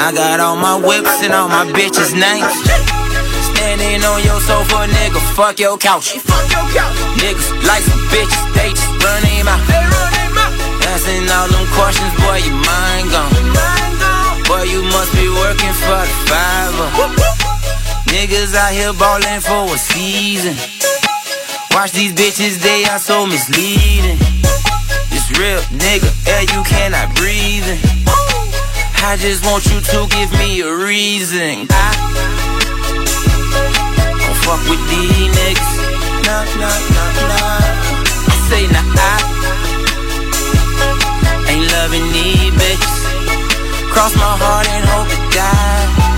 I 0.00 0.12
got 0.12 0.40
all 0.40 0.56
my 0.56 0.80
whips 0.80 1.20
and 1.20 1.34
all 1.36 1.46
my 1.46 1.68
bitches' 1.76 2.16
names. 2.16 2.56
Standing 3.52 4.00
on 4.00 4.24
your 4.24 4.40
sofa, 4.40 4.88
nigga, 4.88 5.20
fuck 5.36 5.60
your 5.60 5.76
couch. 5.76 6.16
Niggas 7.20 7.48
like 7.68 7.84
some 7.84 8.00
bitches, 8.08 8.40
they 8.56 8.72
just 8.72 8.88
run 9.04 9.20
him 9.28 9.44
out. 9.44 9.60
Asking 10.88 11.28
all 11.28 11.52
them 11.52 11.68
questions, 11.76 12.16
boy, 12.16 12.40
your 12.48 12.56
mind 12.64 13.12
gone. 13.12 13.28
Boy, 14.48 14.72
you 14.72 14.80
must 14.88 15.12
be 15.12 15.28
working 15.28 15.74
for 15.84 16.00
the 16.00 16.16
fiver. 16.32 16.88
Niggas 18.08 18.56
out 18.56 18.72
here 18.72 18.96
ballin' 18.96 19.44
for 19.44 19.68
a 19.68 19.76
season. 19.76 20.56
Watch 21.76 21.92
these 21.92 22.14
bitches, 22.16 22.56
they 22.64 22.88
are 22.88 22.98
so 22.98 23.26
misleading. 23.26 24.16
It's 25.12 25.28
real, 25.36 25.60
nigga, 25.76 26.08
air 26.26 26.48
you 26.48 26.64
cannot 26.64 27.14
breathe 27.16 27.68
in. 27.68 28.29
I 29.02 29.16
just 29.16 29.44
want 29.46 29.64
you 29.66 29.80
to 29.80 30.06
give 30.08 30.30
me 30.38 30.60
a 30.60 30.72
reason. 30.72 31.66
I 31.70 31.90
don't 34.20 34.36
fuck 34.44 34.60
with 34.68 34.82
these 34.88 35.28
niggas. 35.34 35.72
Nah, 36.26 36.44
nah, 36.60 36.78
nah, 36.94 37.12
nah. 37.30 37.64
I 38.28 38.36
say 38.48 38.68
nah, 38.68 38.84
I 38.94 39.16
ain't 41.48 41.66
loving 41.72 42.12
these 42.12 42.52
bitches. 42.60 42.98
Cross 43.90 44.14
my 44.16 44.36
heart 44.36 44.68
and 44.68 44.84
hope 44.84 45.08
to 45.08 45.20
die. 45.34 46.09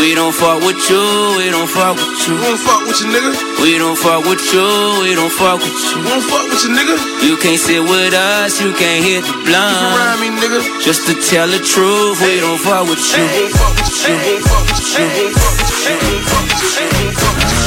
We 0.00 0.14
don't 0.14 0.32
fuck 0.32 0.64
with 0.64 0.80
you, 0.88 1.04
we 1.36 1.50
don't 1.50 1.68
fuck 1.68 1.94
with 1.94 2.26
you. 2.26 2.34
We 2.34 2.40
don't 2.40 2.56
fuck 2.56 2.82
with 2.88 3.00
you, 3.00 3.08
nigga. 3.12 3.32
We 3.60 3.76
don't 3.76 3.96
fuck 3.98 4.24
with 4.24 4.40
you, 4.52 4.64
we 5.02 5.14
don't 5.14 5.30
fuck 5.30 5.60
with 5.60 5.76
you. 5.76 6.00
We 6.00 6.08
don't 6.08 6.24
fuck 6.24 6.48
with 6.48 6.64
you, 6.64 6.70
nigga. 6.72 6.96
You 7.22 7.36
can't 7.36 7.60
sit 7.60 7.82
with 7.82 8.14
us, 8.14 8.60
you 8.60 8.72
can't 8.72 9.04
hit 9.04 9.20
the 9.24 9.36
You 9.36 9.44
blunt. 9.44 9.76
rhyme 10.00 10.20
me, 10.20 10.28
nigga. 10.40 10.60
Just 10.82 11.06
to 11.06 11.14
tell 11.28 11.46
the 11.46 11.60
truth, 11.60 12.16
we 12.22 12.40
don't 12.40 12.58
fuck 12.58 12.88
with 12.88 12.96
you. 13.12 13.22
We 13.22 13.28
don't 13.28 13.60
fuck 13.60 13.76
with 13.76 14.08
you. 14.08 14.14
We 14.16 14.32
don't 14.32 14.48
fuck 14.48 14.64
with 14.72 14.88
you. 14.88 15.04
We 15.04 15.24
don't 15.28 16.24
fuck 16.24 17.36
with 17.36 17.54
you. 17.54 17.59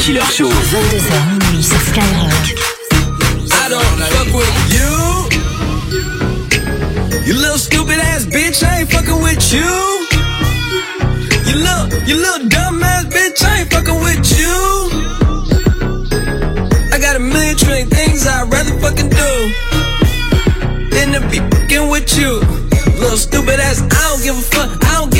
Killer 0.00 0.24
Show. 0.32 0.48
22h 0.48 1.12
minuit 1.28 1.62
sur 1.62 1.78
Skyrock. 1.78 2.46
I 3.52 3.68
don't 3.68 3.84
fuck 4.16 4.32
with 4.34 4.56
you. 4.72 4.92
You 7.26 7.34
little 7.34 7.58
stupid 7.58 7.98
ass 7.98 8.24
bitch, 8.24 8.62
I 8.64 8.80
ain't 8.80 8.90
fucking 8.90 9.20
with 9.22 9.52
you. 9.52 9.60
You 11.46 11.54
little, 11.60 11.86
you 12.08 12.16
little 12.16 12.48
dumb 12.48 12.82
ass 12.82 13.04
bitch, 13.04 13.44
I 13.44 13.60
ain't 13.60 13.70
fucking 13.70 14.00
with 14.00 14.24
you. 14.40 14.56
I 16.92 16.98
got 16.98 17.16
a 17.16 17.20
million 17.20 17.56
trillion 17.58 17.88
things 17.90 18.26
I'd 18.26 18.50
rather 18.50 18.72
fucking 18.80 19.10
do 19.10 19.52
than 20.90 21.12
to 21.12 21.20
be 21.28 21.38
fucking 21.52 21.88
with 21.90 22.16
you. 22.16 22.40
Little 22.98 23.18
stupid 23.18 23.60
ass, 23.60 23.82
I 23.82 23.86
don't 24.08 24.22
give 24.22 24.38
a 24.38 24.40
fuck, 24.40 24.82
I 24.82 24.94
don't 24.98 25.12
give 25.12 25.19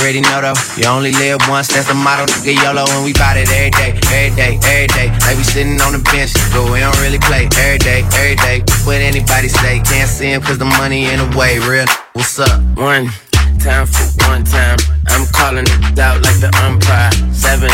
already 0.00 0.20
know 0.20 0.40
though. 0.40 0.58
You 0.76 0.88
only 0.88 1.12
live 1.12 1.40
once, 1.48 1.68
that's 1.68 1.86
the 1.88 1.94
motto. 1.94 2.24
Nigga 2.32 2.56
YOLO, 2.56 2.84
and 2.88 3.04
we 3.04 3.12
bout 3.12 3.36
it 3.36 3.48
every 3.52 3.70
day, 3.70 3.92
every 4.08 4.34
day, 4.34 4.52
every 4.64 4.88
day. 4.88 5.08
Like 5.28 5.36
we 5.36 5.44
sitting 5.44 5.80
on 5.80 5.92
the 5.92 6.02
bench, 6.10 6.32
but 6.52 6.64
we 6.72 6.80
don't 6.80 6.96
really 7.04 7.20
play 7.20 7.48
every 7.60 7.78
day, 7.78 8.02
every 8.16 8.36
day. 8.36 8.64
What 8.84 9.00
anybody 9.04 9.48
say, 9.48 9.80
can't 9.84 10.08
see 10.08 10.32
him 10.32 10.40
cause 10.40 10.58
the 10.58 10.64
money 10.80 11.12
in 11.12 11.20
the 11.20 11.28
way, 11.36 11.60
real. 11.60 11.86
What's 12.14 12.38
up? 12.40 12.60
One 12.76 13.12
time 13.60 13.86
for 13.86 14.08
one 14.26 14.44
time. 14.44 14.78
I'm 15.08 15.26
calling 15.32 15.68
it 15.68 15.98
out 15.98 16.22
like 16.24 16.40
the 16.40 16.50
umpire. 16.64 17.12
Seven 17.32 17.70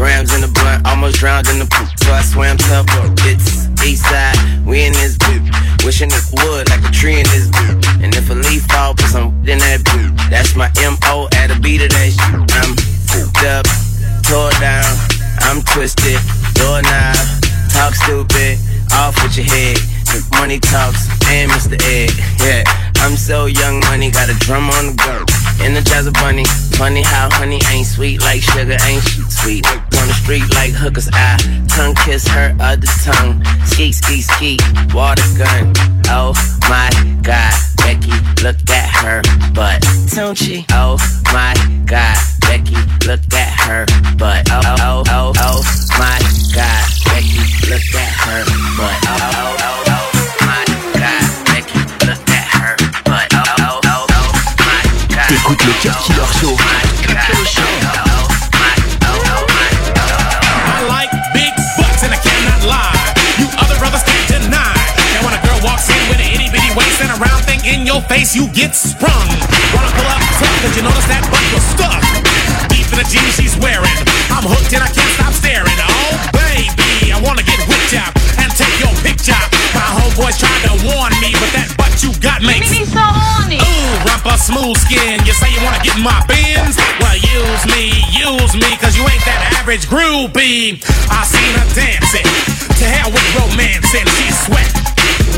grams 0.00 0.32
in 0.32 0.40
the 0.40 0.48
blunt, 0.48 0.86
almost 0.86 1.16
drowned 1.16 1.46
in 1.48 1.58
the 1.58 1.68
poop. 1.68 1.88
So 2.00 2.10
I 2.10 2.22
swam 2.22 2.56
up. 2.72 2.86
It's 3.28 3.68
east 3.84 4.08
side, 4.08 4.40
we 4.64 4.86
in 4.88 4.94
this 4.94 5.18
boot. 5.18 5.44
Wishing 5.84 6.08
it 6.08 6.24
would 6.40 6.70
like 6.72 6.80
a 6.88 6.90
tree 6.90 7.20
in 7.20 7.28
this 7.28 7.52
boot. 7.52 7.84
And 8.00 8.08
if 8.16 8.30
a 8.30 8.34
leaf 8.34 8.64
fall, 8.72 8.94
put 8.94 9.12
some 9.12 9.36
in 9.44 9.60
that 9.60 9.84
boot. 9.92 10.16
That's 10.32 10.56
my 10.56 10.72
MO 10.80 11.28
at 11.36 11.52
a 11.52 11.60
beat 11.60 11.82
of 11.84 11.92
that 11.92 12.16
shit. 12.16 12.32
I'm 12.64 12.72
fucked 13.12 13.44
up, 13.44 13.68
tore 14.24 14.48
down. 14.56 14.88
I'm 15.44 15.60
twisted, 15.68 16.16
doorknob, 16.56 17.39
talk 17.80 17.94
stupid, 17.94 18.58
off 18.92 19.16
with 19.22 19.36
your 19.36 19.46
head. 19.46 19.76
The 20.12 20.20
money 20.36 20.58
talks 20.60 21.08
and 21.32 21.50
Mr. 21.50 21.80
Ed. 21.80 22.12
Yeah, 22.44 22.64
I'm 23.00 23.16
so 23.16 23.46
young, 23.46 23.80
money 23.88 24.10
got 24.10 24.28
a 24.28 24.34
drum 24.44 24.68
on 24.68 24.92
the 24.92 24.94
go. 25.00 25.24
Energizer 25.64 26.12
bunny, 26.12 26.44
funny 26.76 27.02
how 27.02 27.30
honey 27.32 27.60
ain't 27.72 27.86
sweet 27.86 28.20
like 28.20 28.42
sugar, 28.42 28.76
ain't 28.84 29.02
she 29.08 29.22
sweet? 29.30 29.66
On 29.66 30.06
the 30.08 30.16
street 30.22 30.44
like 30.54 30.72
hookers, 30.72 31.08
I 31.12 31.38
tongue 31.68 31.94
kiss 32.04 32.26
her 32.28 32.54
other 32.60 32.86
tongue. 33.00 33.42
Ski, 33.64 33.92
ski, 33.92 34.20
ski, 34.20 34.58
water 34.92 35.24
gun. 35.38 35.72
Oh 36.08 36.34
my 36.68 36.90
God, 37.22 37.54
Becky, 37.78 38.12
look 38.44 38.60
at 38.68 38.88
her 39.00 39.22
butt. 39.54 39.80
Don't 40.14 40.36
she? 40.36 40.66
Oh 40.72 40.98
my 41.32 41.54
God, 41.86 42.18
Becky, 42.42 42.76
look 43.06 43.24
at 43.32 43.52
her 43.64 43.86
butt. 44.18 44.48
Oh, 44.50 44.60
oh, 44.64 44.76
oh, 44.80 45.04
oh, 45.08 45.32
oh 45.38 45.62
my 45.98 46.18
God, 46.52 46.89
look 47.70 47.94
at 47.94 48.10
her 48.26 48.42
butt. 48.74 48.98
Oh, 49.06 49.14
oh, 49.14 49.54
oh, 49.62 49.94
oh. 49.94 50.10
my 50.42 50.66
God, 50.90 51.22
Becky, 51.46 51.78
look 52.02 52.18
at 52.26 52.46
her 52.58 52.74
butt. 53.06 53.30
Oh, 53.30 53.46
oh, 53.46 53.78
oh, 53.78 54.10
oh, 54.10 54.34
my 54.58 54.82
God. 55.06 55.30
T'écoutes 55.30 55.62
le 55.62 55.74
Cut 55.78 55.94
oh, 55.94 56.10
Killer 56.10 56.26
Show. 56.34 56.50
Oh, 56.50 58.26
oh, 58.26 59.46
I 60.66 60.82
like 60.90 61.14
big 61.30 61.54
butts 61.78 62.02
and 62.02 62.10
I 62.10 62.18
cannot 62.18 62.58
lie. 62.66 63.14
You 63.38 63.46
other 63.62 63.78
brothers 63.78 64.02
can't 64.02 64.42
deny. 64.42 64.74
Now 65.14 65.30
when 65.30 65.38
a 65.38 65.42
girl 65.46 65.62
walks 65.62 65.86
in 65.94 66.02
with 66.10 66.18
an 66.18 66.26
itty 66.26 66.50
bitty 66.50 66.74
waist 66.74 66.98
and 67.06 67.14
a 67.14 67.18
round 67.22 67.46
thing 67.46 67.62
in 67.62 67.86
your 67.86 68.02
face, 68.10 68.34
you 68.34 68.50
get 68.50 68.74
sprung. 68.74 69.30
Wanna 69.70 69.94
pull 69.94 70.10
up 70.10 70.18
tough 70.42 70.58
cause 70.66 70.74
you 70.74 70.82
notice 70.82 71.06
that 71.06 71.22
butt 71.30 71.46
was 71.54 71.62
stuck. 71.70 72.02
Deep 72.66 72.90
in 72.90 72.98
the 72.98 73.06
jeans 73.06 73.38
she's 73.38 73.54
wearing. 73.62 73.94
I'm 74.34 74.42
hooked 74.42 74.74
and 74.74 74.82
I 74.82 74.90
can't 74.90 75.14
stop 75.14 75.30
staring. 75.38 75.78
Oh 75.78 76.18
baby, 76.34 76.49
I 76.49 76.49
wanna 77.22 77.44
get 77.44 77.60
whipped 77.68 77.94
out 77.94 78.12
and 78.40 78.48
take 78.56 78.72
your 78.80 78.92
picture. 79.04 79.36
My 79.76 79.86
homeboys 79.92 80.40
tried 80.40 80.62
to 80.68 80.74
warn 80.88 81.12
me, 81.20 81.36
but 81.36 81.50
that 81.52 81.68
butt 81.76 81.92
you 82.00 82.12
got 82.20 82.40
makes 82.42 82.72
me 82.72 82.84
so 82.88 83.00
horny. 83.00 83.60
Ooh, 83.60 84.08
rumpa 84.08 84.36
smooth 84.40 84.76
skin. 84.80 85.20
You 85.28 85.32
say 85.36 85.52
you 85.52 85.60
wanna 85.60 85.80
get 85.84 85.96
in 85.96 86.04
my 86.04 86.20
bins? 86.24 86.80
Well, 87.00 87.16
use 87.16 87.64
me, 87.68 87.92
use 88.12 88.52
me, 88.56 88.70
cause 88.80 88.96
you 88.96 89.04
ain't 89.04 89.24
that 89.28 89.60
average 89.60 89.86
groupie. 89.86 90.80
I 91.12 91.20
seen 91.28 91.52
her 91.60 91.68
dancing. 91.76 92.26
To 92.80 92.84
hell 92.88 93.12
with 93.12 93.26
romance 93.36 93.92
and 93.92 94.08
she's 94.16 94.36
sweat, 94.48 94.72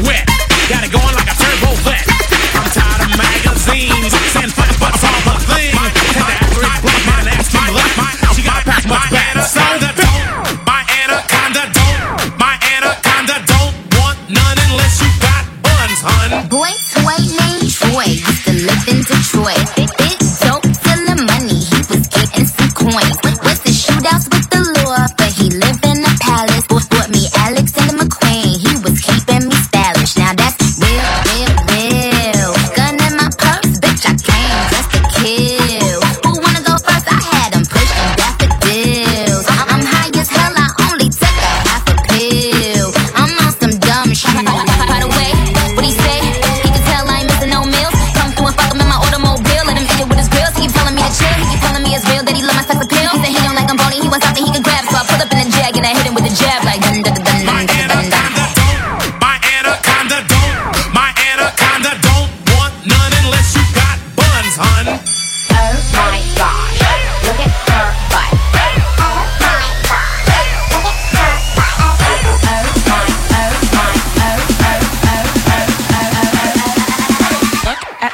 wet. 0.06 0.26
Got 0.70 0.86
it 0.86 0.94
going 0.94 1.14
like 1.18 1.26
a 1.26 1.34
turbo 1.34 1.74
vet. 1.82 2.06
I'm 2.54 2.70
tired 2.70 3.02
of 3.02 3.10
magazines. 3.18 4.14
Send 4.30 4.54
fat 4.54 4.70
butts 4.78 5.02
all 5.02 5.22
the 5.26 5.34
thing. 5.50 5.74
And 5.74 6.26
the 6.30 6.36
average 6.38 6.80
black 6.86 7.02
man 7.10 7.26
asks 7.34 7.50
me 7.50 7.66
left. 7.74 8.38
She 8.38 8.42
got 8.46 8.62
packs 8.62 8.86
much 8.86 9.10
better. 9.10 9.21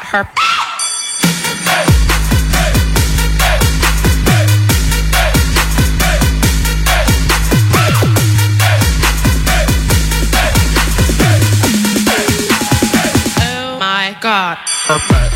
Her. 0.08 0.26
Oh 13.40 13.78
my 13.78 14.16
god. 14.20 15.27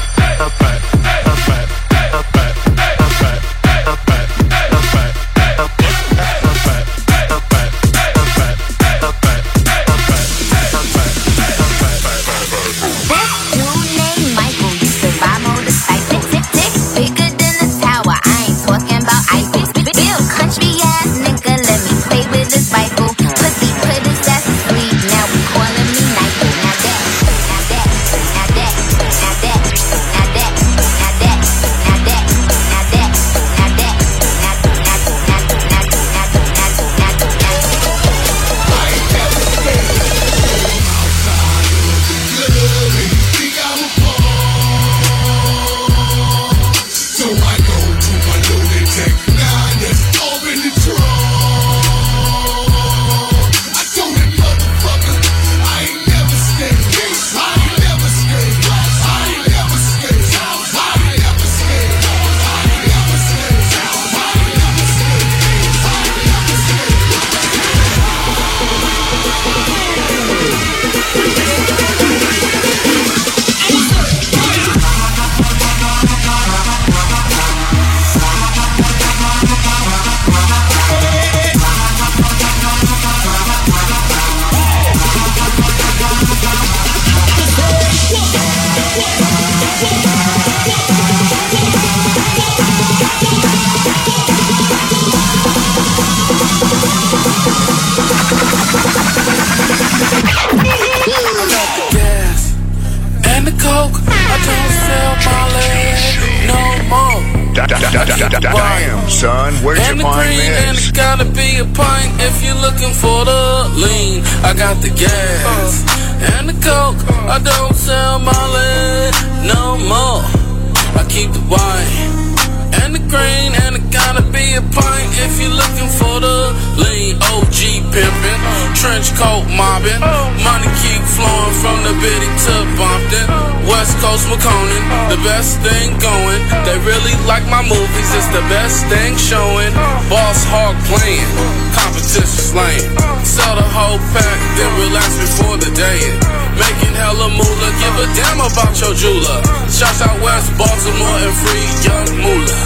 Tula. 149.13 149.37
Shouts 149.69 150.01
out 150.01 150.17
West 150.25 150.49
Baltimore 150.57 151.19
and 151.21 151.37
free 151.45 151.69
young 151.85 152.09
Moolah. 152.25 152.65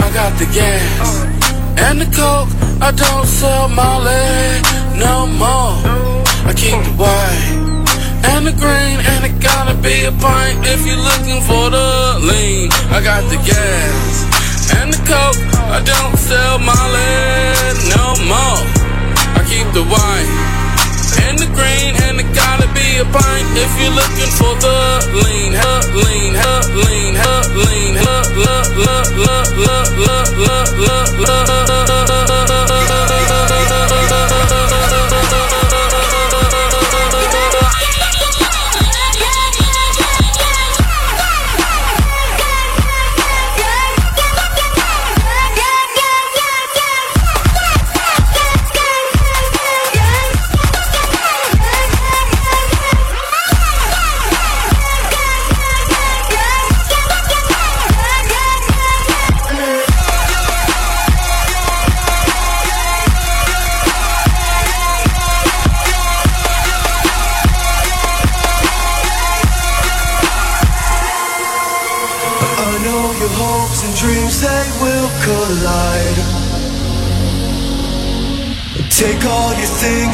I 0.00 0.08
got 0.16 0.32
the 0.40 0.48
gas 0.48 1.24
and 1.84 2.00
the 2.00 2.08
coke. 2.08 2.48
I 2.80 2.90
don't 2.90 3.26
sell 3.26 3.68
Molly 3.68 4.64
no 4.96 5.26
more. 5.26 5.76
I 6.48 6.52
keep 6.56 6.80
the 6.88 6.94
white 6.96 7.52
and 8.32 8.46
the 8.48 8.56
green, 8.56 8.98
and 9.12 9.20
it 9.28 9.36
gotta 9.40 9.74
be 9.76 10.08
a 10.08 10.12
pint 10.12 10.64
if 10.64 10.86
you're 10.88 11.04
looking 11.10 11.40
for 11.48 11.68
the 11.68 11.88
lean. 12.30 12.72
I 12.88 13.00
got 13.04 13.22
the 13.28 13.40
gas 13.44 14.24
and 14.80 14.88
the 14.88 15.02
coke. 15.04 15.40
I 15.68 15.80
don't 15.84 16.16
sell 16.16 16.56
Molly 16.64 17.14
no 17.92 18.04
more. 18.32 18.60
I 19.36 19.40
keep 19.52 19.68
the 19.76 19.84
white 19.84 20.32
and 21.28 21.38
the 21.38 21.50
green, 21.52 21.92
and 22.08 22.13
if 23.56 23.72
you're 23.80 23.90
looking 23.90 24.32
for 24.38 24.54
the 24.60 24.76
lean, 25.24 25.52
huh, 25.52 25.80
lean, 25.94 26.34
huh, 26.34 26.62
lean, 26.74 27.14
huh, 27.14 27.42
lean, 27.54 27.94
huh, 27.96 28.22
la, 28.36 28.62
la, 28.76 29.02
la. 29.26 29.44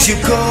you 0.09 0.15
go. 0.23 0.50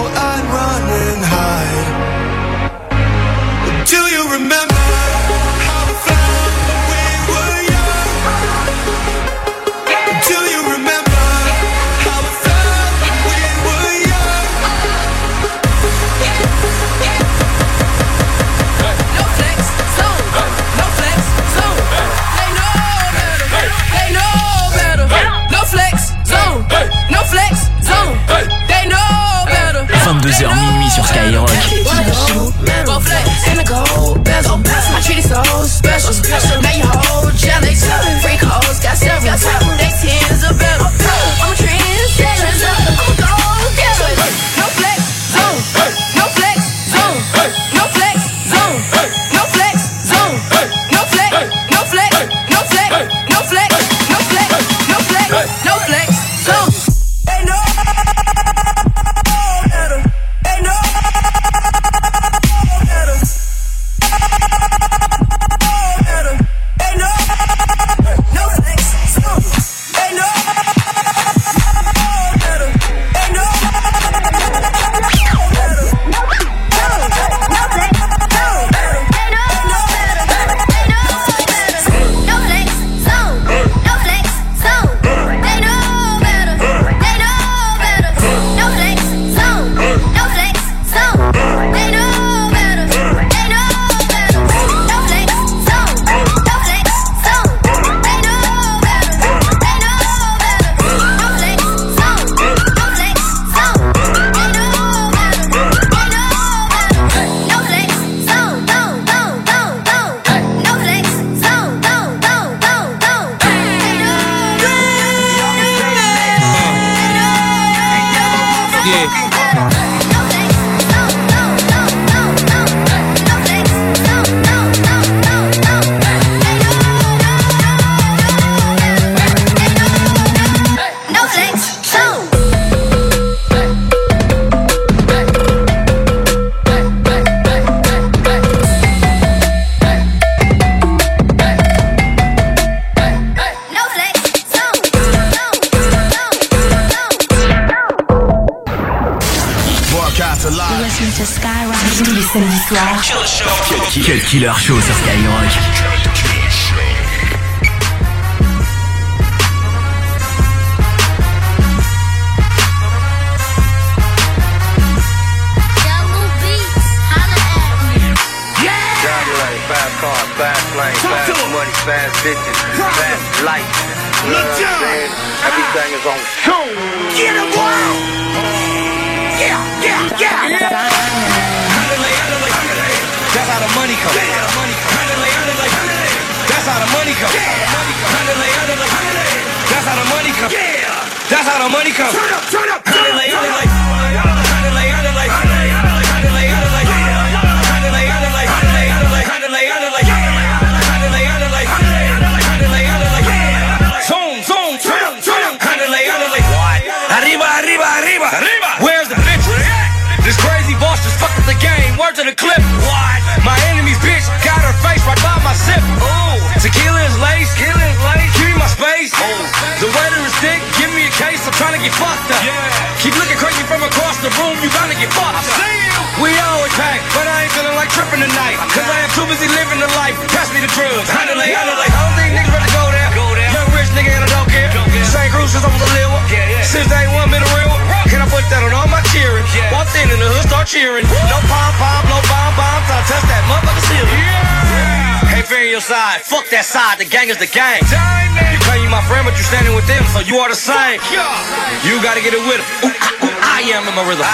You 251.84 252.02
gotta 252.02 252.22
get 252.22 252.34
it 252.34 252.44
with 252.44 252.60
'em. 252.60 252.66
Ooh, 252.86 252.94
ah, 253.02 253.24
ooh, 253.26 253.34
I 253.58 253.62
am 253.76 253.88
in 253.88 253.94
my 253.96 254.04
rhythm. 254.04 254.26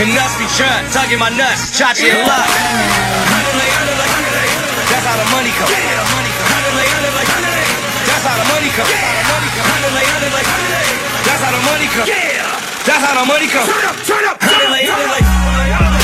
And 0.00 0.14
nuts 0.14 0.34
be 0.38 0.46
chut, 0.56 0.70
tugging 0.92 1.18
my 1.18 1.28
nuts, 1.28 1.74
chachi 1.76 2.08
and 2.10 2.22
luck. 2.26 2.48
That's 4.88 5.04
how 5.04 5.16
the 5.18 5.26
money 5.34 5.52
come. 5.58 5.70
That's 8.08 8.24
how 8.24 8.36
the 8.38 8.46
money 8.50 8.70
come. 8.76 8.88
That's 11.26 11.42
how 11.42 11.50
the 11.50 11.62
money 11.66 11.88
come. 11.92 12.06
That's 12.86 13.02
how 13.04 13.14
the 13.20 13.26
money 13.26 13.48
come. 13.48 13.66
Turn 13.66 13.84
up, 13.84 13.96
turn 14.06 14.24
up, 14.24 14.38
turn 14.40 14.64
up. 15.92 15.97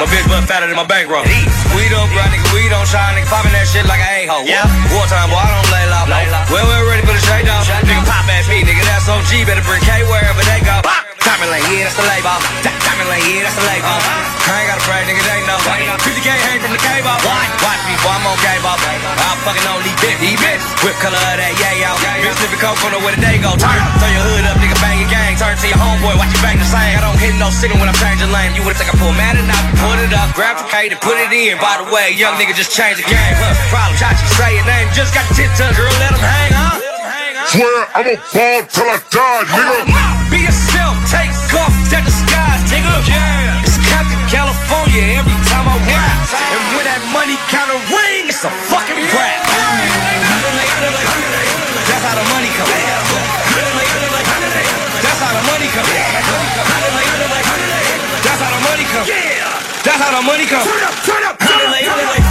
My 0.00 0.08
bitch 0.08 0.24
butt 0.32 0.48
fatter 0.48 0.64
than 0.64 0.80
my 0.80 0.88
bankroll. 0.88 1.28
We 1.76 1.84
don't 1.92 2.08
grind, 2.08 2.32
nigga, 2.32 2.48
we 2.56 2.72
don't 2.72 2.88
shine, 2.88 3.20
nigga, 3.20 3.28
popping 3.28 3.52
that 3.52 3.68
shit 3.68 3.84
like 3.84 4.00
a 4.00 4.24
a-hole. 4.24 4.48
Yeah. 4.48 4.64
Wartime, 4.88 5.28
boy, 5.28 5.36
I 5.36 5.52
don't 5.52 5.68
lay 5.68 5.84
low. 5.92 6.08
Well, 6.48 6.64
we're 6.64 6.88
ready 6.88 7.04
for 7.04 7.12
the 7.12 7.20
shakedown. 7.20 7.60
Nigga, 7.84 8.08
pop 8.08 8.24
at 8.32 8.48
me, 8.48 8.64
nigga, 8.64 8.80
that's 8.88 9.04
OG. 9.12 9.44
Better 9.44 9.60
bring 9.60 9.84
K 9.84 10.00
wherever 10.08 10.40
they 10.48 10.64
go. 10.64 10.80
Diamond 11.30 11.54
lane, 11.54 11.62
yeah, 11.70 11.86
that's 11.86 11.94
the 11.94 12.02
label. 12.10 12.34
Diamond 12.58 13.06
lane, 13.06 13.22
yeah, 13.22 13.46
that's 13.46 13.54
the 13.54 13.62
label. 13.70 13.86
I 13.86 14.66
ain't 14.66 14.66
got 14.66 14.78
a 14.78 14.82
afraid, 14.82 15.06
nigga, 15.06 15.22
they 15.30 15.46
know. 15.46 15.62
50K 15.62 16.26
hang 16.26 16.58
from 16.58 16.74
the 16.74 16.82
cable. 16.82 17.14
Watch, 17.22 17.54
watch 17.62 17.82
me, 17.86 17.94
boy, 18.02 18.18
I'm 18.18 18.26
on 18.26 18.34
cable. 18.42 18.74
I'm 18.74 19.38
fucking 19.46 19.62
on 19.70 19.78
these 19.86 19.94
bitch, 20.02 20.18
these 20.18 20.34
bitch. 20.42 20.58
Whip 20.82 20.98
color 20.98 21.14
of 21.14 21.38
that, 21.38 21.54
yeah, 21.54 21.86
yo. 21.86 21.94
Bitch, 22.18 22.34
sniffing 22.34 22.58
coke 22.58 22.82
on 22.82 22.98
the 22.98 23.00
way 23.06 23.14
the 23.14 23.22
day 23.22 23.38
go. 23.38 23.54
Turn, 23.54 23.78
throw 24.02 24.10
your 24.10 24.26
hood 24.26 24.42
up, 24.50 24.58
nigga, 24.58 24.74
bang 24.82 24.98
your 24.98 25.06
gang. 25.06 25.38
Turn 25.38 25.54
to 25.54 25.66
your 25.70 25.78
homeboy, 25.78 26.18
watch 26.18 26.34
you 26.34 26.42
bang 26.42 26.58
the 26.58 26.66
same. 26.66 26.98
I 26.98 27.02
don't 27.06 27.14
hit 27.22 27.38
no 27.38 27.46
signal 27.54 27.78
when 27.78 27.86
I'm 27.86 28.00
changing 28.02 28.34
lane. 28.34 28.58
You 28.58 28.66
would've 28.66 28.82
think 28.82 28.90
I 28.90 28.98
pull 28.98 29.14
Madden 29.14 29.46
out, 29.46 29.64
put 29.86 30.02
it 30.02 30.10
up, 30.10 30.34
grab 30.34 30.58
the 30.58 30.66
K 30.66 30.90
to 30.90 30.98
put 30.98 31.14
it 31.14 31.30
in. 31.30 31.62
By 31.62 31.78
the 31.78 31.86
way, 31.94 32.10
young 32.10 32.34
nigga 32.42 32.58
just 32.58 32.74
changed 32.74 32.98
the 32.98 33.06
game. 33.06 33.38
Huh? 33.38 33.54
Problem, 33.70 33.94
Chachi, 33.94 34.26
say 34.34 34.58
your 34.58 34.66
name. 34.66 34.90
Just 34.90 35.14
got 35.14 35.22
the 35.30 35.46
tit 35.46 35.54
tuck, 35.54 35.78
girl, 35.78 35.94
let 36.02 36.10
him 36.10 36.26
hang, 36.26 36.50
huh? 36.58 36.79
Swear 37.50 37.82
I'ma 37.98 38.14
ball 38.30 38.62
till 38.70 38.86
I 38.86 39.02
die, 39.10 39.42
nigga. 39.50 39.82
Be 40.30 40.46
yourself, 40.46 40.94
take 41.10 41.34
off 41.58 41.74
that 41.90 42.06
disguise, 42.06 42.62
nigga. 42.70 42.94
Yeah. 43.10 43.66
It's 43.66 43.74
Captain 43.90 44.22
California 44.30 45.18
every 45.18 45.34
time 45.50 45.66
I 45.66 45.74
rap. 45.82 46.30
And 46.30 46.62
when 46.78 46.86
that 46.86 47.02
money 47.10 47.34
counter 47.50 47.74
ring, 47.90 48.30
it's 48.30 48.46
a 48.46 48.54
fucking 48.70 49.02
rap. 49.02 49.42
That's 51.90 52.06
how 52.06 52.14
the 52.14 52.22
money 52.30 52.54
come. 52.54 52.70
That's 55.02 55.18
how 55.18 55.34
the 55.34 55.42
money 55.50 55.66
comes. 55.74 55.90
That's 55.90 56.30
how 58.38 58.54
the 58.54 58.62
money 58.62 58.86
come. 58.94 59.10
That's 59.10 59.98
how 59.98 60.14
the 60.14 60.22
money 60.22 60.46
comes. 60.46 60.70
Turn 60.70 60.86
up, 60.86 60.94
turn 61.02 61.26
up, 61.26 61.34
turn 61.34 61.66
up. 61.66 62.29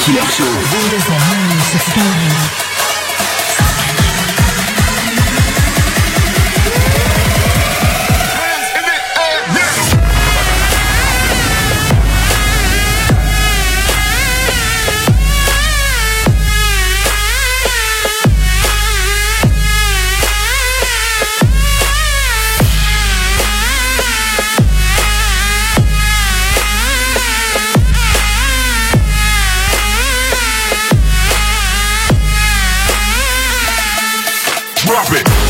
Killer 0.00 0.22
Show. 0.30 0.44
22h 0.44 2.69
Drop 34.90 35.12
it. 35.12 35.49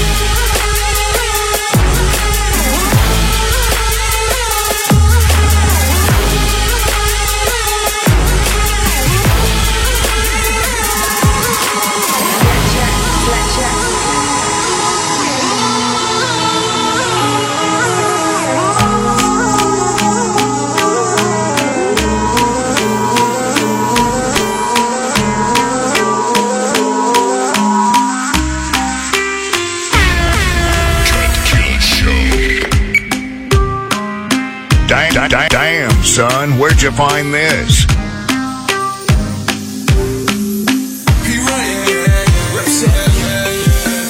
Son, 36.81 36.93
where'd 36.93 36.93
you 36.93 36.93
find 36.93 37.35
this? 37.35 37.87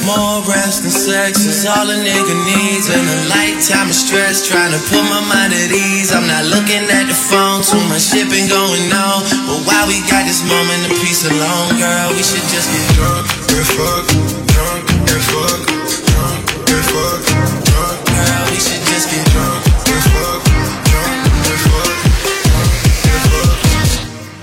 More 0.06 0.42
rest 0.42 0.82
and 0.82 0.92
sex 0.92 1.46
is 1.46 1.66
all 1.66 1.88
a 1.88 1.94
nigga 1.94 2.34
needs. 2.46 2.90
And 2.90 3.06
a 3.06 3.18
lifetime 3.30 3.88
of 3.88 3.94
stress 3.94 4.46
trying 4.46 4.72
to 4.72 4.80
put 4.90 5.02
my 5.06 5.22
mind 5.30 5.52
at 5.52 5.70
ease. 5.70 6.12
I'm 6.12 6.26
not 6.26 6.44
looking 6.46 6.82
at 6.90 7.06
the 7.06 7.14
phone, 7.14 7.62
too 7.62 7.78
much 7.88 8.10
shit 8.10 8.28
been 8.28 8.48
going 8.48 8.90
on. 8.90 9.22
But 9.46 9.60
while 9.66 9.86
we 9.86 10.02
got 10.10 10.26
this 10.26 10.42
moment 10.46 10.90
of 10.90 10.98
peace 10.98 11.26
alone, 11.26 11.78
girl, 11.78 12.10
we 12.14 12.22
should 12.22 12.46
just 12.50 12.70
get 12.70 12.86
drunk 12.98 13.26
and 13.54 13.66
fuck, 13.66 14.04
drunk 14.50 14.82
and 15.10 15.22
fuck, 15.30 15.49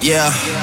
Yeah. 0.08 0.57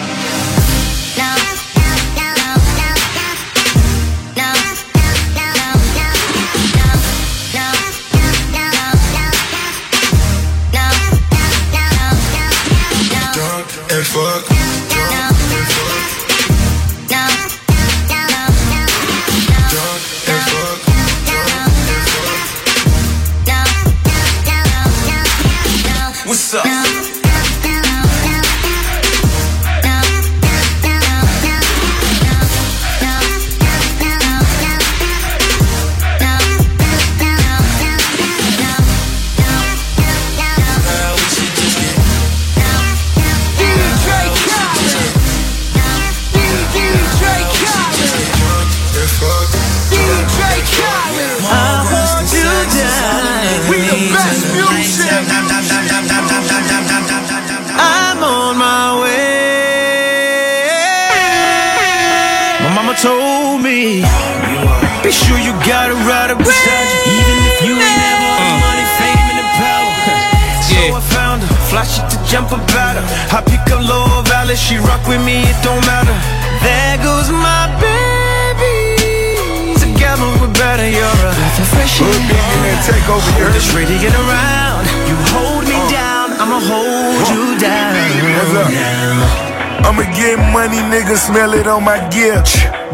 On 91.66 91.84
my 91.84 91.98
gear. 92.10 92.42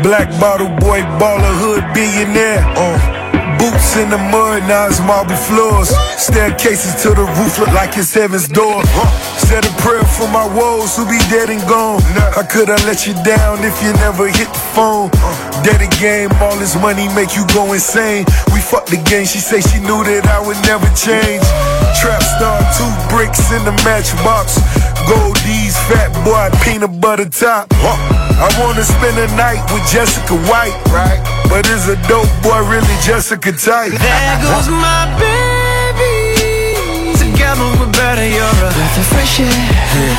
Black 0.02 0.28
bottle 0.40 0.68
boy, 0.78 1.00
baller, 1.18 1.54
hood 1.58 1.84
billionaire. 1.94 2.62
Uh, 2.76 2.98
boots 3.58 3.96
in 3.96 4.08
the 4.10 4.18
mud, 4.18 4.62
now 4.68 4.86
it's 4.86 5.00
marble 5.00 5.36
floors. 5.36 5.90
Staircases 6.16 7.02
to 7.02 7.10
the 7.10 7.26
roof 7.38 7.58
look 7.58 7.72
like 7.72 7.96
it's 7.96 8.12
heaven's 8.14 8.48
door. 8.48 8.82
Said 9.48 9.64
a 9.64 9.72
prayer 9.82 10.04
for 10.04 10.28
my 10.28 10.46
woes 10.54 10.96
who 10.96 11.04
be 11.04 11.18
dead 11.28 11.50
and 11.50 11.60
gone. 11.68 12.02
I 12.36 12.46
could've 12.46 12.82
let 12.86 13.06
you 13.06 13.14
down 13.24 13.64
if 13.64 13.76
you 13.82 13.92
never 14.00 14.28
hit 14.28 14.48
the 14.48 14.64
phone. 14.76 15.10
Daddy 15.66 15.90
game, 15.98 16.30
all 16.40 16.56
this 16.56 16.76
money 16.80 17.08
make 17.14 17.36
you 17.36 17.44
go 17.52 17.72
insane. 17.72 18.24
We 18.54 18.60
fucked 18.60 18.90
the 18.90 19.00
game, 19.08 19.26
she 19.26 19.38
say 19.38 19.60
she 19.60 19.80
knew 19.80 20.04
that 20.04 20.26
I 20.30 20.40
would 20.40 20.60
never 20.64 20.86
change. 20.94 21.44
Trap 21.98 22.22
star, 22.22 22.58
two 22.78 22.90
bricks 23.12 23.52
in 23.52 23.64
the 23.64 23.74
matchbox. 23.84 24.56
Goldies, 25.08 25.76
fat 25.90 26.12
boy, 26.24 26.48
peanut 26.64 27.00
butter 27.00 27.28
top. 27.28 27.68
Huh. 28.40 28.48
I 28.48 28.48
wanna 28.60 28.84
spend 28.84 29.16
the 29.20 29.28
night 29.36 29.60
with 29.72 29.84
Jessica 29.92 30.34
White, 30.48 30.72
right? 30.88 31.20
But 31.48 31.68
is 31.68 31.88
a 31.88 31.96
dope 32.08 32.30
boy 32.42 32.60
really 32.64 32.96
Jessica 33.04 33.52
type? 33.52 33.92
There 33.92 34.36
goes 34.40 34.68
my 34.72 35.04
baby. 35.20 36.72
Together 37.20 37.64
we're 37.76 37.92
better, 37.92 38.24
you're 38.24 38.40
a 38.48 38.72
breath 38.72 38.96
of 38.98 39.06
fresh 39.12 39.40
air. 39.40 39.52
Yeah. 39.52 40.16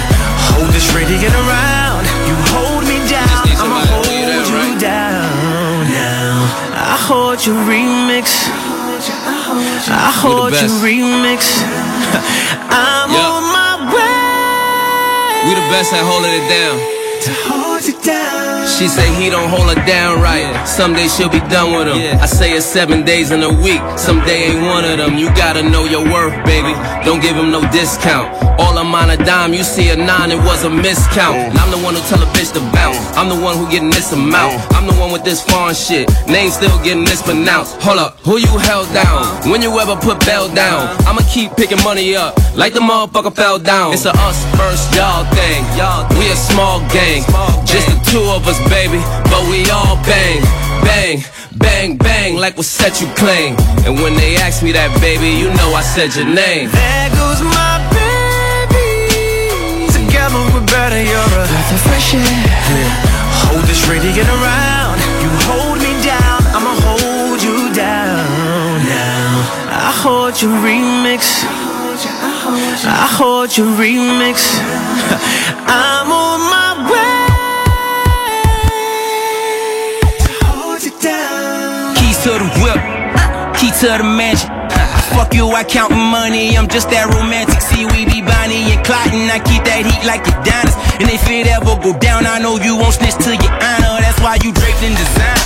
Hold 0.54 0.70
this 0.70 0.86
ready, 0.94 1.18
get 1.18 1.34
around. 1.34 2.06
You 2.30 2.36
hold 2.54 2.84
me 2.86 3.02
down, 3.10 3.42
I'ma 3.58 3.82
hold 3.90 4.06
you 4.06 4.78
down 4.78 5.90
now. 5.90 6.46
I 6.78 6.98
hold 7.10 7.42
your 7.46 7.58
remix. 7.66 8.50
I 9.90 10.14
hold 10.14 10.54
your 10.54 10.70
remix. 10.86 11.42
I'm 12.70 13.10
Yeah. 13.10 13.34
on 13.34 13.44
my 13.58 13.74
way 13.96 15.50
We 15.50 15.56
the 15.58 15.66
best 15.74 15.90
at 15.94 16.04
holding 16.06 16.34
it 16.38 16.46
down. 16.48 17.71
Hold 17.82 17.96
you 17.96 18.04
down. 18.04 18.68
She 18.68 18.88
say 18.88 19.14
he 19.16 19.30
don't 19.30 19.50
hold 19.50 19.70
her 19.70 19.86
down 19.86 20.22
right. 20.22 20.66
Someday 20.66 21.08
she'll 21.08 21.30
be 21.30 21.40
done 21.50 21.74
with 21.74 21.88
him. 21.88 22.20
I 22.20 22.26
say 22.26 22.54
it's 22.54 22.66
seven 22.66 23.04
days 23.04 23.32
in 23.32 23.42
a 23.44 23.50
week. 23.50 23.82
Someday 23.98 24.54
ain't 24.54 24.62
one 24.66 24.86
of 24.86 24.98
them. 24.98 25.18
You 25.18 25.28
gotta 25.36 25.64
know 25.64 25.86
your 25.86 26.04
worth, 26.04 26.34
baby. 26.46 26.74
Don't 27.06 27.22
give 27.22 27.36
him 27.36 27.52
no 27.52 27.62
discount. 27.72 28.30
All 28.60 28.78
I'm 28.78 28.94
on 28.94 29.10
a 29.10 29.18
dime, 29.18 29.54
you 29.54 29.64
see 29.64 29.90
a 29.90 29.96
nine, 29.96 30.32
it 30.32 30.38
was 30.38 30.64
a 30.64 30.70
miscount. 30.70 31.34
And 31.34 31.58
I'm 31.58 31.72
the 31.72 31.82
one 31.82 31.96
who 31.96 32.02
tell 32.02 32.22
a 32.22 32.30
bitch 32.38 32.54
to 32.54 32.62
bounce. 32.72 33.00
I'm 33.18 33.30
the 33.30 33.40
one 33.40 33.58
who 33.58 33.70
getting 33.72 33.90
this 33.90 34.12
amount. 34.14 34.62
I'm 34.74 34.86
the 34.86 34.94
one 34.94 35.12
with 35.12 35.24
this 35.24 35.42
foreign 35.44 35.74
shit. 35.74 36.10
Name 36.28 36.52
still 36.52 36.78
getting 36.84 37.04
mispronounced. 37.04 37.82
Hold 37.82 38.00
up, 38.00 38.20
who 38.20 38.38
you 38.38 38.54
held 38.70 38.92
down? 38.94 39.26
When 39.50 39.62
you 39.62 39.72
ever 39.80 39.96
put 39.96 40.20
Bell 40.26 40.54
down? 40.54 40.96
I'ma 41.08 41.22
keep 41.34 41.56
picking 41.56 41.82
money 41.84 42.16
up 42.16 42.38
like 42.56 42.74
the 42.74 42.80
motherfucker 42.80 43.34
fell 43.36 43.58
down. 43.58 43.94
It's 43.94 44.06
a 44.06 44.14
us 44.14 44.38
first 44.56 44.94
y'all 44.94 45.26
thing. 45.34 45.66
We 46.20 46.30
a 46.30 46.36
small 46.36 46.80
gang, 46.94 47.24
just 47.72 47.88
the 47.88 48.00
two 48.12 48.24
of 48.36 48.44
us, 48.48 48.60
baby. 48.68 49.00
But 49.32 49.48
we 49.48 49.64
all 49.72 49.96
bang, 50.04 50.44
bang, 50.84 51.24
bang, 51.56 51.98
bang, 51.98 52.36
like 52.36 52.58
what 52.58 52.66
set 52.68 53.00
you 53.00 53.08
claim. 53.16 53.56
And 53.88 53.96
when 54.04 54.14
they 54.16 54.36
ask 54.36 54.62
me 54.62 54.72
that, 54.74 54.92
baby, 55.00 55.32
you 55.40 55.48
know 55.56 55.72
I 55.72 55.82
said 55.82 56.12
your 56.14 56.28
name. 56.28 56.68
There 56.68 57.10
goes 57.16 57.40
my 57.40 57.80
baby. 57.96 59.88
Together 59.88 60.36
we're 60.52 60.68
better, 60.68 61.00
you're 61.00 61.16
a 61.16 61.48
breath 61.48 61.72
of 61.72 61.82
fresh 61.88 62.14
air. 62.14 62.28
Yeah. 62.28 63.12
Hold 63.48 63.64
this 63.64 63.88
ready, 63.88 64.12
get 64.12 64.28
around. 64.28 65.00
You 65.24 65.32
hold 65.48 65.80
me 65.80 65.96
down, 66.04 66.44
I'ma 66.52 66.76
hold 66.84 67.40
you 67.40 67.72
down 67.72 68.84
now. 68.84 69.48
I 69.72 69.92
hold 69.96 70.36
your 70.44 70.52
remix. 70.60 71.48
I 72.84 73.08
hold 73.16 73.56
your 73.56 73.72
remix. 73.80 74.60
I'm 75.72 76.12
on 76.12 76.40
my 76.52 76.61
to 82.22 82.38
the 82.38 82.50
whip, 82.62 82.78
key 83.58 83.74
to 83.82 83.98
the 83.98 84.06
mansion. 84.06 84.50
Fuck 85.18 85.34
you, 85.34 85.50
I 85.50 85.64
countin' 85.66 85.98
money, 85.98 86.56
I'm 86.56 86.70
just 86.70 86.94
that 86.94 87.10
romantic. 87.10 87.58
See, 87.66 87.90
we 87.90 88.06
be 88.06 88.22
Bonnie 88.22 88.78
and 88.78 88.82
Clyde, 88.86 89.10
and 89.10 89.26
I 89.34 89.42
keep 89.42 89.66
that 89.66 89.82
heat 89.90 90.06
like 90.06 90.22
Adonis. 90.30 90.78
And 91.02 91.10
if 91.10 91.26
it 91.26 91.50
ever 91.50 91.74
go 91.82 91.98
down, 91.98 92.30
I 92.30 92.38
know 92.38 92.62
you 92.62 92.78
won't 92.78 92.94
snitch 92.94 93.18
to 93.26 93.34
your 93.34 93.56
honor. 93.58 93.98
That's 94.06 94.22
why 94.22 94.38
you 94.46 94.54
draped 94.54 94.86
in 94.86 94.94
design. 94.94 95.42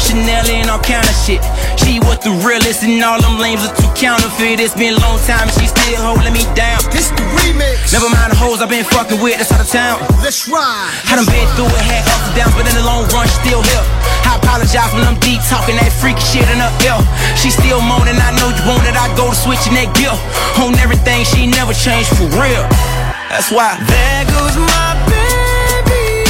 Chanel 0.00 0.46
and 0.48 0.70
all 0.70 0.80
kind 0.80 1.04
of 1.04 1.16
shit. 1.18 1.42
She 1.90 1.98
was 2.06 2.22
the 2.22 2.30
realest, 2.46 2.86
and 2.86 3.02
all 3.02 3.18
them 3.18 3.42
lames 3.42 3.66
are 3.66 3.74
too 3.74 3.90
counterfeit. 3.98 4.62
It's 4.62 4.78
been 4.78 4.94
a 4.94 5.02
long 5.02 5.18
time, 5.26 5.50
and 5.50 5.56
she 5.58 5.66
still 5.66 5.98
holding 5.98 6.30
me 6.30 6.46
down. 6.54 6.78
This 6.94 7.10
the 7.10 7.26
remix. 7.34 7.90
Never 7.90 8.06
mind 8.06 8.30
the 8.30 8.38
hoes 8.38 8.62
I've 8.62 8.70
been 8.70 8.86
fucking 8.86 9.18
with, 9.18 9.42
that's 9.42 9.50
out 9.50 9.58
of 9.58 9.66
town. 9.66 9.98
Let's 10.22 10.46
ride. 10.46 10.86
I 11.10 11.18
done 11.18 11.26
been 11.26 11.50
through 11.58 11.66
it, 11.66 11.82
had 11.82 12.06
ups 12.06 12.30
and 12.30 12.34
downs, 12.38 12.54
but 12.54 12.70
in 12.70 12.78
the 12.78 12.86
long 12.86 13.10
run, 13.10 13.26
she 13.26 13.34
still 13.42 13.58
here. 13.66 13.82
I 14.22 14.38
apologize 14.38 14.86
when 14.94 15.02
I'm 15.02 15.18
deep 15.18 15.42
talking 15.50 15.74
that 15.82 15.90
freaky 15.98 16.22
shit 16.30 16.46
in 16.46 16.62
her 16.62 16.70
ear. 16.86 17.02
She 17.34 17.50
still 17.50 17.82
moaning, 17.82 18.22
I 18.22 18.38
know 18.38 18.54
you 18.54 18.62
want 18.70 18.86
it, 18.86 18.94
I 18.94 19.10
go 19.18 19.26
to 19.26 19.34
switching 19.34 19.74
that 19.74 19.90
gear. 19.98 20.14
On 20.62 20.70
everything, 20.78 21.26
she 21.26 21.50
never 21.50 21.74
changed 21.74 22.14
for 22.14 22.30
real. 22.38 22.70
That's 23.34 23.50
why. 23.50 23.74
There 23.82 24.22
goes 24.30 24.54
my 24.62 24.94
baby. 25.10 26.22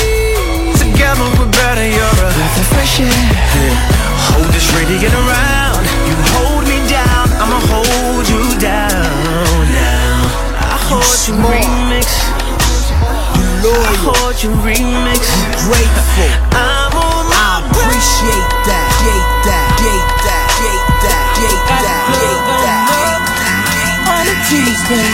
Together 0.89 1.28
we're 1.37 1.53
better, 1.53 1.85
you're 1.85 2.16
a 2.16 2.32
breath 2.32 2.65
of 2.65 2.69
fresh 2.73 3.05
air 3.05 4.01
hold 4.35 4.51
this 4.55 4.69
radiant 4.74 5.15
around. 5.15 5.82
You 6.07 6.16
hold 6.35 6.65
me 6.66 6.78
down, 6.86 7.27
I'ma 7.43 7.59
hold 7.70 8.27
you 8.28 8.43
down. 8.59 9.66
I 10.61 10.77
hold 10.90 11.19
you 11.27 11.35
remix. 11.43 12.07
You 13.39 13.47
loyal. 13.65 13.82
I 13.82 13.94
hold 14.07 14.36
you 14.43 14.51
remix. 14.62 15.23
You 15.27 15.47
grateful. 15.66 16.31
I'm 16.55 16.94
on 16.94 17.24
my 17.31 17.40
I 17.40 17.66
appreciate 17.66 18.51
that. 18.66 18.89
Gate 19.02 19.31
that. 19.48 19.66
Gate 19.82 20.11
that. 20.27 20.47
Gate 20.61 20.86
that. 21.02 21.24
Gate 21.40 21.65
that. 21.82 22.02
Gate 22.15 22.44
that. 22.62 23.01
On 24.11 24.27
a 24.27 24.36
Tuesday, 24.47 25.09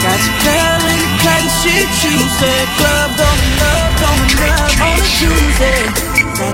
got 0.00 0.18
your 0.22 0.36
girl 0.46 0.82
in 0.88 0.98
the 1.02 1.10
cotton 1.22 1.50
shit 1.60 1.88
Tuesday. 2.00 2.60
Club 2.78 3.10
don't 3.18 3.42
love, 3.60 3.92
don't 4.00 4.24
love 4.40 4.70
on 4.82 4.96
a 4.96 5.06
Tuesday. 5.18 6.15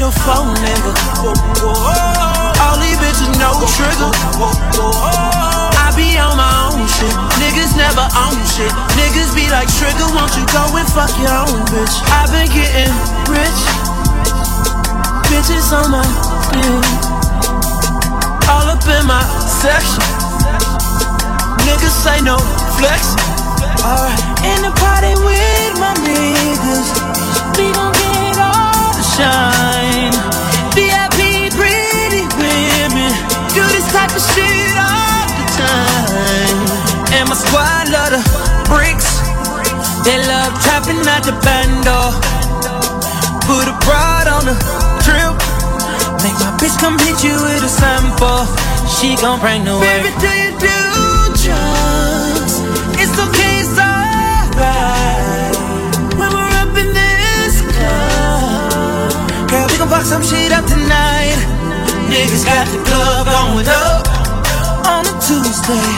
I'm 0.00 0.08
a 0.08 0.16
804 0.16 0.64
nigga. 0.64 0.96
All 2.64 2.80
these 2.80 2.96
bitches 3.04 3.36
no 3.36 3.52
trigger. 3.68 4.08
I 5.76 5.92
be 5.92 6.16
on 6.16 6.40
my 6.40 6.72
own 6.72 6.88
shit. 6.88 7.12
Niggas 7.36 7.76
never 7.76 8.08
own 8.16 8.40
shit. 8.48 8.72
Niggas 8.96 9.36
be 9.36 9.52
like 9.52 9.68
trigger. 9.68 10.08
Won't 10.16 10.32
you 10.40 10.48
go 10.56 10.64
and 10.72 10.88
fuck 10.88 11.12
your 11.20 11.44
own 11.44 11.68
bitch? 11.68 12.00
i 12.16 12.24
been 12.32 12.48
getting 12.48 12.88
rich. 13.28 13.60
Bitches 15.28 15.68
on 15.68 15.92
my 15.92 16.00
yeah. 16.56 16.80
All 18.48 18.72
up 18.72 18.80
in 18.88 19.04
my 19.04 19.20
section. 19.44 20.00
Niggas 21.68 21.92
say 21.92 22.24
no 22.24 22.40
flex. 22.80 23.20
Alright. 23.84 24.16
In 24.48 24.64
the 24.64 24.72
party 24.80 25.12
with 25.20 25.76
my 25.76 25.92
niggas. 26.00 26.88
We 27.60 27.68
gon' 27.76 27.92
get 27.92 28.19
shine. 29.20 30.16
VIP 30.72 31.52
pretty 31.52 32.24
women. 32.40 33.12
Do 33.52 33.62
this 33.74 33.86
type 33.92 34.12
of 34.16 34.24
shit 34.32 34.74
all 34.80 35.24
the 35.36 35.46
time. 35.60 36.58
And 37.16 37.24
my 37.28 37.36
squad 37.36 37.92
love 37.92 38.10
the 38.16 38.22
bricks. 38.72 39.20
They 40.06 40.16
love 40.32 40.52
trapping 40.64 41.04
at 41.04 41.22
the 41.28 41.36
bando. 41.44 42.00
Put 43.44 43.68
a 43.68 43.76
prod 43.84 44.26
on 44.36 44.42
the 44.48 44.56
trip. 45.04 45.36
Make 46.24 46.38
my 46.40 46.52
bitch 46.60 46.76
come 46.80 46.96
hit 47.04 47.20
you 47.22 47.36
with 47.44 47.70
a 47.70 47.72
sample. 47.80 48.48
She 48.88 49.16
gon' 49.20 49.40
bring 49.40 49.64
the 49.64 49.76
work. 49.76 49.84
Baby, 49.84 50.10
do 50.24 50.30
you 50.44 50.52
do 50.58 50.89
girl, 59.90 59.98
we 59.98 59.98
gon' 59.98 59.98
fuck 59.98 60.04
some 60.04 60.22
shit 60.22 60.52
up 60.52 60.64
tonight. 60.66 61.36
Niggas 62.08 62.44
got 62.44 62.66
the 62.68 62.78
club 62.86 63.26
going 63.26 63.68
up 63.68 64.06
on 64.86 65.06
a 65.06 65.14
Tuesday. 65.20 65.90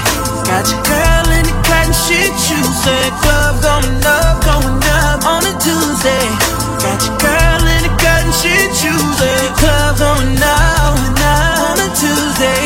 Got 0.44 0.68
your 0.68 0.82
girl 0.84 1.28
in 1.32 1.44
the 1.44 1.56
cotton 1.64 1.92
shit 1.92 2.32
Tuesday. 2.40 3.10
Club 3.20 3.62
going 3.62 4.04
up, 4.04 4.44
going 4.44 4.82
up 5.04 5.24
on 5.24 5.44
a 5.44 5.52
Tuesday. 5.60 6.26
Got 6.80 7.00
your 7.04 7.16
girl 7.20 7.62
in 7.68 7.82
the 7.84 7.92
cotton 8.00 8.32
shit 8.32 8.70
Tuesday. 8.76 9.40
Club 9.60 9.96
going 9.98 10.40
up, 10.40 10.96
going 10.96 11.20
up 11.22 11.60
on 11.70 11.78
a 11.80 11.88
Tuesday. 11.94 12.64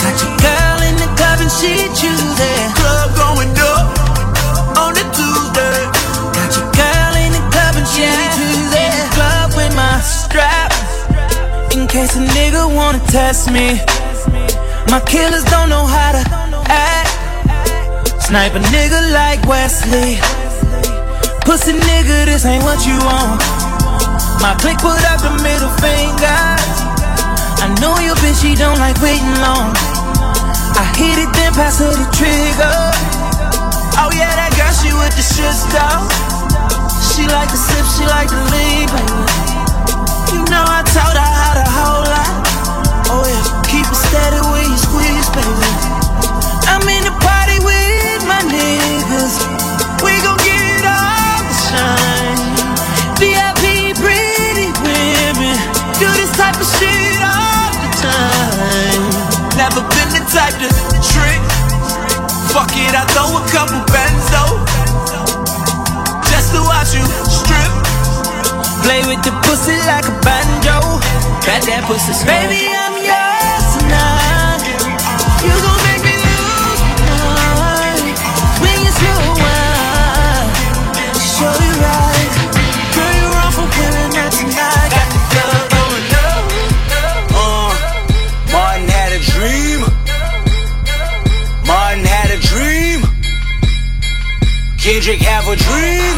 Got 0.00 0.16
your 0.22 0.34
girl 0.40 0.80
in 0.88 0.96
the 0.96 1.08
club 1.16 1.40
and 1.40 1.50
shit 1.50 1.90
Tuesday. 1.96 2.58
Club 2.78 3.10
going 3.16 3.52
up 3.58 3.86
on 4.78 4.92
a 4.94 5.04
Tuesday. 5.12 5.80
Got 6.36 6.50
your 6.56 6.68
girl 6.72 7.14
in 7.24 7.32
the 7.32 7.42
club 7.50 7.74
and 7.76 7.88
shit 7.88 8.14
Tuesday. 8.36 8.55
Case 11.96 12.16
a 12.16 12.24
nigga 12.36 12.62
wanna 12.76 13.00
test 13.08 13.50
me. 13.50 13.80
My 14.92 15.00
killers 15.00 15.44
don't 15.44 15.70
know 15.72 15.86
how 15.96 16.10
to 16.12 16.22
act. 16.68 17.12
Snipe 18.20 18.52
a 18.52 18.60
nigga 18.74 19.00
like 19.16 19.40
Wesley. 19.48 20.20
Pussy 21.46 21.72
nigga, 21.72 22.16
this 22.28 22.44
ain't 22.44 22.62
what 22.68 22.84
you 22.84 22.98
want. 23.08 23.40
My 24.44 24.52
click 24.60 24.76
put 24.76 25.00
up 25.08 25.24
the 25.24 25.32
middle 25.40 25.72
finger. 25.80 26.42
I 27.64 27.66
know 27.80 27.96
your 28.04 28.16
bitch, 28.20 28.44
she 28.44 28.52
don't 28.54 28.78
like 28.78 29.00
waiting 29.00 29.36
long. 29.40 29.72
I 30.76 30.84
hit 31.00 31.16
it, 31.16 31.32
then 31.32 31.52
pass 31.56 31.78
her 31.80 31.88
the 31.88 32.06
trigger. 32.12 32.76
Oh 33.96 34.10
yeah, 34.12 34.36
that 34.36 34.52
girl, 34.52 34.74
she 34.80 34.92
with 34.92 35.16
the 35.16 35.24
shit 35.24 35.54
style. 35.64 36.04
She 37.08 37.24
like 37.24 37.48
to 37.48 37.56
sip, 37.56 37.86
she 37.96 38.04
like 38.04 38.28
to 38.28 38.40
lean, 38.52 38.65
type 60.32 60.58
to 60.58 60.68
trick. 61.02 61.40
Fuck 62.50 62.72
it, 62.74 62.94
I 62.94 63.04
throw 63.14 63.30
a 63.36 63.42
couple 63.52 63.78
benzo 63.92 64.42
just 66.30 66.52
to 66.54 66.60
watch 66.66 66.94
you 66.94 67.04
strip. 67.30 67.72
Play 68.82 69.02
with 69.06 69.22
the 69.22 69.32
pussy 69.44 69.76
like 69.86 70.06
a 70.06 70.14
banjo. 70.22 70.78
That 71.46 71.84
pussy, 71.86 72.12
baby. 72.26 72.66
I'm 72.74 72.96
yours 73.02 73.66
tonight. 73.78 74.62
You 75.42 75.54
gon' 75.62 75.75
Kendrick 95.06 95.28
have 95.28 95.46
a 95.46 95.54
dream. 95.54 96.16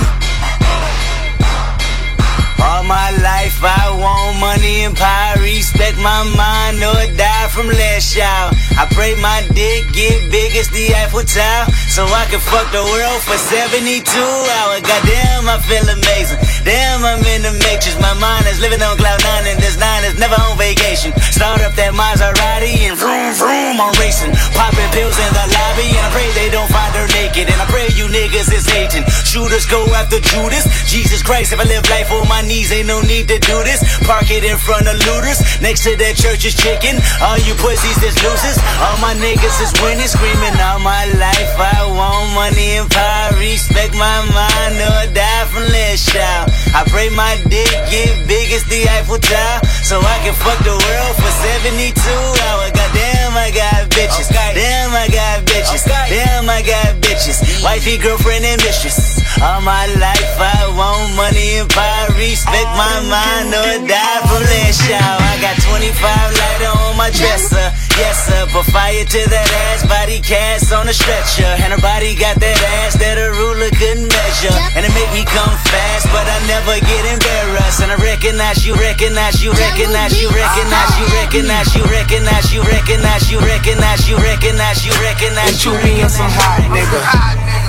All 2.59 2.85
my 2.85 3.11
life 3.21 3.61
I 3.63 3.93
want 3.93 4.41
money 4.41 4.85
and 4.85 4.97
power, 4.97 5.37
respect 5.43 5.99
my 5.99 6.25
mind 6.25 6.81
or 6.81 6.97
die 7.15 7.38
from 7.59 7.75
last 7.75 8.15
y'all. 8.15 8.55
I 8.79 8.87
pray 8.95 9.19
my 9.19 9.43
dick 9.51 9.91
get 9.91 10.31
big 10.31 10.55
as 10.55 10.71
the 10.71 10.95
Eiffel 10.95 11.27
Tower, 11.27 11.67
so 11.91 12.07
I 12.07 12.23
can 12.31 12.39
fuck 12.39 12.71
the 12.71 12.87
world 12.87 13.19
for 13.27 13.35
72 13.35 13.99
hours. 14.07 14.87
Goddamn, 14.87 15.51
I 15.51 15.59
feel 15.67 15.83
amazing. 15.83 16.39
Damn, 16.63 17.03
I'm 17.03 17.19
in 17.27 17.43
the 17.43 17.59
matrix. 17.67 17.99
My 17.99 18.15
mind 18.23 18.47
is 18.47 18.63
living 18.63 18.79
on 18.79 18.95
cloud 18.95 19.19
nine, 19.27 19.51
and 19.51 19.59
this 19.59 19.75
nine 19.75 20.07
is 20.07 20.15
never 20.23 20.39
on 20.39 20.55
vacation. 20.55 21.11
Start 21.35 21.59
up 21.67 21.75
that 21.75 21.99
Maserati 21.99 22.87
and 22.87 22.95
vroom 22.95 23.35
vroom, 23.35 23.83
I'm 23.83 23.91
racing. 23.99 24.31
Popping 24.55 24.87
pills 24.95 25.19
in 25.19 25.31
the 25.35 25.47
lobby, 25.51 25.91
and 25.99 26.05
I 26.07 26.15
pray 26.15 26.31
they 26.39 26.55
don't 26.55 26.71
find 26.71 26.95
her 26.95 27.11
naked. 27.19 27.51
And 27.51 27.59
I 27.59 27.67
pray 27.67 27.91
you 27.99 28.07
niggas 28.07 28.55
is 28.55 28.71
hating. 28.71 29.03
Shooters 29.27 29.67
go 29.67 29.83
after 29.99 30.23
Judas. 30.23 30.63
Jesus 30.87 31.27
Christ, 31.27 31.51
if 31.51 31.59
I 31.59 31.67
live 31.67 31.83
life 31.91 32.07
on 32.15 32.31
my 32.31 32.47
knees, 32.47 32.71
ain't 32.71 32.87
no 32.87 33.03
need 33.03 33.27
to 33.35 33.43
do 33.43 33.67
this. 33.67 33.83
Park 34.07 34.31
it 34.31 34.47
in 34.47 34.55
front 34.63 34.87
of 34.87 34.95
looters. 35.11 35.43
Next 35.59 35.83
to 35.91 35.99
that 35.99 36.15
church 36.15 36.47
is 36.47 36.55
chicken. 36.55 37.03
You 37.48 37.48
pussies 37.57 37.99
is 38.03 38.17
losers. 38.21 38.59
All 38.85 38.99
my 39.01 39.15
niggas 39.17 39.57
is 39.65 39.73
winning, 39.81 40.09
screaming 40.09 40.57
all 40.61 40.81
my 40.81 41.07
life. 41.17 41.53
I 41.57 41.89
want 41.89 42.35
money 42.35 42.77
and 42.77 42.91
power, 42.91 43.33
respect 43.41 43.95
my 43.95 44.21
mind, 44.35 44.77
or 44.77 45.15
die 45.15 45.45
from 45.49 45.65
less 45.73 46.05
shout. 46.05 46.51
I 46.77 46.85
pray 46.89 47.09
my 47.17 47.41
dick 47.49 47.73
get 47.89 48.29
big 48.29 48.53
as 48.53 48.65
the 48.69 48.85
Eiffel 48.93 49.19
Tower, 49.19 49.65
so 49.83 50.01
I 50.01 50.21
can 50.21 50.35
fuck 50.37 50.59
the 50.65 50.77
world 50.77 51.15
for 51.17 51.33
72 51.65 51.97
hours. 51.97 52.73
Goddamn, 52.77 53.33
I 53.33 53.51
got 53.55 53.89
bitches. 53.91 54.29
Damn, 54.29 54.93
I 54.93 55.09
got 55.09 55.47
bitches. 55.49 55.87
Damn, 55.89 56.49
I 56.49 56.61
got 56.63 57.01
bitches. 57.01 57.41
Wifey, 57.65 57.97
girlfriend, 57.99 58.45
and 58.45 58.61
mistress. 58.63 59.25
All 59.41 59.61
my 59.63 59.87
life 60.03 60.35
I 60.41 60.67
want 60.75 61.15
money 61.15 61.63
and 61.63 61.71
power, 61.71 62.11
respect 62.19 62.71
my 62.75 62.97
mind, 63.07 63.55
or 63.55 63.87
die 63.87 64.21
from 64.27 64.43
less 64.43 64.75
shout. 64.83 65.21
I 65.23 65.39
got 65.41 65.55
25 65.63 65.95
lighter 65.95 66.73
on 66.75 66.97
my 66.97 67.11
dresser. 67.11 67.38
Yes, 67.39 67.55
sir, 67.55 67.71
yes 68.03 68.19
but 68.51 68.67
fire 68.75 69.07
to 69.07 69.21
that 69.31 69.49
ass, 69.71 69.87
body 69.87 70.19
cast 70.19 70.75
on 70.75 70.91
a 70.91 70.95
stretcher. 70.95 71.47
And 71.63 71.71
her 71.71 71.79
body 71.79 72.19
got 72.19 72.35
that 72.43 72.59
ass 72.83 72.99
that 72.99 73.15
a 73.15 73.31
ruler 73.31 73.71
couldn't 73.79 74.11
measure. 74.11 74.51
And 74.75 74.83
it 74.83 74.91
make 74.91 75.07
me 75.15 75.23
come 75.23 75.55
fast, 75.71 76.11
but 76.11 76.27
I 76.27 76.39
never 76.51 76.75
get 76.83 77.03
embarrassed. 77.07 77.79
And 77.79 77.95
I 77.95 77.99
recognize 78.03 78.67
you, 78.67 78.75
recognize 78.75 79.39
you, 79.39 79.55
recognize 79.55 80.19
you, 80.19 80.35
recognize 80.35 80.99
you, 80.99 81.07
recognize 81.15 81.71
you, 81.79 81.85
recognize 81.87 82.51
you, 82.51 82.63
recognize 82.67 83.31
you, 83.31 83.39
recognize 83.39 84.11
you, 84.11 84.19
recognize 84.19 84.83
you, 84.83 84.95
recognize 84.99 85.57
you, 85.63 85.79
you 85.79 85.83
being 85.87 86.11
some 86.11 86.33
hot 86.35 86.67
nigga. 86.75 86.99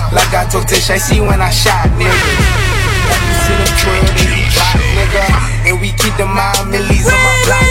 Like 0.10 0.34
I 0.34 0.50
talked 0.50 0.74
to 0.74 0.82
Shicey 0.82 1.22
when 1.22 1.46
I 1.46 1.54
shot, 1.54 1.94
nigga. 1.94 2.10
Like 2.10 3.22
you 3.22 3.38
see 3.46 3.54
them 3.54 3.72
twin 3.86 4.02
and 4.18 4.30
you 4.34 4.50
block, 4.50 4.82
nigga. 4.98 5.26
And 5.70 5.78
we 5.78 5.94
keep 5.94 6.18
the 6.18 6.26
mile 6.26 6.66
millies 6.66 7.06
on 7.06 7.14
my 7.22 7.34
block, 7.46 7.70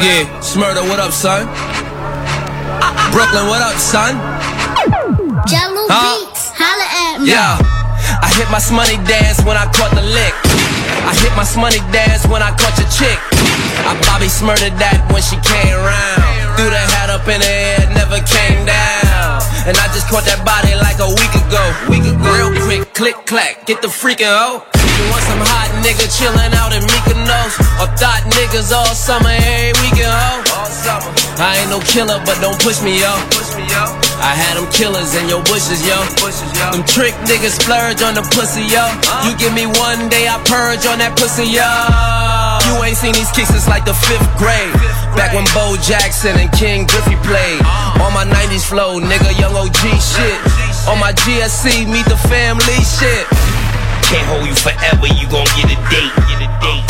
Yeah, 0.00 0.24
Shmurda, 0.40 0.80
what 0.88 0.98
up, 0.98 1.12
son? 1.12 1.44
Brooklyn, 3.12 3.44
what 3.52 3.60
up, 3.60 3.76
son? 3.76 4.16
Jahlil 5.44 5.86
Huh? 5.92 6.24
Beats, 6.24 6.52
holla 6.56 6.86
at 6.88 7.20
me. 7.20 7.28
Yeah, 7.28 7.60
I 8.24 8.32
hit 8.32 8.48
my 8.48 8.56
shmoney 8.58 8.96
dance 9.04 9.44
when 9.44 9.56
I 9.60 9.68
caught 9.76 9.92
the 9.92 10.00
lick. 10.00 10.32
I 11.06 11.12
hit 11.16 11.32
my 11.36 11.44
shmoney 11.44 11.80
dance 11.92 12.26
when 12.26 12.42
I 12.42 12.52
caught 12.56 12.76
your 12.76 12.90
chick. 12.92 13.18
I 13.86 13.96
Bobby 14.04 14.28
Shmurda 14.28 14.68
that 14.76 15.00
when 15.08 15.24
she 15.24 15.40
came 15.40 15.76
round. 15.80 16.56
Threw 16.56 16.68
the 16.68 16.82
hat 16.92 17.08
up 17.08 17.24
in 17.24 17.40
the 17.40 17.48
air, 17.48 17.88
never 17.96 18.20
came 18.20 18.62
down. 18.68 19.40
And 19.64 19.76
I 19.76 19.86
just 19.92 20.08
caught 20.08 20.24
that 20.28 20.44
body 20.44 20.76
like 20.76 21.00
a 21.00 21.08
week 21.08 21.34
ago. 21.36 21.62
Week 21.88 22.04
ago. 22.04 22.28
Real 22.28 22.52
quick, 22.64 22.92
click 22.92 23.16
clack, 23.24 23.66
get 23.66 23.80
the 23.80 23.88
freaking 23.88 24.28
hoe. 24.28 24.60
You 24.76 25.04
want 25.08 25.24
some 25.24 25.40
hot 25.40 25.72
nigga 25.80 26.04
chillin' 26.12 26.52
out 26.60 26.72
in 26.76 26.84
Mykonos? 26.84 27.56
Or 27.80 27.88
thought 27.96 28.20
niggas 28.36 28.72
all 28.72 28.92
summer, 28.92 29.32
every 29.32 29.72
weekend, 29.80 30.12
ho? 30.12 30.44
I 31.40 31.60
ain't 31.60 31.70
no 31.70 31.80
killer, 31.80 32.20
but 32.24 32.40
don't 32.40 32.60
push 32.60 32.82
me, 32.82 33.00
yo. 33.00 34.09
I 34.20 34.36
had 34.36 34.60
them 34.60 34.68
killers 34.68 35.16
in 35.16 35.32
your 35.32 35.40
bushes, 35.48 35.80
yo. 35.80 35.96
Them 36.70 36.84
trick 36.84 37.16
niggas 37.24 37.56
splurge 37.56 38.04
on 38.04 38.12
the 38.12 38.24
pussy, 38.36 38.68
yo. 38.68 38.84
You 39.24 39.32
give 39.40 39.56
me 39.56 39.64
one 39.80 40.12
day, 40.12 40.28
I 40.28 40.36
purge 40.44 40.84
on 40.84 41.00
that 41.00 41.16
pussy, 41.16 41.48
yo. 41.48 41.64
You 42.68 42.76
ain't 42.84 43.00
seen 43.00 43.16
these 43.16 43.32
kicks 43.32 43.48
since 43.48 43.64
like 43.64 43.88
the 43.88 43.96
fifth 43.96 44.28
grade. 44.36 44.76
Back 45.16 45.32
when 45.32 45.48
Bo 45.56 45.80
Jackson 45.80 46.36
and 46.36 46.52
Ken 46.52 46.84
Griffey 46.84 47.16
played. 47.24 47.64
On 48.04 48.12
my 48.12 48.28
90s 48.28 48.68
flow, 48.68 49.00
nigga, 49.00 49.32
young 49.40 49.56
OG 49.56 49.82
shit. 49.96 50.38
On 50.84 51.00
my 51.00 51.16
GSC, 51.16 51.88
meet 51.88 52.04
the 52.04 52.20
family 52.28 52.78
shit. 52.84 53.24
Can't 54.04 54.26
hold 54.28 54.44
you 54.44 54.54
forever, 54.54 55.08
you 55.16 55.24
gon' 55.32 55.48
get 55.56 55.72
a 55.72 55.78
date. 55.88 56.12
Get 56.28 56.44
a 56.44 56.50
date. 56.60 56.89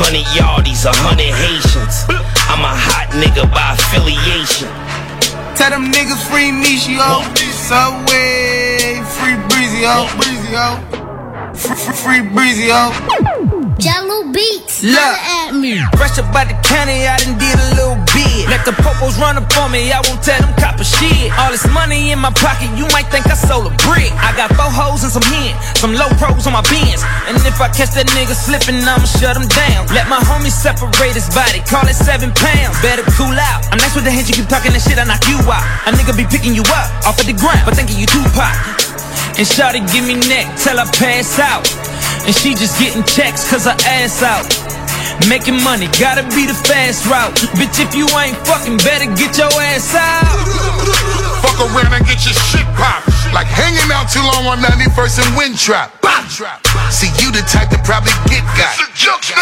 Hundred 0.00 0.24
yardies, 0.32 0.86
a 0.86 0.92
hundred 0.96 1.28
Haitians. 1.28 2.08
I'm 2.48 2.64
a 2.64 2.72
hot 2.72 3.12
nigga 3.12 3.44
by 3.52 3.76
affiliation. 3.76 4.66
Tell 5.54 5.68
them 5.68 5.92
niggas 5.92 6.24
free 6.32 6.48
Mishi, 6.50 6.96
yo. 6.96 7.20
Subway, 7.52 9.04
free 9.04 9.36
Breezy, 9.52 9.82
yo. 9.82 10.08
Breezy, 10.16 10.52
yo. 10.56 11.09
Free, 11.60 11.76
free, 11.76 11.92
free 11.92 12.20
Breezy, 12.24 12.72
yo. 12.72 12.88
Jahlil 13.80 14.32
Beats, 14.32 14.84
Look, 14.84 14.96
at 14.96 15.52
me. 15.52 15.80
fresh 15.96 16.16
up 16.20 16.28
by 16.32 16.44
the 16.44 16.56
county, 16.64 17.04
I 17.08 17.16
done 17.20 17.36
did 17.36 17.52
a 17.52 17.68
little 17.76 18.00
bit. 18.12 18.48
Let 18.48 18.64
the 18.64 18.72
popos 18.80 19.16
run 19.20 19.36
up 19.36 19.48
on 19.60 19.72
me, 19.72 19.92
I 19.92 20.00
won't 20.08 20.20
tell 20.24 20.40
them 20.40 20.52
copper 20.56 20.84
shit. 20.84 21.32
All 21.36 21.52
this 21.52 21.64
money 21.72 22.12
in 22.12 22.18
my 22.20 22.32
pocket, 22.32 22.68
you 22.76 22.84
might 22.92 23.08
think 23.12 23.28
I 23.28 23.36
sold 23.36 23.68
a 23.68 23.72
brick. 23.84 24.08
I 24.20 24.32
got 24.36 24.52
four 24.56 24.68
hoes 24.72 25.04
and 25.04 25.12
some 25.12 25.24
hen, 25.32 25.52
some 25.76 25.92
low 25.96 26.08
pros 26.20 26.44
on 26.48 26.52
my 26.56 26.64
bins. 26.68 27.04
And 27.28 27.36
if 27.44 27.60
I 27.60 27.68
catch 27.72 27.92
that 27.96 28.08
nigga 28.16 28.36
slipping, 28.36 28.80
I'ma 28.80 29.04
shut 29.04 29.36
him 29.36 29.48
down. 29.48 29.88
Let 29.92 30.08
my 30.08 30.20
homie 30.20 30.52
separate 30.52 31.16
his 31.16 31.28
body, 31.32 31.60
call 31.68 31.84
it 31.88 31.96
seven 31.96 32.32
pounds. 32.36 32.76
Better 32.84 33.04
cool 33.16 33.32
out. 33.36 33.64
I'm 33.72 33.80
next 33.80 33.96
with 33.96 34.04
the 34.04 34.12
hands, 34.12 34.28
you 34.28 34.36
keep 34.36 34.48
talking 34.48 34.72
that 34.72 34.80
shit, 34.84 34.96
I 35.00 35.04
knock 35.04 35.24
you 35.28 35.40
out. 35.44 35.64
A 35.88 35.92
nigga 35.92 36.12
be 36.16 36.24
picking 36.24 36.52
you 36.52 36.64
up 36.72 36.88
off 37.04 37.20
of 37.20 37.24
the 37.28 37.36
ground, 37.36 37.64
but 37.64 37.76
thinking 37.76 37.96
you 38.00 38.08
Tupac. 38.08 38.89
And 39.38 39.46
Shawty 39.46 39.80
give 39.92 40.04
me 40.04 40.14
neck 40.28 40.46
till 40.58 40.78
I 40.78 40.86
pass 40.96 41.38
out. 41.38 41.64
And 42.26 42.34
she 42.34 42.54
just 42.54 42.78
getting 42.78 43.04
checks 43.04 43.48
cause 43.48 43.64
her 43.64 43.76
ass 43.86 44.22
out. 44.22 44.46
Making 45.28 45.60
money, 45.62 45.88
gotta 46.00 46.24
be 46.32 46.48
the 46.48 46.56
fast 46.56 47.04
route. 47.04 47.36
Bitch, 47.56 47.76
if 47.80 47.92
you 47.94 48.08
ain't 48.16 48.36
fucking, 48.48 48.78
better 48.80 49.08
get 49.16 49.36
your 49.36 49.52
ass 49.72 49.92
out. 49.92 50.24
Fuck 51.44 51.60
around 51.60 51.92
and 51.92 52.06
get 52.08 52.24
your 52.24 52.36
shit 52.48 52.64
popped. 52.76 53.08
Like 53.32 53.46
hanging 53.46 53.90
out 53.92 54.08
too 54.08 54.24
long 54.24 54.48
on 54.48 54.58
91st 54.64 55.22
and 55.22 55.30
Windtrap. 55.36 56.00
Bop. 56.00 56.24
See, 56.90 57.10
you 57.20 57.30
the 57.30 57.42
type 57.46 57.70
that 57.70 57.84
probably 57.84 58.12
get 58.30 58.44
got. 58.56 58.74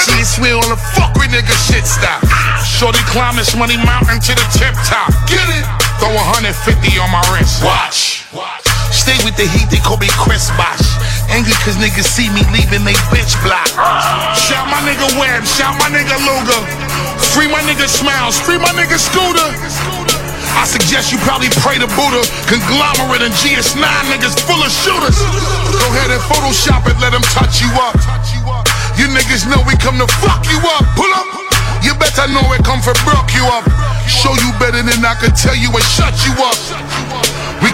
See, 0.03 0.19
it's 0.19 0.35
swear 0.37 0.57
on 0.57 0.69
the 0.69 0.81
fuck 0.97 1.15
with 1.15 1.31
nigga 1.31 1.55
shit 1.69 1.87
stop. 1.87 2.25
Shorty 2.65 3.01
climb 3.11 3.37
this 3.37 3.55
money 3.55 3.77
mountain 3.77 4.21
to 4.21 4.33
the 4.35 4.47
tip 4.57 4.75
top. 4.89 5.11
Get 5.29 5.47
it? 5.53 5.65
Throw 6.01 6.13
150 6.15 6.53
on 6.99 7.11
my 7.11 7.23
wrist. 7.33 7.63
Watch. 7.63 8.78
Stay 8.91 9.17
with 9.25 9.37
the 9.37 9.47
heat, 9.47 9.69
they 9.71 9.81
call 9.81 9.97
me 9.99 10.09
Chris 10.17 10.49
Bosh. 10.57 10.85
Angry 11.29 11.53
cause 11.65 11.77
niggas 11.77 12.09
see 12.09 12.29
me 12.33 12.43
leaving 12.53 12.85
they 12.85 12.97
bitch 13.13 13.37
block. 13.45 13.69
Shout 14.35 14.65
my 14.69 14.81
nigga 14.85 15.09
Webb, 15.21 15.45
shout 15.45 15.77
my 15.77 15.89
nigga 15.93 16.17
Luger. 16.25 16.63
Free 17.35 17.49
my 17.49 17.61
nigga 17.69 17.87
Smiles, 17.89 18.41
free 18.41 18.59
my 18.59 18.73
nigga 18.73 18.97
Scooter. 18.97 19.49
I 20.59 20.65
suggest 20.65 21.13
you 21.13 21.19
probably 21.23 21.53
pray 21.63 21.79
to 21.79 21.87
Buddha. 21.95 22.25
Conglomerate 22.51 23.23
and 23.23 23.35
GS9 23.39 23.85
niggas 24.11 24.35
full 24.43 24.59
of 24.59 24.73
shooters. 24.73 25.19
Go 25.71 25.87
ahead 25.95 26.11
and 26.11 26.23
Photoshop 26.27 26.89
it, 26.89 26.97
let 26.99 27.13
them 27.13 27.23
touch 27.37 27.63
you 27.63 27.71
up. 27.79 27.95
You 28.99 29.07
niggas 29.13 29.47
know 29.47 29.63
we 29.69 29.79
come 29.79 30.01
to 30.03 30.09
fuck 30.19 30.43
you 30.51 30.59
up. 30.75 30.83
Pull 30.99 31.13
up. 31.15 31.29
You 31.87 31.95
better 31.95 32.27
know 32.35 32.43
it 32.53 32.65
come 32.67 32.83
for 32.83 32.97
broke 33.07 33.31
you 33.39 33.47
up. 33.55 33.63
Show 34.11 34.35
you 34.43 34.51
better 34.59 34.83
than 34.83 34.99
I 35.05 35.15
can 35.15 35.31
tell 35.31 35.55
you 35.55 35.71
and 35.71 35.87
shut 35.87 36.15
you 36.27 36.35
up. 36.43 36.59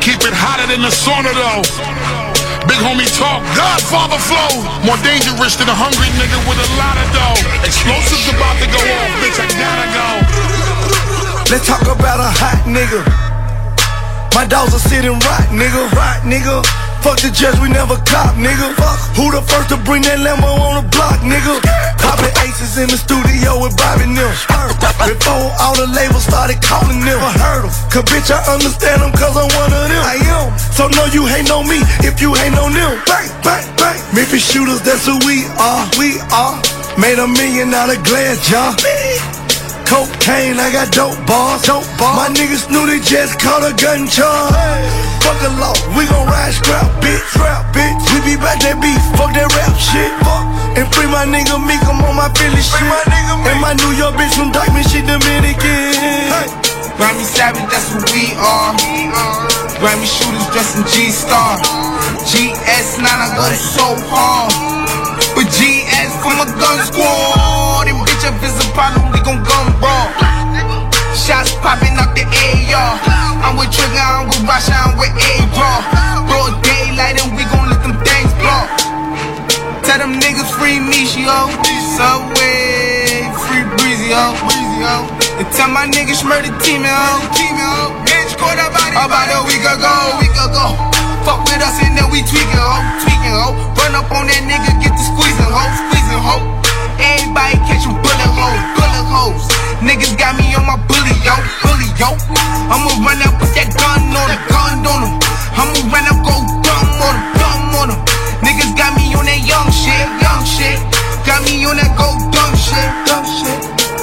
Keep 0.05 0.21
it 0.29 0.37
hotter 0.37 0.69
than 0.69 0.85
the 0.85 0.93
sauna 0.93 1.33
though. 1.33 1.65
Big 2.69 2.77
homie 2.77 3.09
talk, 3.17 3.41
Godfather 3.57 4.21
flow. 4.21 4.61
More 4.85 5.01
dangerous 5.01 5.57
than 5.57 5.65
a 5.65 5.73
hungry 5.73 6.13
nigga 6.21 6.37
with 6.45 6.61
a 6.61 6.69
lot 6.77 7.01
of 7.01 7.09
dough. 7.17 7.41
Explosives 7.65 8.29
about 8.29 8.53
to 8.61 8.69
go 8.69 8.85
off, 8.85 9.11
bitch, 9.25 9.41
I 9.41 9.49
gotta 9.57 9.89
go. 9.97 10.09
Let's 11.49 11.65
talk 11.65 11.89
about 11.89 12.21
a 12.21 12.29
hot 12.29 12.69
nigga. 12.69 13.01
My 14.37 14.45
dogs 14.45 14.77
are 14.77 14.85
sitting 14.93 15.17
right, 15.25 15.49
nigga. 15.49 15.89
Right, 15.97 16.21
nigga. 16.21 16.84
Fuck 17.05 17.21
the 17.21 17.29
judge, 17.29 17.61
we 17.61 17.69
never 17.69 18.01
cop, 18.09 18.33
nigga. 18.41 18.73
Fuck. 18.81 18.97
Who 19.21 19.29
the 19.29 19.45
first 19.45 19.69
to 19.69 19.77
bring 19.85 20.01
that 20.09 20.25
Lambo 20.25 20.49
on 20.57 20.81
the 20.81 20.89
block, 20.89 21.21
nigga? 21.21 21.61
Poppin' 22.01 22.33
aces 22.41 22.81
in 22.81 22.89
the 22.89 22.97
studio 22.97 23.61
with 23.61 23.77
Bobby 23.77 24.09
Nim. 24.09 24.25
Before 25.05 25.53
all 25.61 25.77
the 25.77 25.85
labels 25.85 26.25
started 26.25 26.65
calling 26.65 27.05
them. 27.05 27.21
I 27.21 27.37
heard 27.37 27.69
'em. 27.69 27.73
Cause 27.93 28.09
bitch, 28.09 28.33
I 28.33 28.41
understand 28.49 29.05
them 29.05 29.13
cause 29.21 29.37
I'm 29.37 29.53
one 29.53 29.69
of 29.69 29.85
them. 29.93 30.01
I 30.01 30.17
am. 30.33 30.49
So 30.73 30.89
no, 30.89 31.05
you 31.13 31.29
hate 31.29 31.53
on 31.53 31.69
me 31.69 31.85
if 32.09 32.25
you 32.25 32.33
hate 32.33 32.57
on 32.57 32.73
them. 32.73 32.97
Bang, 33.05 33.29
bang, 33.45 33.69
bang. 33.77 34.01
Memphis 34.17 34.41
shooters, 34.41 34.81
that's 34.81 35.05
who 35.05 35.21
we 35.29 35.45
are. 35.61 35.85
We 36.01 36.17
are. 36.33 36.57
Made 36.97 37.21
a 37.21 37.29
million 37.29 37.75
out 37.75 37.93
of 37.93 38.01
glass 38.09 38.41
jar. 38.49 38.73
Cocaine, 39.87 40.59
I 40.59 40.73
got 40.73 40.93
dope 40.93 41.19
bars. 41.27 41.63
Dope 41.63 41.87
bars. 42.01 42.17
My 42.17 42.29
niggas 42.33 42.69
knew 42.73 42.85
they 42.87 43.01
just 43.01 43.39
caught 43.39 43.63
a 43.65 43.73
gun 43.77 44.09
charge. 44.09 44.89
Fuck 45.25 45.39
the 45.41 45.53
law, 45.61 45.73
we 45.97 46.05
gon' 46.09 46.29
ride 46.29 46.53
scrap, 46.53 46.89
bitch. 47.01 47.23
Scrap, 47.33 47.73
bitch. 47.73 48.03
We 48.13 48.21
be 48.25 48.35
back 48.37 48.61
that 48.65 48.81
beef, 48.81 49.01
fuck 49.17 49.33
that 49.37 49.49
rap 49.57 49.77
shit. 49.77 50.13
Fuck. 50.25 50.45
And 50.77 50.87
free 50.91 51.07
my 51.07 51.23
nigga 51.25 51.57
Meek, 51.63 51.81
I'm 51.87 52.03
on 52.03 52.17
my 52.17 52.29
Philly 52.35 52.61
shit. 52.61 52.83
and 52.83 53.61
my 53.61 53.73
New 53.79 53.93
York 53.95 54.19
bitch 54.19 54.35
from 54.35 54.51
Dyckman, 54.51 54.85
she 54.91 55.01
Dominican. 55.05 55.95
Hey. 56.33 56.49
Grammy 56.99 57.27
Savage, 57.27 57.67
that's 57.71 57.91
who 57.91 57.99
we 58.15 58.35
are. 58.39 58.71
Grammy 59.83 60.07
shooters 60.07 60.47
dressed 60.55 60.79
in 60.79 60.85
G-Star. 60.95 61.59
GS9, 62.23 63.03
I 63.05 63.29
go 63.35 63.45
so 63.53 63.87
hard. 64.09 64.55
But 65.35 65.51
GS 65.51 66.11
from 66.23 66.39
a 66.39 66.47
gun 66.55 66.79
squad. 66.87 67.91
And 67.91 67.99
bitch, 68.07 68.23
if 68.23 68.39
it's 68.47 68.63
a 68.63 68.71
problem, 68.73 69.04
gon' 69.25 69.41
gun 69.41 69.67
brawl. 69.81 70.13
Shots 71.17 71.57
popping 71.65 71.97
out 71.97 72.13
the 72.13 72.29
AR. 72.29 72.93
I'm 73.41 73.57
with 73.57 73.73
Trigger, 73.73 73.97
I'm 73.97 74.29
with 74.29 74.45
Rasha, 74.45 74.77
I'm 74.77 75.01
with 75.01 75.17
A-Raw. 75.17 76.29
Broad 76.29 76.61
daylight, 76.61 77.17
and 77.25 77.33
we 77.33 77.49
gon' 77.49 77.73
let 77.73 77.81
them 77.81 77.97
things 78.05 78.31
blow. 78.37 78.69
Tell 79.81 79.99
them 79.99 80.21
niggas 80.21 80.53
free 80.61 80.77
Mishi, 80.77 81.25
yo. 81.25 81.49
Subway, 81.97 83.25
free 83.49 83.65
Breezy, 83.81 84.13
yo. 84.13 84.37
Breezy, 84.45 84.85
yo. 84.85 85.09
And 85.41 85.49
tell 85.57 85.73
my 85.73 85.89
niggas 85.89 86.21
murder 86.21 86.53
team, 86.61 86.85
yo. 86.85 87.01
Team, 87.33 87.57
yo. 87.57 87.97
Bitch, 88.05 88.37
caught 88.37 88.61
about. 88.61 88.93
About 88.93 89.29
a 89.33 89.41
week 89.49 89.65
ago, 89.65 90.21
week 90.21 90.37
ago. 90.37 90.77
Fuck 91.25 91.41
with 91.49 91.65
us 91.65 91.81
and 91.81 91.97
then 91.97 92.13
we 92.13 92.21
tweaking, 92.29 92.61
ho. 92.61 92.77
Tweaking, 93.01 93.33
ho. 93.33 93.57
Run 93.81 93.97
up 93.97 94.13
on 94.13 94.29
that 94.29 94.45
nigga, 94.45 94.73
get 94.85 94.93
the 94.93 95.05
squeezing, 95.09 95.49
ho. 95.49 95.65
Squeezing, 95.81 96.21
ho. 96.21 96.64
Everybody 96.99 97.57
catching 97.67 97.97
bullet 97.99 98.31
holes, 98.35 98.63
bullet 98.79 99.07
holes. 99.09 99.45
Niggas 99.83 100.17
got 100.17 100.39
me 100.39 100.55
on 100.55 100.65
my 100.65 100.79
bully, 100.89 101.15
yo, 101.23 101.35
bully, 101.63 101.89
yo. 102.01 102.15
I'ma 102.71 102.91
run 103.05 103.21
up 103.27 103.37
with 103.41 103.53
that 103.59 103.69
gun 103.77 104.15
on 104.15 104.29
him, 104.31 104.41
gun 104.49 104.81
on 104.87 105.01
him. 105.05 105.15
I'ma 105.55 105.81
run 105.93 106.07
up, 106.09 106.19
go 106.25 106.35
dumb 106.65 106.91
on 107.05 107.15
him, 107.15 107.27
dumb 107.37 107.75
on 107.81 107.89
him. 107.93 108.01
Niggas 108.41 108.73
got 108.79 108.97
me 108.97 109.13
on 109.15 109.27
that 109.27 109.43
young 109.45 109.69
shit, 109.71 110.07
young 110.23 110.45
shit. 110.47 110.79
Got 111.27 111.45
me 111.45 111.65
on 111.65 111.77
that 111.77 111.93
go 111.97 112.17
dumb 112.33 112.53
shit, 112.57 112.89
dumb 113.09 113.25
shit. 113.25 113.59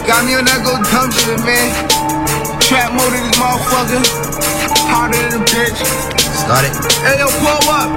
Got 0.06 0.26
me 0.26 0.36
on 0.36 0.46
that 0.46 0.62
go 0.66 0.78
dumb 0.90 1.10
shit, 1.14 1.40
man. 1.46 1.70
Trap 2.62 2.94
mode 2.94 3.14
in 3.14 3.24
this 3.26 3.38
motherfucker. 3.38 4.02
Powder 4.90 5.18
in 5.18 5.34
a 5.38 5.42
bitch. 5.50 5.78
Start 6.34 6.66
it. 6.66 6.74
Hey, 7.06 7.20
yo, 7.20 7.28
pull 7.42 7.70
up. 7.70 7.94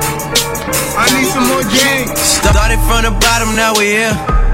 I 0.97 1.11
need 1.17 1.27
some 1.27 1.47
more 1.49 1.65
gang. 1.65 2.09
Started 2.17 2.79
from 2.87 3.05
the 3.05 3.13
bottom, 3.21 3.57
now 3.57 3.75
we 3.77 3.87
here. 3.99 4.54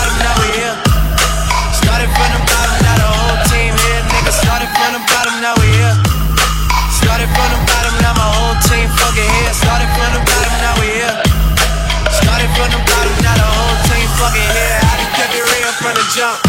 jump. 16.15 16.43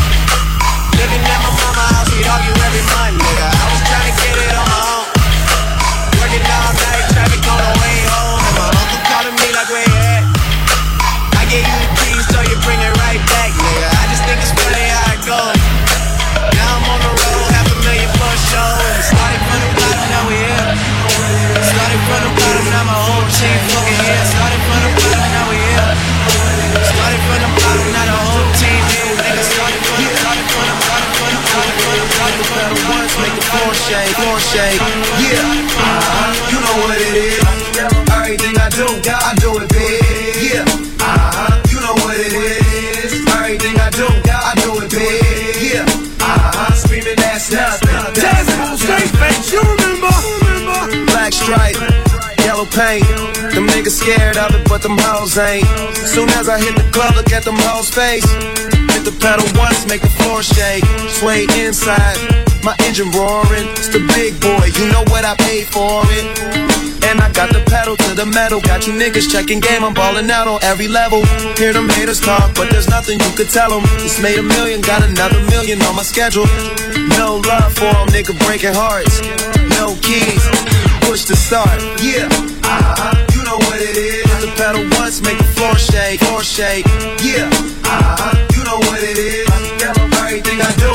Living 0.99 1.23
at 1.23 1.39
my 1.39 1.51
mama 1.55 1.85
house, 1.95 2.11
we'd 2.11 2.27
argue 2.27 2.51
every 2.67 2.83
month, 2.91 3.15
nigga. 3.15 3.47
I 3.47 3.65
was 3.71 3.83
trying 3.87 4.11
to 4.11 4.15
get 4.19 4.35
it 4.43 4.55
on 4.59 4.67
my 4.67 4.81
own. 4.91 5.07
Working 6.19 6.43
all 6.43 6.73
night, 6.83 7.05
traffic 7.15 7.47
on 7.47 7.59
the 7.63 7.82
shake, 33.93 34.17
floor 34.17 34.41
shake. 34.41 34.81
Yeah, 35.21 35.45
uh-huh, 35.77 36.33
you 36.49 36.59
know 36.65 36.77
what 36.81 36.97
it 36.97 37.13
is. 37.13 37.45
Everything 38.09 38.57
I 38.57 38.69
do, 38.73 38.89
I 38.89 39.33
do 39.37 39.51
it 39.61 39.69
big. 39.69 40.33
Yeah, 40.41 40.65
uh-huh, 40.97 41.61
you 41.69 41.79
know 41.85 41.97
what 42.01 42.17
it 42.17 42.33
is. 42.33 43.13
Everything 43.37 43.77
I 43.77 43.91
do, 43.93 44.09
I 44.09 44.53
do 44.65 44.81
it 44.81 44.89
big. 44.89 45.61
Yeah, 45.61 45.85
uh-huh, 46.25 46.73
screaming 46.73 47.21
that's 47.21 47.53
nothing. 47.53 48.17
Tangible 48.17 48.77
straight 48.81 49.13
face, 49.21 49.53
you 49.53 49.61
remember? 49.61 50.15
Black 51.13 51.33
stripe, 51.37 51.77
yellow 52.49 52.65
paint. 52.65 53.05
Them 53.53 53.69
niggas 53.69 54.01
scared 54.01 54.39
of 54.39 54.55
it, 54.57 54.65
but 54.69 54.81
them 54.81 54.97
hoes 55.05 55.37
ain't. 55.37 55.69
Soon 56.09 56.31
as 56.41 56.49
I 56.49 56.57
hit 56.59 56.75
the 56.81 56.89
club, 56.97 57.15
look 57.17 57.31
at 57.33 57.45
them 57.45 57.61
hoes' 57.69 57.91
face. 57.91 58.25
Hit 58.97 59.05
the 59.05 59.13
pedal 59.21 59.45
once, 59.61 59.85
make 59.87 60.01
the 60.01 60.13
floor 60.17 60.43
shake. 60.43 60.85
Sway 61.13 61.45
inside, 61.61 62.17
my 62.65 62.77
engine 62.87 63.11
roaring. 63.11 63.67
It's 63.75 63.89
the 63.89 64.01
big 64.15 64.39
boy, 64.41 64.71
you 64.79 64.87
know 64.93 65.05
what 65.11 65.25
I 65.25 65.35
paid 65.37 65.67
for 65.67 66.03
it. 66.15 66.27
And 67.05 67.21
I 67.21 67.31
got 67.33 67.53
the 67.53 67.61
pedal 67.67 67.97
to 67.97 68.15
the 68.15 68.27
metal. 68.27 68.61
Got 68.61 68.87
you 68.87 68.93
niggas 68.93 69.31
checking 69.31 69.61
game, 69.61 69.85
I'm 69.85 69.95
balling 69.95 70.31
out 70.31 70.47
on 70.47 70.61
every 70.63 70.89
level. 70.89 71.25
Hear 71.59 71.73
them 71.73 71.89
haters 71.89 72.21
talk, 72.21 72.55
but 72.55 72.71
there's 72.71 72.89
nothing 72.89 73.19
you 73.21 73.31
could 73.37 73.51
tell 73.51 73.71
them. 73.71 73.83
Just 73.99 74.23
made 74.23 74.39
a 74.39 74.43
million, 74.43 74.81
got 74.81 75.03
another 75.03 75.41
million 75.51 75.83
on 75.83 75.97
my 75.97 76.03
schedule. 76.03 76.47
No 77.19 77.43
love 77.45 77.73
for 77.75 77.91
them, 77.91 78.09
nigga 78.15 78.39
breaking 78.47 78.75
hearts. 78.75 79.21
No 79.77 79.97
keys, 80.01 80.45
push 81.03 81.25
to 81.27 81.37
start. 81.37 81.83
Yeah, 82.01 82.31
uh-huh, 82.63 83.27
you 83.35 83.43
know 83.45 83.59
what 83.67 83.83
it 83.83 83.97
is. 83.97 84.23
Hit 84.31 84.41
the 84.47 84.53
pedal 84.57 84.87
once, 85.01 85.21
make 85.21 85.39
the 85.39 85.51
floor 85.59 85.75
shake, 85.77 86.21
floor 86.21 86.43
shake. 86.43 86.87
Yeah, 87.21 87.51
uh-huh, 87.83 88.33
you 88.55 88.63
know 88.65 88.79
what 88.79 89.03
it 89.03 89.19
is. 89.19 89.49
Everything 89.83 90.63
I 90.63 90.73
do, 90.81 90.92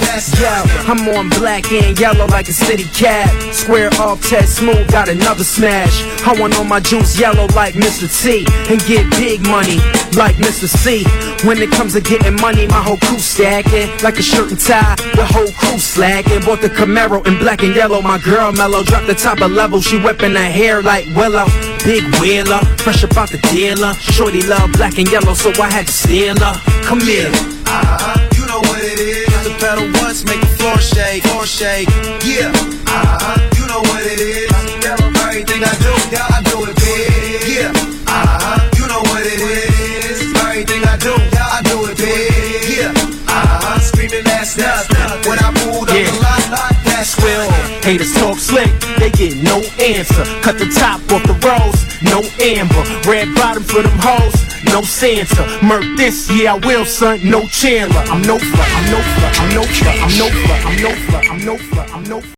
that's 0.00 0.40
Yeah, 0.40 0.62
I'm 0.86 1.08
on 1.16 1.28
black 1.30 1.70
and 1.72 1.98
yellow 1.98 2.26
like 2.26 2.48
a 2.48 2.52
city 2.52 2.84
cat. 2.84 3.30
Square 3.54 3.90
off, 3.98 4.26
test 4.26 4.56
smooth, 4.56 4.90
got 4.90 5.08
another 5.08 5.44
smash. 5.44 6.02
I 6.26 6.38
want 6.40 6.56
all 6.58 6.64
my 6.64 6.80
juice 6.80 7.18
yellow 7.18 7.46
like 7.54 7.74
Mr. 7.74 8.08
T 8.10 8.46
and 8.70 8.80
get 8.84 9.08
big 9.10 9.40
money 9.46 9.78
like 10.16 10.36
Mr. 10.36 10.66
C. 10.66 11.04
When 11.46 11.58
it 11.58 11.70
comes 11.70 11.92
to 11.94 12.00
getting 12.00 12.40
money, 12.40 12.66
my 12.66 12.82
whole 12.82 12.96
crew 12.98 13.18
stacking 13.18 13.88
like 14.02 14.18
a 14.18 14.22
shirt 14.22 14.50
and 14.50 14.60
tie. 14.60 14.96
The 15.14 15.24
whole 15.24 15.50
crew 15.52 15.78
slacking. 15.78 16.40
Bought 16.40 16.62
the 16.62 16.68
Camaro 16.68 17.26
in 17.26 17.38
black 17.38 17.62
and 17.62 17.74
yellow. 17.74 18.00
My 18.02 18.18
girl 18.18 18.52
mellow 18.52 18.82
dropped 18.82 19.06
the 19.06 19.14
top 19.14 19.40
of 19.40 19.50
level. 19.52 19.80
She 19.80 19.98
whipping 19.98 20.34
her 20.34 20.50
hair 20.50 20.82
like 20.82 21.06
Willow. 21.14 21.46
Big 21.84 22.04
wheeler, 22.20 22.60
fresh 22.78 23.02
about 23.04 23.30
the 23.30 23.38
dealer. 23.52 23.94
Shorty 23.94 24.42
love 24.42 24.72
black 24.72 24.98
and 24.98 25.10
yellow, 25.10 25.34
so 25.34 25.50
I 25.62 25.70
had 25.70 25.86
to 25.86 25.92
steal 25.92 26.38
her. 26.38 26.54
Come 26.84 27.00
here. 27.00 27.59
Uh-huh, 27.70 28.28
you 28.36 28.44
know 28.46 28.60
what 28.68 28.82
it 28.82 28.98
is. 28.98 29.28
Hit 29.30 29.42
the 29.46 29.54
pedal 29.62 29.86
once, 30.02 30.24
make 30.24 30.40
the 30.40 30.50
floor 30.58 30.78
shake, 30.78 31.22
floor 31.24 31.46
shake. 31.46 31.88
Yeah, 32.26 32.50
uh-huh, 32.86 33.38
you 33.58 33.66
know 33.70 33.80
what 33.90 34.02
it 34.04 34.18
is. 34.20 34.50
Everything 34.84 35.62
I 35.62 35.74
do, 35.78 35.92
yeah, 36.10 36.26
I 36.36 36.42
do 36.50 36.56
it 36.66 36.74
big. 36.82 37.46
Yeah, 37.46 37.72
uh-huh, 38.10 38.58
you 38.78 38.86
know 38.90 39.02
what 39.10 39.22
it 39.24 39.40
is. 39.40 40.18
Everything 40.42 40.82
I 40.84 40.96
do, 40.98 41.14
yeah, 41.32 41.56
I 41.56 41.62
do 41.70 41.76
it 41.86 41.96
big. 41.96 42.66
Yeah, 42.76 42.92
uh-huh, 43.30 43.78
screaming 43.80 44.24
that's 44.24 44.56
nothing. 44.58 45.30
When 45.30 45.38
I 45.38 45.52
pulled 45.62 45.88
up 45.90 45.94
Yeah. 45.94 46.10
the 46.10 46.18
lot, 46.18 46.42
lot, 46.50 46.74
that's 46.84 47.16
Well, 47.22 47.69
haters 47.90 48.14
talk 48.14 48.38
slick, 48.38 48.70
they 48.98 49.10
get 49.10 49.34
no 49.42 49.58
answer. 49.82 50.24
Cut 50.42 50.58
the 50.58 50.70
top 50.78 51.00
off 51.10 51.22
the 51.26 51.34
rose, 51.42 51.80
no 52.02 52.22
amber. 52.38 52.82
Red 53.08 53.34
bottom 53.34 53.64
for 53.64 53.82
them 53.82 53.98
hoes, 53.98 54.36
no 54.72 54.82
Santa. 54.82 55.42
Murk 55.64 55.84
this, 55.96 56.30
yeah 56.30 56.54
I 56.54 56.58
will, 56.58 56.84
son, 56.84 57.18
no 57.24 57.40
Chandler. 57.48 58.04
I'm 58.12 58.22
no 58.22 58.38
fluff, 58.38 58.70
I'm 58.78 58.90
no 58.92 59.00
fluff, 59.02 59.40
I'm 59.40 59.54
no 59.54 59.62
fluff, 59.64 59.96
I'm 60.02 60.18
no 60.18 60.28
fluff, 60.30 60.66
I'm 60.66 60.82
no 60.82 60.90
fluff, 60.94 61.30
I'm 61.30 61.44
no 61.44 61.56
fluff, 61.58 61.94
I'm 61.94 62.02
no 62.04 62.20
fluff. 62.20 62.20